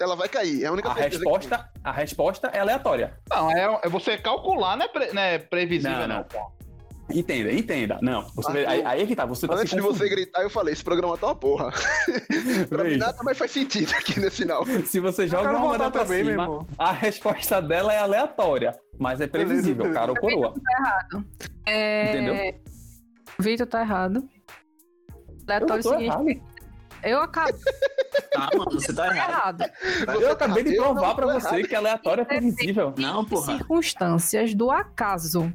[0.00, 0.62] Ela vai cair.
[0.62, 3.14] É a única A resposta, a resposta é aleatória.
[3.30, 6.16] Não, é, é você calcular, não é, pre- não é previsível, Não, não.
[6.18, 6.24] não.
[6.24, 6.58] porra.
[7.10, 7.98] Entenda, entenda.
[8.02, 10.42] Não, você Arthur, aí, aí é que tá, você tá Antes se de você gritar,
[10.42, 11.72] eu falei, esse programa tá uma porra.
[12.68, 14.62] pra mim nada mais faz sentido aqui nesse final.
[14.84, 16.66] Se você joga uma moeda votar pra também, meu cima, irmão.
[16.76, 20.52] a resposta dela é aleatória, mas é previsível, cara ou coroa.
[21.66, 22.10] É...
[22.10, 22.60] Entendeu?
[23.38, 24.28] Vitor tá errado.
[25.48, 26.30] Aleatório tô significa.
[26.30, 26.57] errado.
[27.02, 27.54] Eu acabei
[28.32, 29.62] Tá, mano, você tá errado.
[29.62, 30.20] errado.
[30.22, 31.68] Eu acabei de provar pra você errado.
[31.68, 32.94] que aleatório é previsível.
[32.96, 33.56] Não, porra.
[33.56, 35.52] Circunstâncias do acaso.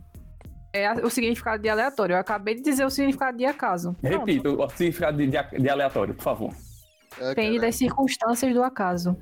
[0.71, 2.13] É o significado de aleatório.
[2.15, 3.93] Eu acabei de dizer o significado de acaso.
[4.01, 4.17] Pronto.
[4.25, 6.53] Repito o significado de, de- de aleatório, por favor.
[7.19, 9.15] É, Depende das circunstâncias do acaso.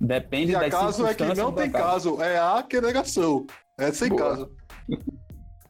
[0.00, 2.16] Depende E das acaso é que circunstâncias não do tem acaso.
[2.16, 2.22] caso.
[2.22, 3.46] É a que é negação.
[3.76, 4.22] É sem Boa.
[4.30, 4.50] caso.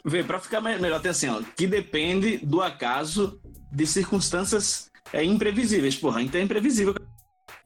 [0.06, 3.40] Vê, pra ficar me- melhor, tem assim, ó, que depende do acaso
[3.72, 6.22] de circunstâncias é, imprevisíveis, porra.
[6.22, 6.94] Então é imprevisível.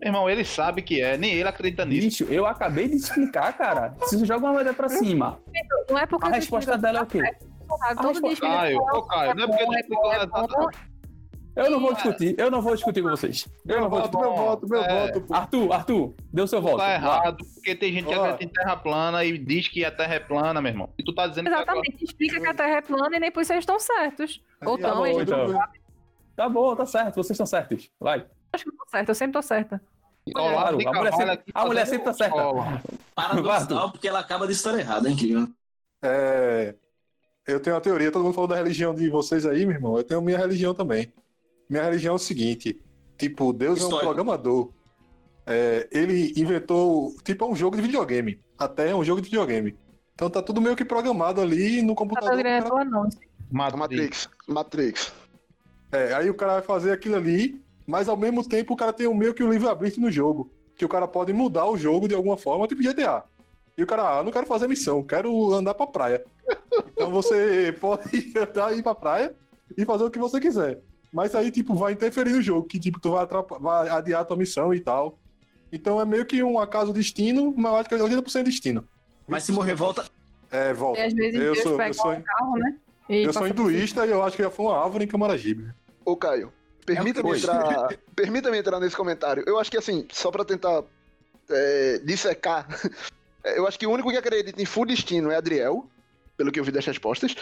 [0.00, 2.24] Meu irmão, ele sabe que é, nem ele acredita nisso.
[2.24, 3.94] Bicho, eu acabei de explicar, cara.
[4.06, 5.40] Se você joga uma moeda pra cima,
[5.90, 7.18] Não é porque a resposta dela é o quê?
[7.18, 7.36] errado.
[7.82, 10.12] a Todo resposta- dia que Caio, ô Caio, não é porque explicou.
[10.12, 10.18] é
[11.56, 13.44] Eu não vou discutir, eu não vou discutir com vocês.
[13.66, 14.28] Eu Meu não vou voto, discutir.
[14.30, 15.06] meu voto, meu É.
[15.12, 15.20] voto.
[15.22, 15.34] pô.
[15.34, 16.76] Arthur, Arthur, deu seu voto.
[16.76, 16.94] Tá Vai.
[16.94, 20.20] errado, porque tem gente que acredita em terra plana e diz que a terra é
[20.20, 20.88] plana, meu irmão.
[20.96, 22.04] E tu tá dizendo Exatamente.
[22.04, 24.40] Explica que a Terra é plana e nem por isso eles estão certos.
[24.64, 25.60] Ou Tá estão, eles então.
[26.38, 27.90] Tá bom, tá certo, vocês estão certos.
[27.98, 28.24] Vai.
[28.52, 29.10] acho que eu tô certa.
[29.10, 29.82] Eu sempre tô certa.
[30.32, 32.36] Claro, a mulher sempre- a mulher sempre tá certa.
[33.12, 35.48] Paradoxal, porque ela acaba de estar errada, é incrível.
[36.00, 36.76] É,
[37.44, 39.96] Eu tenho uma teoria, todo mundo falou da religião de vocês aí, meu irmão.
[39.96, 41.12] Eu tenho minha religião também.
[41.68, 42.80] Minha religião é o seguinte:
[43.16, 44.70] tipo, Deus é um programador.
[45.44, 48.38] É, ele inventou, tipo, é um jogo de videogame.
[48.56, 49.76] Até é um jogo de videogame.
[50.14, 52.30] Então tá tudo meio que programado ali no computador.
[52.84, 53.08] não.
[53.50, 54.28] Matrix.
[54.46, 55.12] Matrix.
[55.90, 59.06] É, aí o cara vai fazer aquilo ali, mas ao mesmo tempo o cara tem
[59.06, 60.50] um meio que um livre-arbítrio no jogo.
[60.76, 63.24] Que o cara pode mudar o jogo de alguma forma, tipo GTA.
[63.76, 66.24] E o cara, ah, não quero fazer missão, quero andar pra praia.
[66.92, 69.34] Então você pode andar e ir pra praia
[69.76, 70.80] e fazer o que você quiser.
[71.12, 73.26] Mas aí, tipo, vai interferir no jogo, que tipo, tu vai,
[73.60, 75.18] vai adiar a tua missão e tal.
[75.72, 78.84] Então é meio que um acaso destino, mas eu acho que é 80% destino.
[79.26, 80.04] Mas se morrer, volta.
[80.50, 81.00] É, volta.
[81.00, 82.76] E às vezes Eu Deus sou, pega eu sou, um carro, né?
[83.08, 85.72] E eu sou hinduísta e eu acho que já foi uma árvore em Camaragibe.
[86.04, 86.52] Ô, Caio,
[86.84, 87.38] permita-me Oi.
[87.38, 89.42] entrar, permita-me entrar nesse comentário.
[89.46, 90.82] Eu acho que, assim, só pra tentar
[91.50, 92.66] é, dissecar,
[93.44, 95.86] eu acho que o único que acredita em full destino é Adriel,
[96.36, 97.34] pelo que eu vi das respostas.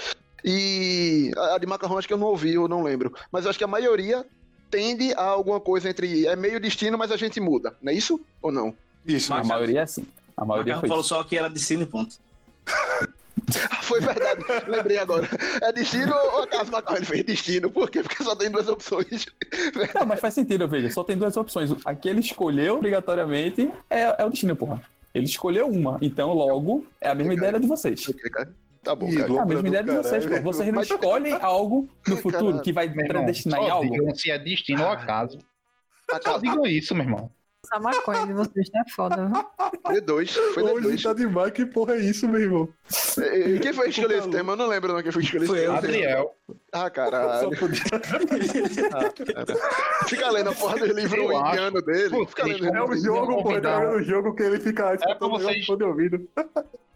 [0.44, 3.12] E a de macarrão acho que eu não ouvi, eu não lembro.
[3.32, 4.24] Mas eu acho que a maioria
[4.70, 7.76] tende a alguma coisa entre é meio destino, mas a gente muda.
[7.82, 8.20] Não é isso?
[8.40, 8.74] Ou não?
[9.05, 10.06] Isso, A mas maioria é assim.
[10.36, 11.09] A O maioria Macarrão foi falou isso.
[11.09, 12.16] só que era destino e ponto.
[13.82, 15.28] Foi verdade, lembrei agora.
[15.62, 16.96] É destino ou acaso macarrão?
[16.98, 17.70] Ele fez destino.
[17.70, 18.02] Por quê?
[18.02, 19.26] Porque só tem duas opções.
[19.94, 20.90] Não, mas faz sentido, veja.
[20.90, 21.70] Só tem duas opções.
[21.84, 24.82] A que ele escolheu, obrigatoriamente, é, é o destino, porra.
[25.14, 25.98] Ele escolheu uma.
[26.02, 28.04] Então, logo, é a mesma ideia de vocês.
[28.32, 28.52] Cara.
[28.82, 29.32] Tá bom, cara.
[29.32, 30.40] É a mesma do ideia de vocês, pô.
[30.42, 32.62] Vocês não Mas- escolhem algo no futuro Caralho.
[32.62, 34.16] que vai predestinar em algo.
[34.16, 35.38] se é destino ou acaso.
[36.10, 36.40] Só Acaso.
[36.42, 37.30] digam isso, meu irmão.
[37.72, 40.01] Essa maconha de vocês tá foda, viu?
[40.01, 41.02] D2, foi Hoje D2.
[41.02, 42.68] tá demais, que porra é isso, meu irmão?
[43.18, 44.52] E Quem foi que escolheu esse tema?
[44.52, 45.78] Eu não lembro não quem foi que escolheu Foi esse tema.
[45.78, 46.34] Adriel.
[46.72, 47.51] Ah, Só caralho.
[47.59, 47.82] podia...
[50.09, 51.48] Fica lendo a porra do livro Eu acho.
[51.55, 52.10] indiano dele.
[52.10, 52.66] Pô, Fica lendo.
[52.66, 56.28] É o jogo, pô, é o jogo que ele fica escutando o vocês- de ouvido.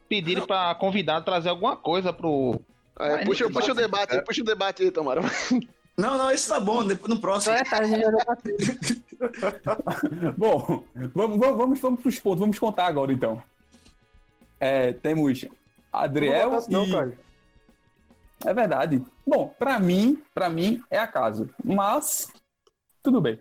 [0.08, 2.60] Pedirem pra convidado trazer alguma coisa pro.
[2.98, 5.22] É, puxa, puxa o debate aí, puxa o debate aí, Tomara.
[5.96, 6.84] Não, não, esse tá bom.
[6.84, 7.54] depois- No próximo.
[7.54, 7.80] É, tá.
[10.36, 10.84] Bom,
[11.14, 12.40] vamos, vamos, vamos, vamos pros pontos.
[12.40, 13.42] Vamos contar agora, então.
[14.58, 15.44] É, temos
[15.92, 16.90] Adriel Não não, e...
[16.92, 17.18] cara.
[18.46, 19.04] É verdade.
[19.26, 21.48] Bom, pra mim, pra mim, é acaso.
[21.62, 22.32] Mas,
[23.02, 23.38] tudo bem.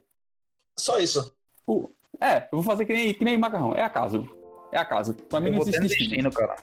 [0.77, 1.33] Só isso.
[1.65, 1.89] O-
[2.19, 3.73] É, eu vou fazer que nem, que nem macarrão.
[3.73, 4.27] É acaso.
[4.71, 5.13] É acaso.
[5.13, 6.09] Pra mim Eu não existe no destino.
[6.09, 6.57] destino, cara.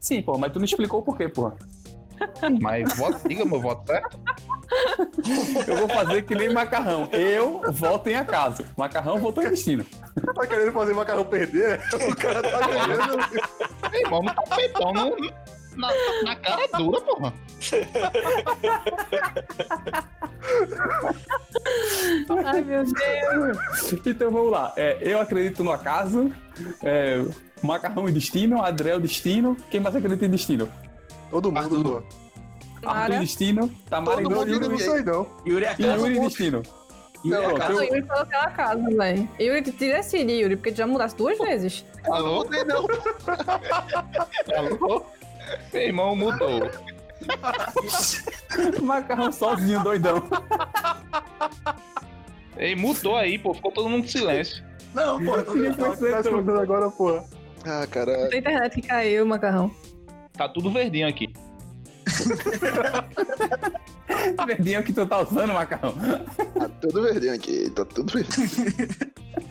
[0.00, 1.56] Sim, pô, mas tu não explicou o porquê, porra.
[2.60, 4.18] Mas voto, diga meu voto certo.
[5.66, 7.08] Eu vou fazer que nem macarrão.
[7.12, 8.64] Eu voto em acaso.
[8.76, 9.84] Macarrão votou em destino.
[10.34, 11.80] Tá querendo fazer macarrão perder?
[12.08, 13.16] O cara tá ganhando.
[13.90, 15.16] Meu irmão, não tá feitão no-
[15.76, 15.88] na,
[16.24, 17.32] na cara dura, porra.
[22.44, 23.92] Ai, meu Deus.
[24.06, 24.72] Então vamos lá.
[24.76, 26.32] É, eu acredito no acaso.
[26.82, 27.24] É,
[27.62, 28.62] macarrão e destino.
[28.62, 29.56] Adriel destino.
[29.70, 30.68] Quem mais acredita em destino?
[31.30, 32.02] Todo mundo, pô.
[32.84, 33.70] Arthur destino.
[33.88, 35.26] Tamara Todo Não, não não.
[35.46, 36.06] Yuri E Acaso.
[36.06, 36.62] Yuri destino.
[37.24, 39.28] Yuri, casa, eu- Yuri falou que a casa, velho.
[39.38, 41.84] Yuri, tu decide, Yuri, porque tu já mudaste duas vezes.
[42.06, 42.44] Alô?
[42.66, 42.86] Não,
[44.56, 45.04] Alô?
[45.72, 46.70] Meu irmão mudou.
[48.82, 50.22] Macarrão sozinho, doidão.
[52.56, 53.52] Ei, mudou aí, pô.
[53.54, 54.64] Ficou todo mundo em silêncio.
[54.94, 57.24] Não, pô, tá escutando agora, porra.
[57.64, 58.28] Ah, cara.
[58.32, 59.70] A internet que caiu, macarrão.
[60.32, 61.32] Tá tudo verdinho aqui.
[64.46, 65.94] Verdinho que tu tá usando, Macarrão.
[66.58, 67.70] Tá tudo verdinho aqui.
[67.70, 68.48] Tá tudo verdinho.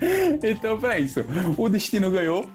[0.44, 1.20] Então, pra isso.
[1.58, 2.50] O destino ganhou,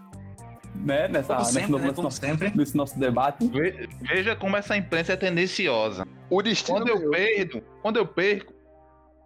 [0.76, 1.08] né?
[1.08, 1.90] Nessa, Como nesse, sempre, nosso, né?
[1.92, 2.52] Como nosso- sempre.
[2.54, 3.46] nesse nosso debate.
[3.48, 6.06] Ve- Veja como essa imprensa é tendenciosa.
[6.30, 7.10] O destino Quando eu ganhou.
[7.10, 8.54] perdo, quando eu perco,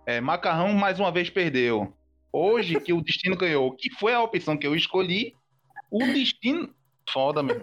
[0.06, 1.92] é, Macarrão mais uma vez perdeu.
[2.32, 5.34] Hoje que o destino ganhou, que foi a opção que eu escolhi,
[5.90, 6.70] o destino.
[7.10, 7.62] Foda, meu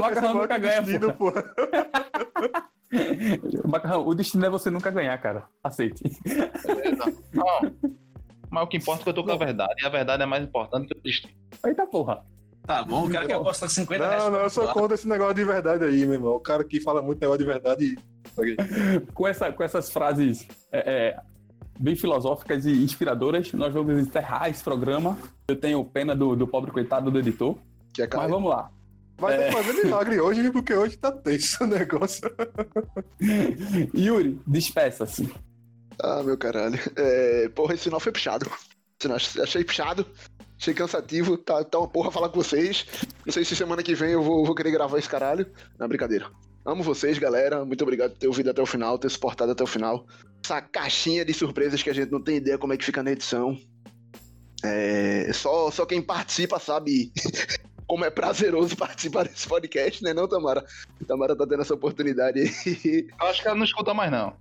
[0.00, 1.44] Macarrão nunca ganha, Destino, porra.
[3.66, 5.44] Macarrão, o destino é você nunca ganhar, cara.
[5.62, 6.02] Aceite.
[7.32, 7.92] Não.
[8.50, 9.82] Mas o que importa é que eu tô com a verdade.
[9.82, 11.32] E a verdade é mais importante que o destino.
[11.64, 12.22] Eita porra.
[12.66, 14.22] Tá bom, o cara que aposta 50 reais.
[14.22, 16.34] Não, não, eu sou pra contra esse negócio de verdade aí, meu irmão.
[16.34, 17.98] O cara que fala muito negócio de verdade.
[19.12, 21.20] Com, essa, com essas frases é, é,
[21.78, 25.18] bem filosóficas e inspiradoras, nós vamos encerrar esse programa.
[25.48, 27.56] Eu tenho pena do, do pobre coitado do editor.
[27.92, 28.70] Que é Mas vamos lá.
[29.22, 29.52] Vai É.
[29.52, 32.22] fazer milagre hoje, porque hoje tá tenso o negócio.
[33.96, 35.32] Yuri, despeça-se.
[36.00, 36.78] Ah, meu caralho.
[36.96, 38.46] É, porra, esse final foi puxado.
[38.46, 40.04] Esse final achei puxado.
[40.60, 41.36] Achei cansativo.
[41.36, 42.84] Tá, tá uma porra falar com vocês.
[43.24, 45.46] Não sei se semana que vem eu vou, vou querer gravar esse caralho.
[45.78, 46.28] Não, brincadeira.
[46.64, 47.64] Amo vocês, galera.
[47.64, 50.04] Muito obrigado por ter ouvido até o final, ter suportado até o final.
[50.44, 53.12] Essa caixinha de surpresas que a gente não tem ideia como é que fica na
[53.12, 53.56] edição.
[54.64, 57.12] É, só, só quem participa sabe
[57.92, 60.64] como é prazeroso participar desse podcast, né, não, Tamara?
[61.06, 63.06] Tamara tá tendo essa oportunidade aí.
[63.20, 64.34] Eu acho que ela não escuta mais, não.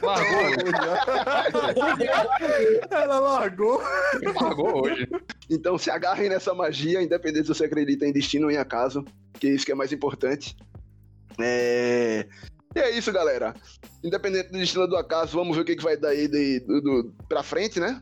[0.00, 0.40] Largou,
[2.88, 3.82] Ela largou.
[4.40, 5.08] largou hoje.
[5.50, 9.04] Então se agarrem nessa magia, independente se você acredita em destino ou em acaso,
[9.40, 10.56] que é isso que é mais importante.
[11.40, 12.28] É...
[12.76, 13.54] E é isso, galera.
[14.04, 16.60] Independente do destino ou do acaso, vamos ver o que, que vai dar aí de,
[16.60, 18.00] do, do- pra frente, né?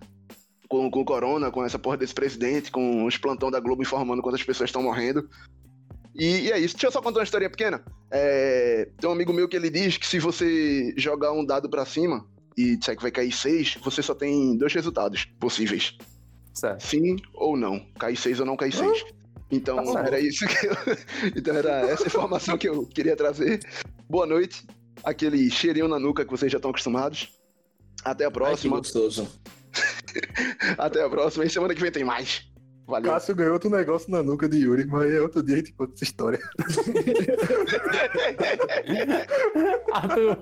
[0.73, 4.23] Com, com o Corona, com essa porra desse presidente, com os plantão da Globo informando
[4.23, 5.29] quantas pessoas estão morrendo.
[6.15, 6.75] E, e é isso.
[6.75, 7.85] Deixa eu só contar uma historinha pequena.
[8.11, 11.85] É, Tem um amigo meu que ele diz que se você jogar um dado pra
[11.85, 12.27] cima
[12.57, 15.95] e disser que vai cair seis, você só tem dois resultados possíveis
[16.55, 16.81] Certo.
[16.87, 17.79] sim ou não.
[17.99, 19.05] Cai seis ou não cai seis.
[19.51, 20.73] Então, Tá era isso que eu...
[21.37, 23.61] Então, era essa informação que eu queria trazer.
[24.09, 24.67] Boa noite.
[25.05, 27.31] Aquele cheirinho na nuca que vocês já estão acostumados.
[28.03, 28.79] Até a Ai, que próxima.
[28.79, 29.29] gostoso.
[30.79, 31.45] Até a próxima.
[31.45, 32.49] E semana que vem tem mais.
[32.87, 33.11] Valeu.
[33.11, 35.95] Cássio ganhou outro negócio na nuca de Yuri, mas é outro dia a gente conta
[35.95, 36.39] essa história.
[39.93, 40.39] Arthur.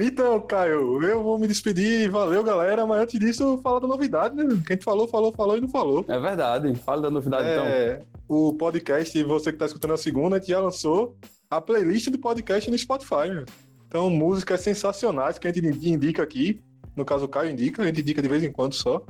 [0.00, 2.10] Então, Caio, eu vou me despedir.
[2.10, 2.84] Valeu, galera.
[2.84, 4.44] Mas antes disso, falar da novidade, né?
[4.66, 6.04] Quem falou, falou, falou e não falou.
[6.08, 6.74] É verdade.
[6.76, 7.64] Fala da novidade, então.
[7.64, 11.16] É, o podcast, você que tá escutando a segunda, a gente já lançou
[11.48, 13.44] a playlist do podcast no Spotify, meu.
[13.86, 16.60] Então, músicas sensacionais que a gente indica aqui.
[16.96, 19.04] No caso, o Caio indica, a gente indica de vez em quando só.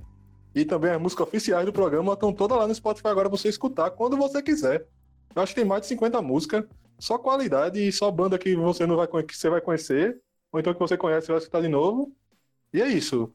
[0.54, 3.48] E também as músicas oficiais do programa estão todas lá no Spotify agora pra você
[3.48, 4.86] escutar quando você quiser.
[5.34, 6.64] Eu acho que tem mais de 50 músicas,
[6.98, 10.20] só qualidade e só banda que você não vai que você vai conhecer,
[10.52, 12.12] ou então que você conhece e vai escutar de novo.
[12.72, 13.32] E é isso.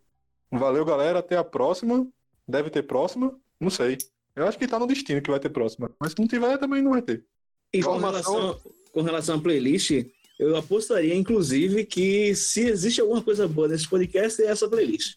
[0.51, 1.19] Valeu, galera.
[1.19, 2.07] Até a próxima.
[2.47, 3.35] Deve ter próxima.
[3.59, 3.97] Não sei.
[4.35, 5.89] Eu acho que tá no destino que vai ter próxima.
[5.99, 7.25] Mas se não tiver, também não vai ter.
[7.73, 8.57] E com relação,
[8.93, 9.91] com relação à playlist,
[10.39, 15.15] eu apostaria, inclusive, que se existe alguma coisa boa nesse podcast, é essa playlist.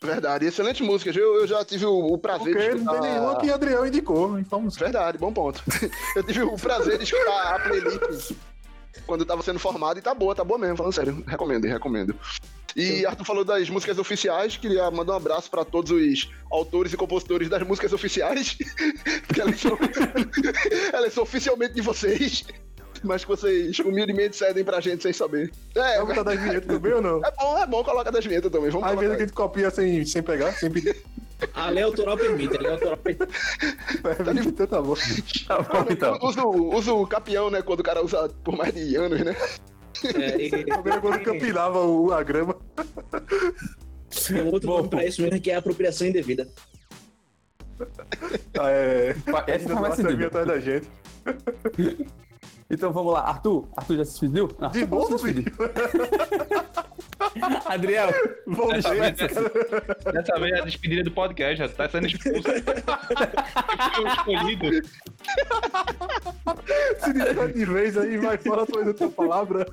[0.00, 0.46] Verdade.
[0.46, 1.10] Excelente música.
[1.10, 3.40] Eu, eu já tive o, o prazer Porque de não tem nenhuma escutar...
[3.40, 4.38] que Adriel indicou.
[4.38, 5.62] Então, Verdade, bom ponto.
[6.14, 8.32] Eu tive o prazer de escutar a playlist
[9.06, 11.24] quando tava sendo formado e tá boa, tá boa mesmo, falando sério.
[11.26, 12.14] Recomendo, recomendo.
[12.76, 16.96] E Arthur falou das músicas oficiais, queria mandar um abraço pra todos os autores e
[16.96, 18.56] compositores das músicas oficiais,
[19.26, 19.76] porque elas são,
[20.92, 22.44] elas são oficialmente de vocês,
[23.04, 25.50] mas que vocês humildemente cedem pra gente sem saber.
[25.74, 27.24] É, vamos botar das vinhetas também ou não?
[27.24, 29.16] é bom, é bom, coloca das vinhetas também, vamos Às vezes colocar.
[29.16, 30.96] a gente copia sem, sem pegar, sem pedir.
[31.54, 33.32] A lei autoral permite, a lei autoral permite.
[34.48, 34.94] Então tá bom.
[35.46, 36.18] Tá bom, então.
[36.22, 39.36] Usa, o- usa o capião, né, quando o cara usa por mais de anos, né?
[40.16, 42.56] É, e- Primeiro quando campinava o- a grama.
[44.26, 44.76] Tem um outro Bom.
[44.78, 46.48] nome pra isso mesmo, que é apropriação indevida.
[48.58, 49.14] Ah, É.
[49.46, 50.26] Essa sabia sentido.
[50.26, 50.88] atrás da gente.
[52.70, 53.20] Então vamos lá.
[53.20, 54.50] Arthur, Arthur já se despediu?
[54.60, 55.44] Ah, De novo, despediu.
[57.66, 58.08] Adriel,
[58.46, 58.80] Voltei.
[58.80, 62.48] Dessa vez, dessa vez é a despedida do podcast, já tá sendo expulso.
[62.48, 64.86] O escolhido.
[66.98, 69.66] Se disser de vez aí, vai fora tua outra palavra.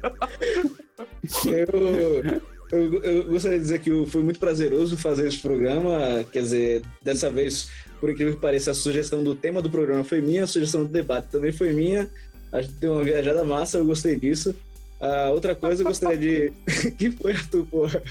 [1.46, 2.42] Eu,
[2.72, 6.26] Eu, eu gostaria de dizer que foi muito prazeroso fazer esse programa.
[6.32, 7.70] Quer dizer, dessa vez,
[8.00, 10.90] por incrível que pareça, a sugestão do tema do programa foi minha, a sugestão do
[10.90, 12.10] debate também foi minha.
[12.56, 14.56] A gente deu uma viajada massa, eu gostei disso.
[15.02, 16.92] Ah, outra coisa, eu gostaria de.
[16.98, 18.02] que foi, Arthur, porra?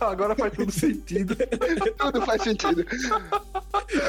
[0.00, 1.36] Agora faz tudo sentido.
[1.98, 2.86] Tudo faz sentido.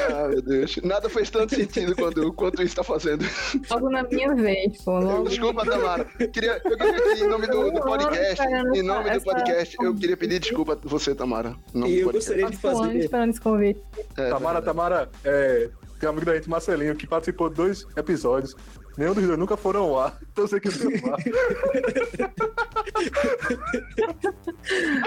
[0.08, 0.76] Ah, meu Deus.
[0.84, 3.24] Nada fez tanto sentido quando, quanto isso tá fazendo.
[3.68, 5.00] Logo na minha vez, pô.
[5.00, 5.28] Logo...
[5.28, 6.04] Desculpa, Tamara.
[6.04, 9.94] Queria, eu queria aqui, em nome do, do podcast, em nome do essa- podcast, eu
[9.96, 11.56] queria pedir desculpa a você, Tamara.
[11.74, 12.96] E do eu gostaria de anos fazer.
[12.98, 13.80] esperando esse convite.
[14.16, 14.64] É, Tamara, verdade.
[14.64, 15.68] Tamara, é,
[15.98, 18.54] tem um amigo da gente, Marcelinho, que participou de dois episódios.
[18.96, 20.12] Nenhum dos dois nunca foram ao.
[20.32, 20.72] Então sei que eu.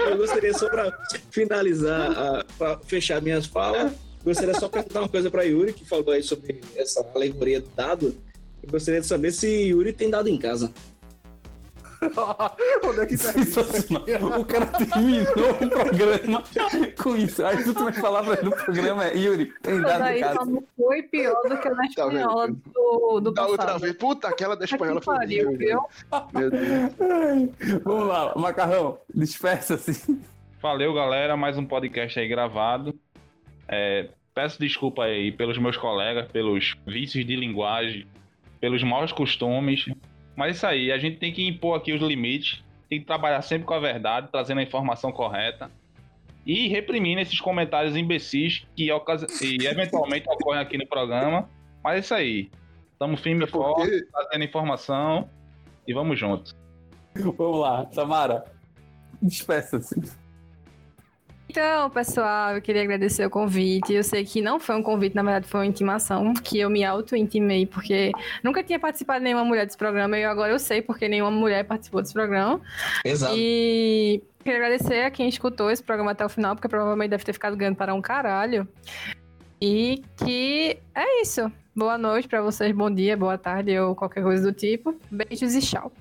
[0.08, 3.92] Eu gostaria só para finalizar, para fechar minhas falas,
[4.24, 8.14] gostaria só perguntar uma coisa para Yuri, que falou aí sobre essa alegoria do dado.
[8.62, 10.72] Eu gostaria de saber se Yuri tem dado em casa.
[12.84, 13.60] Onde é que tá isso?
[14.40, 16.42] O cara terminou o programa
[17.02, 17.44] com isso.
[17.44, 20.44] Aí tu vai falar pra ele no programa é Yuri, tem dado daí em só
[20.44, 23.50] não foi pior do que a da Tá espanhola do, do Da passado.
[23.50, 23.96] outra vez.
[23.96, 25.80] Puta, aquela da espanhola Que foi pariu, viu?
[26.34, 27.82] Meu Deus.
[27.84, 30.18] Vamos lá, Macarrão, dispersa-se.
[30.60, 31.36] Valeu, galera.
[31.36, 32.94] Mais um podcast aí gravado.
[33.68, 38.06] É, peço desculpa aí pelos meus colegas, pelos vícios de linguagem,
[38.60, 39.86] pelos maus costumes.
[40.36, 43.40] Mas é isso aí, a gente tem que impor aqui os limites, tem que trabalhar
[43.42, 45.70] sempre com a verdade, trazendo a informação correta
[46.44, 51.48] e reprimindo esses comentários imbecis que e eventualmente ocorrem aqui no programa.
[51.82, 52.50] Mas é isso aí.
[52.92, 55.28] Estamos firme e forte, Porque trazendo informação
[55.86, 56.54] e vamos juntos.
[57.14, 58.44] Vamos lá, Tamara,
[59.20, 60.25] dispersa-se.
[61.48, 63.92] Então, pessoal, eu queria agradecer o convite.
[63.92, 66.84] Eu sei que não foi um convite, na verdade foi uma intimação, que eu me
[66.84, 68.12] auto-intimei, porque
[68.42, 72.02] nunca tinha participado nenhuma mulher desse programa, e agora eu sei porque nenhuma mulher participou
[72.02, 72.60] desse programa.
[73.04, 73.34] Exato.
[73.36, 77.32] E queria agradecer a quem escutou esse programa até o final, porque provavelmente deve ter
[77.32, 78.68] ficado ganhando para um caralho.
[79.60, 81.50] E que é isso.
[81.74, 84.94] Boa noite pra vocês, bom dia, boa tarde ou qualquer coisa do tipo.
[85.10, 85.92] Beijos e tchau.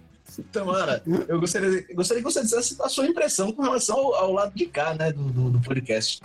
[0.44, 4.54] Tamara, eu gostaria, gostaria que você dissesse a sua impressão com relação ao, ao lado
[4.56, 6.22] de cá, né, do, do, do podcast.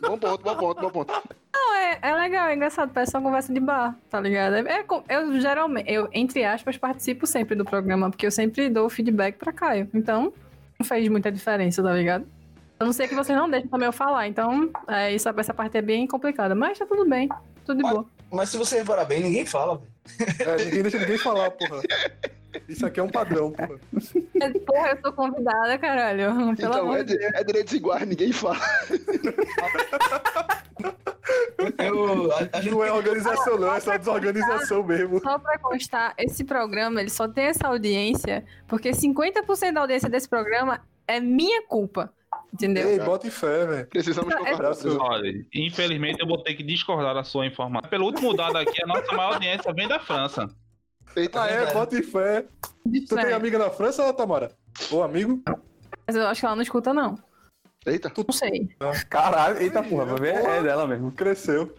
[0.00, 1.12] Bom ponto, bom ponto, bom ponto.
[1.54, 4.56] Não, é, é legal, é engraçado, parece uma conversa de bar, tá ligado?
[4.56, 8.88] É, é eu geralmente, eu, entre aspas, participo sempre do programa, porque eu sempre dou
[8.90, 9.88] feedback pra Caio.
[9.94, 10.32] Então,
[10.78, 12.26] não fez muita diferença, tá ligado?
[12.78, 15.78] A não ser que vocês não deixem também eu falar, então, é, isso, essa parte
[15.78, 17.28] é bem complicada, mas tá tudo bem,
[17.64, 18.06] tudo de Mas- boa.
[18.30, 19.80] Mas se você reparar bem, ninguém fala.
[20.04, 20.50] velho.
[20.50, 21.80] É, ninguém deixa ninguém falar, porra.
[22.68, 23.78] Isso aqui é um padrão, porra.
[24.40, 26.34] É, Porra, eu sou convidada, caralho.
[26.34, 28.58] Pelo Então, amor é, de é direitos iguais, ninguém fala.
[31.78, 35.20] Eu, a, a gente Não é organização, não, é só desorganização mesmo.
[35.20, 40.28] Só pra constar, esse programa, ele só tem essa audiência porque 50% da audiência desse
[40.28, 42.12] programa é minha culpa,
[42.52, 42.88] entendeu?
[42.88, 43.86] Ei, bota em fé, velho.
[43.86, 44.54] Precisamos É- concordar.
[44.54, 44.98] Abraço.
[45.00, 47.88] Olha, infelizmente eu vou ter que discordar da sua informação.
[47.90, 50.48] Pelo último dado aqui, a nossa maior audiência vem da França.
[51.16, 52.44] Eita, Ah, é, bota em fé.
[53.08, 54.52] Tu tem amiga na França, Tamara?
[54.90, 55.42] Ou amigo?
[56.06, 57.16] Mas eu acho que ela não escuta, não.
[57.86, 58.12] eita.
[58.16, 58.68] Não sei.
[59.08, 61.10] Caralho, eita porra, vai ver, é dela mesmo.
[61.12, 61.74] Cresceu.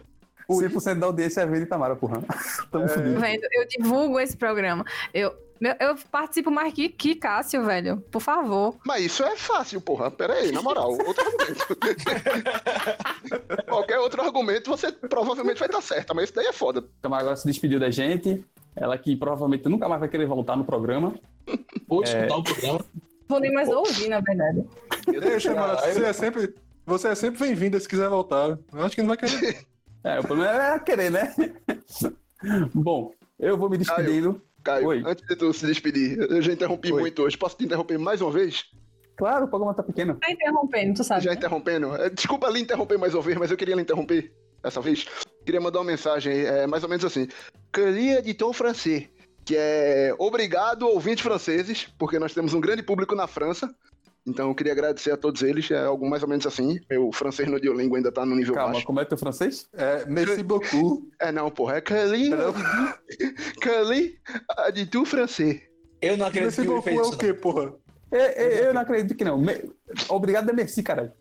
[0.50, 2.22] 100% da audiência é ver de Tamara, porra.
[2.72, 2.88] Tamo É.
[2.88, 3.20] fudido.
[3.20, 3.46] Vendo?
[3.52, 4.82] Eu divulgo esse programa.
[5.12, 8.00] Eu, meu- eu participo mais que, que Cássio, velho.
[8.10, 8.76] Por favor.
[8.86, 10.10] Mas isso é fácil, porra.
[10.10, 11.66] Pera aí, na moral, outro argumento.
[13.68, 16.82] Qualquer outro argumento, você provavelmente vai estar certa, mas isso daí é foda.
[17.02, 18.42] Tamara agora se despediu da gente.
[18.80, 21.14] Ela que provavelmente nunca mais vai querer voltar no programa.
[21.88, 22.04] ou É.
[22.04, 22.84] escutar o programa.
[23.28, 24.64] Vou nem mais ouvir, na verdade.
[25.06, 26.54] Ei, Tamara, você é sempre,
[26.86, 28.58] você é sempre bem-vinda se quiser voltar.
[28.72, 29.66] Eu acho que não vai querer.
[30.04, 31.34] É, o problema é querer, né?
[32.72, 34.40] Bom, eu vou me despedindo.
[34.62, 35.02] Caio, Oi.
[35.04, 37.00] antes de tu se despedir, eu já interrompi Oi.
[37.00, 37.36] muito hoje.
[37.36, 38.64] Posso te interromper mais uma vez?
[39.16, 40.14] Claro, o programa tá pequeno.
[40.14, 41.24] Tá interrompendo, tu sabe.
[41.24, 41.36] Já né?
[41.36, 41.96] interrompendo?
[41.96, 44.32] É, Desculpa lhe interromper mais uma vez, mas eu queria lhe interromper
[44.62, 45.06] dessa vez.
[45.44, 47.26] Queria mandar uma mensagem, é, mais ou menos assim.
[47.72, 49.08] Queria de tom francês,
[49.44, 53.72] que é obrigado, ouvintes franceses, porque nós temos um grande público na França.
[54.26, 56.78] Então eu queria agradecer a todos eles, é algo mais ou menos assim.
[56.90, 58.84] Meu francês no Duolingo ainda tá no nível Calma, baixo.
[58.86, 59.66] como é teu francês?
[59.72, 61.08] É, merci beaucoup.
[61.18, 62.52] É não, porra, é Cali, Não.
[63.60, 64.18] Cali
[64.74, 65.62] de tu francês.
[66.00, 67.12] Eu não acredito Merci que ele beaucoup fez é isso.
[67.14, 67.74] o quê, porra?
[68.12, 69.38] Eu, eu- eu não acredito que não.
[69.38, 69.70] Me-
[70.08, 71.12] Obrigado é merci, caralho.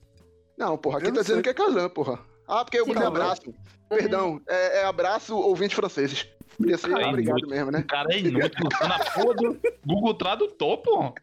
[0.58, 2.20] Não, porra, aqui Eu tá não dizendo que é Calan, porra.
[2.48, 3.08] Ah, porque eu Sim, não.
[3.08, 3.54] abraço.
[3.90, 6.26] Perdão, é, é abraço ouvintes franceses.
[6.58, 7.50] Podia ser Cara, obrigado inútil.
[7.56, 7.80] mesmo, né?
[7.80, 11.14] O cara é inútil, usando a porra do Google Tradutor, pô.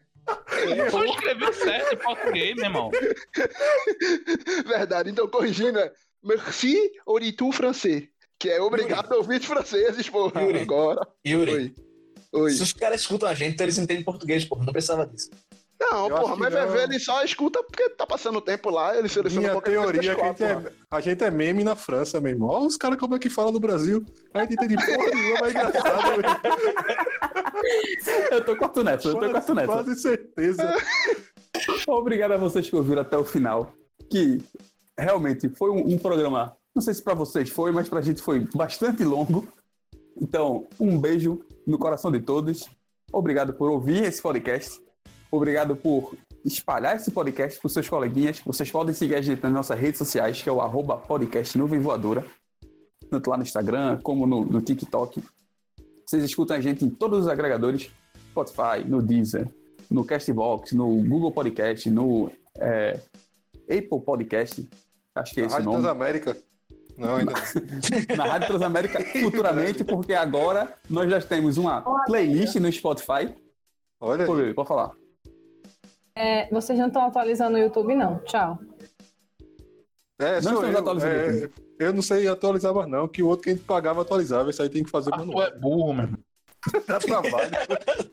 [0.75, 2.91] Eu só escrevi certo em português, meu irmão.
[4.65, 5.91] Verdade, então corrigindo é
[6.23, 8.07] Merci Oritu francês.
[8.39, 10.41] Que é obrigado ouvintes franceses, porra.
[10.41, 10.59] Yuri.
[10.59, 11.07] Agora.
[11.25, 11.75] Yuri, Oi.
[12.33, 12.51] Oi.
[12.51, 14.65] se os caras escutam a gente, então eles entendem português, porra.
[14.65, 15.29] Não precisava disso.
[15.79, 16.67] Não, Eu porra, mas não.
[16.67, 20.11] VV ele só escuta porque tá passando tempo lá, ele seleciona Minha qualquer coisa teoria
[20.11, 22.47] é e que a gente é, a gente é meme na França, meu irmão.
[22.49, 24.03] Olha os caras como é que fala no Brasil.
[24.33, 26.21] A gente entende porra nenhuma, é engraçado.
[28.31, 29.67] Eu tô corto nessa, eu tô Quase- corto nessa.
[29.67, 30.77] Quase certeza.
[31.87, 33.73] Obrigado a vocês que ouviram até o final.
[34.09, 34.41] Que
[34.97, 38.47] realmente foi um, um programa, não sei se pra vocês foi, mas pra gente foi
[38.53, 39.47] bastante longo.
[40.21, 42.69] Então, um beijo no coração de todos.
[43.11, 44.79] Obrigado por ouvir esse podcast.
[45.35, 48.39] Obrigado por espalhar esse podcast para seus coleguinhas.
[48.39, 51.79] Vocês podem seguir a gente nas nossas redes sociais, que é o arroba podcast Nuvem
[51.79, 52.25] Voadora.
[53.09, 55.23] Tanto lá no Instagram como no, no TikTok.
[56.05, 57.89] Vocês escutam a gente em todos os agregadores.
[58.31, 59.47] Spotify, no Deezer,
[59.89, 62.99] no Castbox, no Google Podcast, no é,
[63.63, 64.67] Apple Podcast.
[65.15, 65.83] Acho que é esse Rádio nome.
[65.83, 66.37] Transamérica.
[66.97, 68.15] Não, ainda não.
[68.15, 73.33] Na Rádio Transamérica futuramente, porque agora nós já temos uma playlist no Spotify.
[73.99, 74.53] Olha Pô, aí.
[74.53, 74.91] Pode falar.
[76.15, 78.19] É, vocês não estão atualizando o YouTube, não.
[78.19, 78.57] Tchau.
[80.17, 80.79] É, Não estamos eu.
[80.79, 83.05] atualizando É, eu não sei atualizar mais, não.
[83.07, 84.49] Que o outro que a gente pagava atualizava.
[84.49, 85.43] Isso aí tem que fazer Ah, manual.
[85.43, 86.19] é burro, meu irmão.
[86.87, 87.51] Dá trabalho.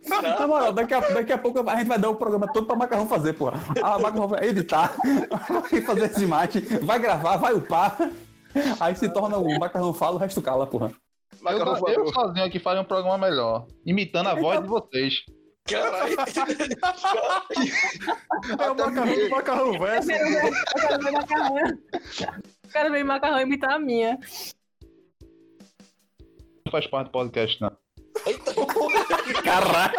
[0.38, 2.76] Na moral, daqui a, daqui a pouco a gente vai dar o programa todo pra
[2.76, 3.58] Macarrão fazer, porra.
[3.82, 4.94] A Macarrão vai editar,
[5.70, 7.96] vai fazer esse mate, vai gravar, vai upar.
[8.80, 10.92] Aí se torna o Macarrão fala, o resto cala, porra.
[11.32, 13.66] Eu, Macarrão eu sozinho aqui faria um programa melhor.
[13.86, 15.14] Imitando a voz de vocês.
[15.64, 16.16] Caralho.
[18.58, 21.58] É o macarrão, o macarrão ver, eu quero ver macarrão.
[21.58, 24.18] Eu quero ver macarrão imitar a minha.
[26.64, 27.76] Não faz parte do podcast, não.
[29.42, 29.94] Caralho!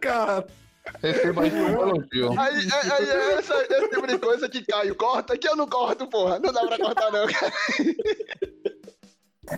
[0.00, 0.46] Cara,
[1.02, 2.38] Receba isso como elogio.
[2.38, 5.66] Aí, aí, aí é essa, esse tipo de coisa que Caio corta, que eu não
[5.68, 6.38] corto, porra.
[6.38, 7.52] Não dá pra cortar, não, cara.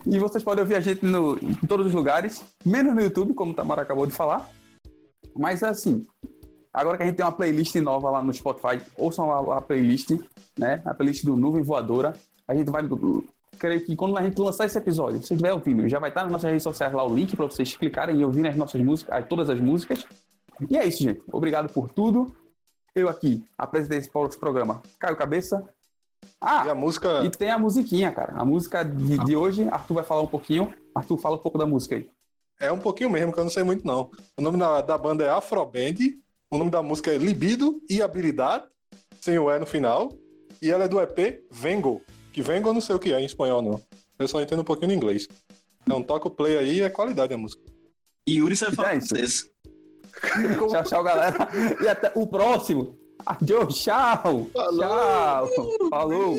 [0.07, 3.53] E vocês podem ouvir a gente no, em todos os lugares, menos no YouTube, como
[3.53, 4.49] o Tamara acabou de falar.
[5.37, 6.07] Mas assim,
[6.73, 10.11] agora que a gente tem uma playlist nova lá no Spotify, ouçam lá a playlist,
[10.59, 10.81] né?
[10.85, 12.15] A playlist do Nuvem Voadora.
[12.49, 12.83] A gente vai.
[13.59, 16.23] Creio que quando a gente lançar esse episódio, se você estiver ouvindo, já vai estar
[16.23, 19.15] nas nossas redes sociais lá o link para vocês clicarem e ouvirem as nossas músicas,
[19.15, 20.05] as- todas as músicas.
[20.69, 21.23] E é isso, gente.
[21.31, 22.35] Obrigado por tudo.
[22.95, 25.63] Eu aqui apresentei esse programa Caio Cabeça.
[26.43, 27.25] Ah, e a música.
[27.25, 28.33] e tem a musiquinha, cara.
[28.37, 30.75] A música de, de hoje, Arthur vai falar um pouquinho.
[30.93, 32.09] Arthur, fala um pouco da música aí.
[32.59, 34.11] É um pouquinho mesmo, que eu não sei muito, não.
[34.37, 35.97] O nome da, da banda é Afroband.
[36.51, 38.65] O nome da música é Libido e Habilidade,
[39.21, 40.13] sem o E no final.
[40.61, 42.03] E ela é do EP Vengo.
[42.33, 43.81] Que Vengo eu não sei o que é em espanhol, não.
[44.19, 45.29] Eu só entendo um pouquinho de inglês.
[45.83, 47.63] Então toca o play aí e é qualidade a música.
[48.29, 49.51] Yuri sabe falar É isso.
[50.71, 51.49] Tchau, tchau, galera.
[51.83, 52.99] E até o próximo.
[53.27, 54.49] Adeus, tchau.
[54.53, 55.49] Tchau.
[55.91, 56.37] Falou.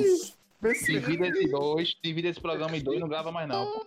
[0.85, 3.65] Divida esse dois, divida esse programa em dois, não grava mais não.
[3.65, 3.85] pô.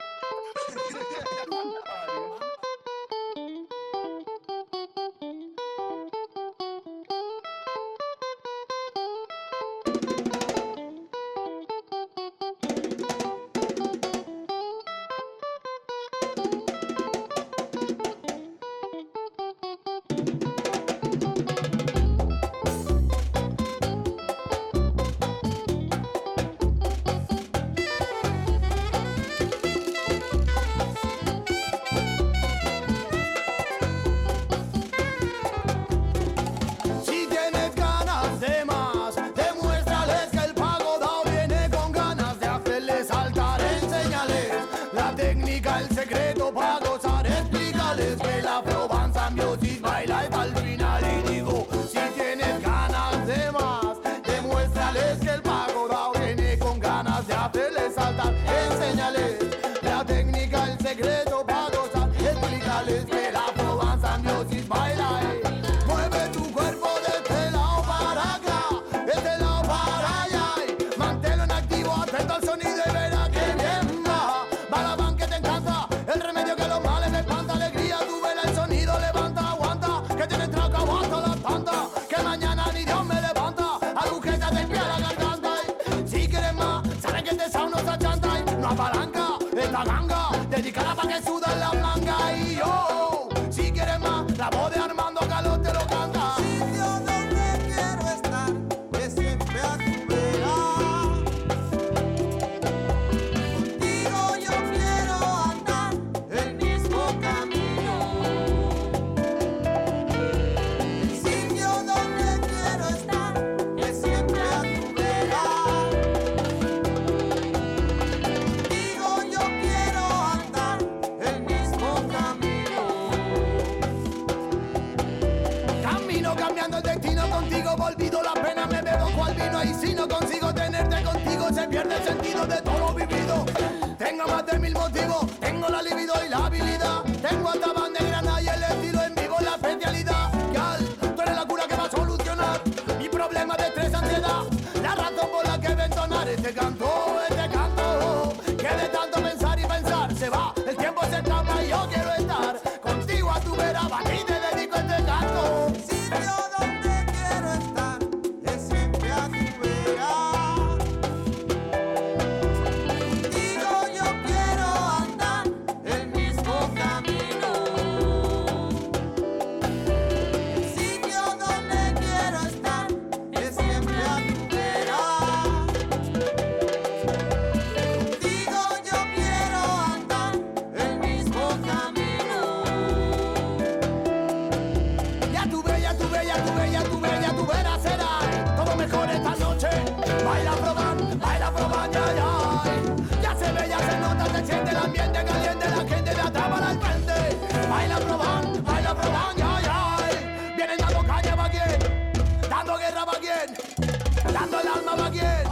[204.96, 205.44] todo va bien,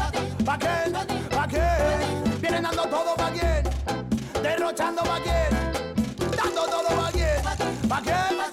[0.46, 0.92] va bien,
[1.36, 2.40] va bien.
[2.40, 3.64] Vienen dando todo va quién?
[4.42, 5.50] derrochando va bien,
[6.36, 8.43] dando todo va bien, va bien.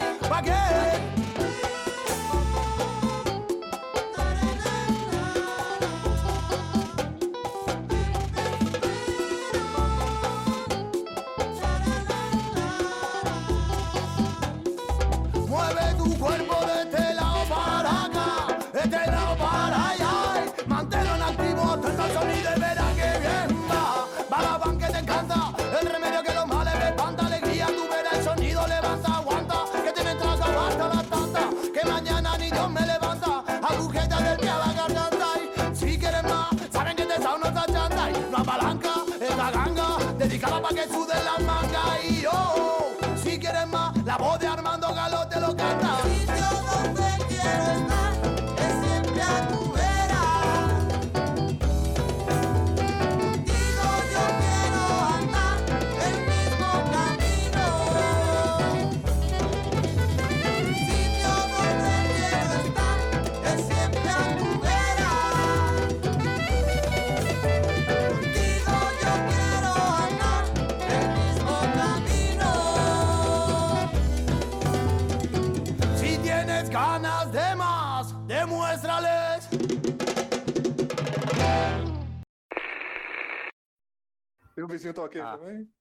[84.82, 85.38] Vizinho tá ok Ah.
[85.38, 85.72] também?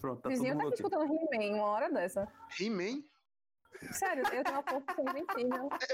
[0.00, 0.82] Pronto, tá O vizinho todo tá mundo aqui.
[0.82, 2.26] escutando He-Man uma hora dessa.
[2.58, 3.02] He-Man?
[3.92, 5.46] Sério, eu tenho uma porta sem mentir,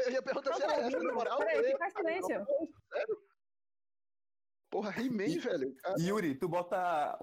[0.06, 1.38] Eu ia perguntar se era essa, na moral.
[1.38, 2.46] peraí, eu- fica em silêncio.
[2.92, 3.22] Sério?
[4.70, 5.76] Porra, He-Man, velho.
[5.98, 7.18] Yuri, tu bota.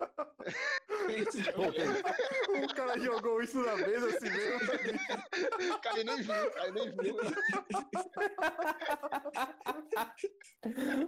[0.00, 0.06] Um-
[2.64, 5.78] O cara jogou isso na mesa assim mesmo.
[5.80, 7.16] Cara, ele nem viu, cara, nem viu.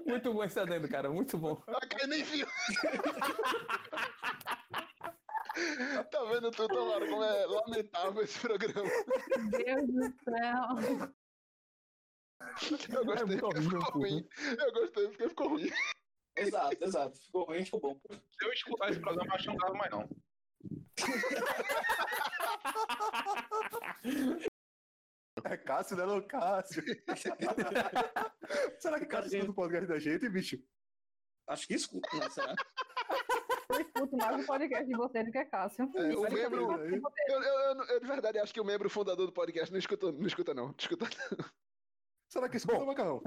[0.07, 1.11] Muito bom esse adendo, cara.
[1.11, 1.57] Muito bom.
[1.57, 2.47] Cara, ele nem viu.
[6.11, 8.89] Tá vendo tu, Tomara, como é lamentável esse programa.
[9.51, 10.67] Deus do céu.
[12.93, 14.29] Eu gostei muito porque ficou ruim.
[14.59, 15.71] Eu gostei porque ficou ruim.
[16.39, 17.19] Exato, exato.
[17.19, 18.01] Ficou ruim, ficou bom.
[18.11, 20.09] Se eu escutar esse programa, eu acho que não gravo mais não.
[25.45, 26.05] É Cássio, né?
[26.05, 26.83] Não, Cássio.
[28.79, 30.59] Será que Cássio escuta o podcast da gente, bicho?
[31.47, 32.29] Acho que escuta, né?
[32.31, 32.55] Será?
[33.71, 35.91] Eu escuto mais o podcast de vocês do que Cássio.
[35.95, 36.85] É, o Olha que eu membro-.
[37.29, 40.27] Eu, eu, eu, de verdade acho que o membro fundador do podcast não escuta, não
[40.27, 40.75] escuta não.
[40.79, 41.45] Escuta não.
[42.29, 43.23] Será que escuta, Macarrão?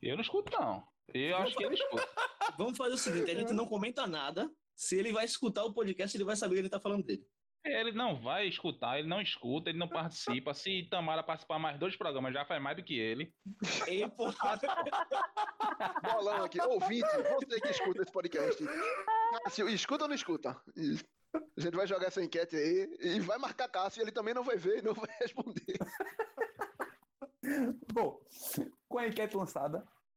[0.00, 0.86] Eu não escuto, não.
[1.14, 2.08] Eu acho que ele escuta.
[2.56, 4.50] Vamos fazer o seguinte: a gente não comenta nada.
[4.76, 7.26] Se ele vai escutar o podcast, ele vai saber que ele tá falando dele.
[7.64, 10.54] Ele não vai escutar, ele não escuta, ele não participa.
[10.54, 13.34] Se Tamara participar mais dois programas, já faz mais do que ele.
[13.88, 14.58] E, porra,
[16.02, 16.60] Bolão aqui.
[16.60, 18.64] Ouvinte, você que escuta esse podcast.
[19.44, 20.56] Cássio, escuta ou não escuta?
[21.34, 24.02] A gente vai jogar essa enquete aí e vai marcar Cássio.
[24.02, 25.78] Ele também não vai ver e não vai responder.
[27.92, 28.20] Bom,
[28.88, 29.84] com a enquete lançada,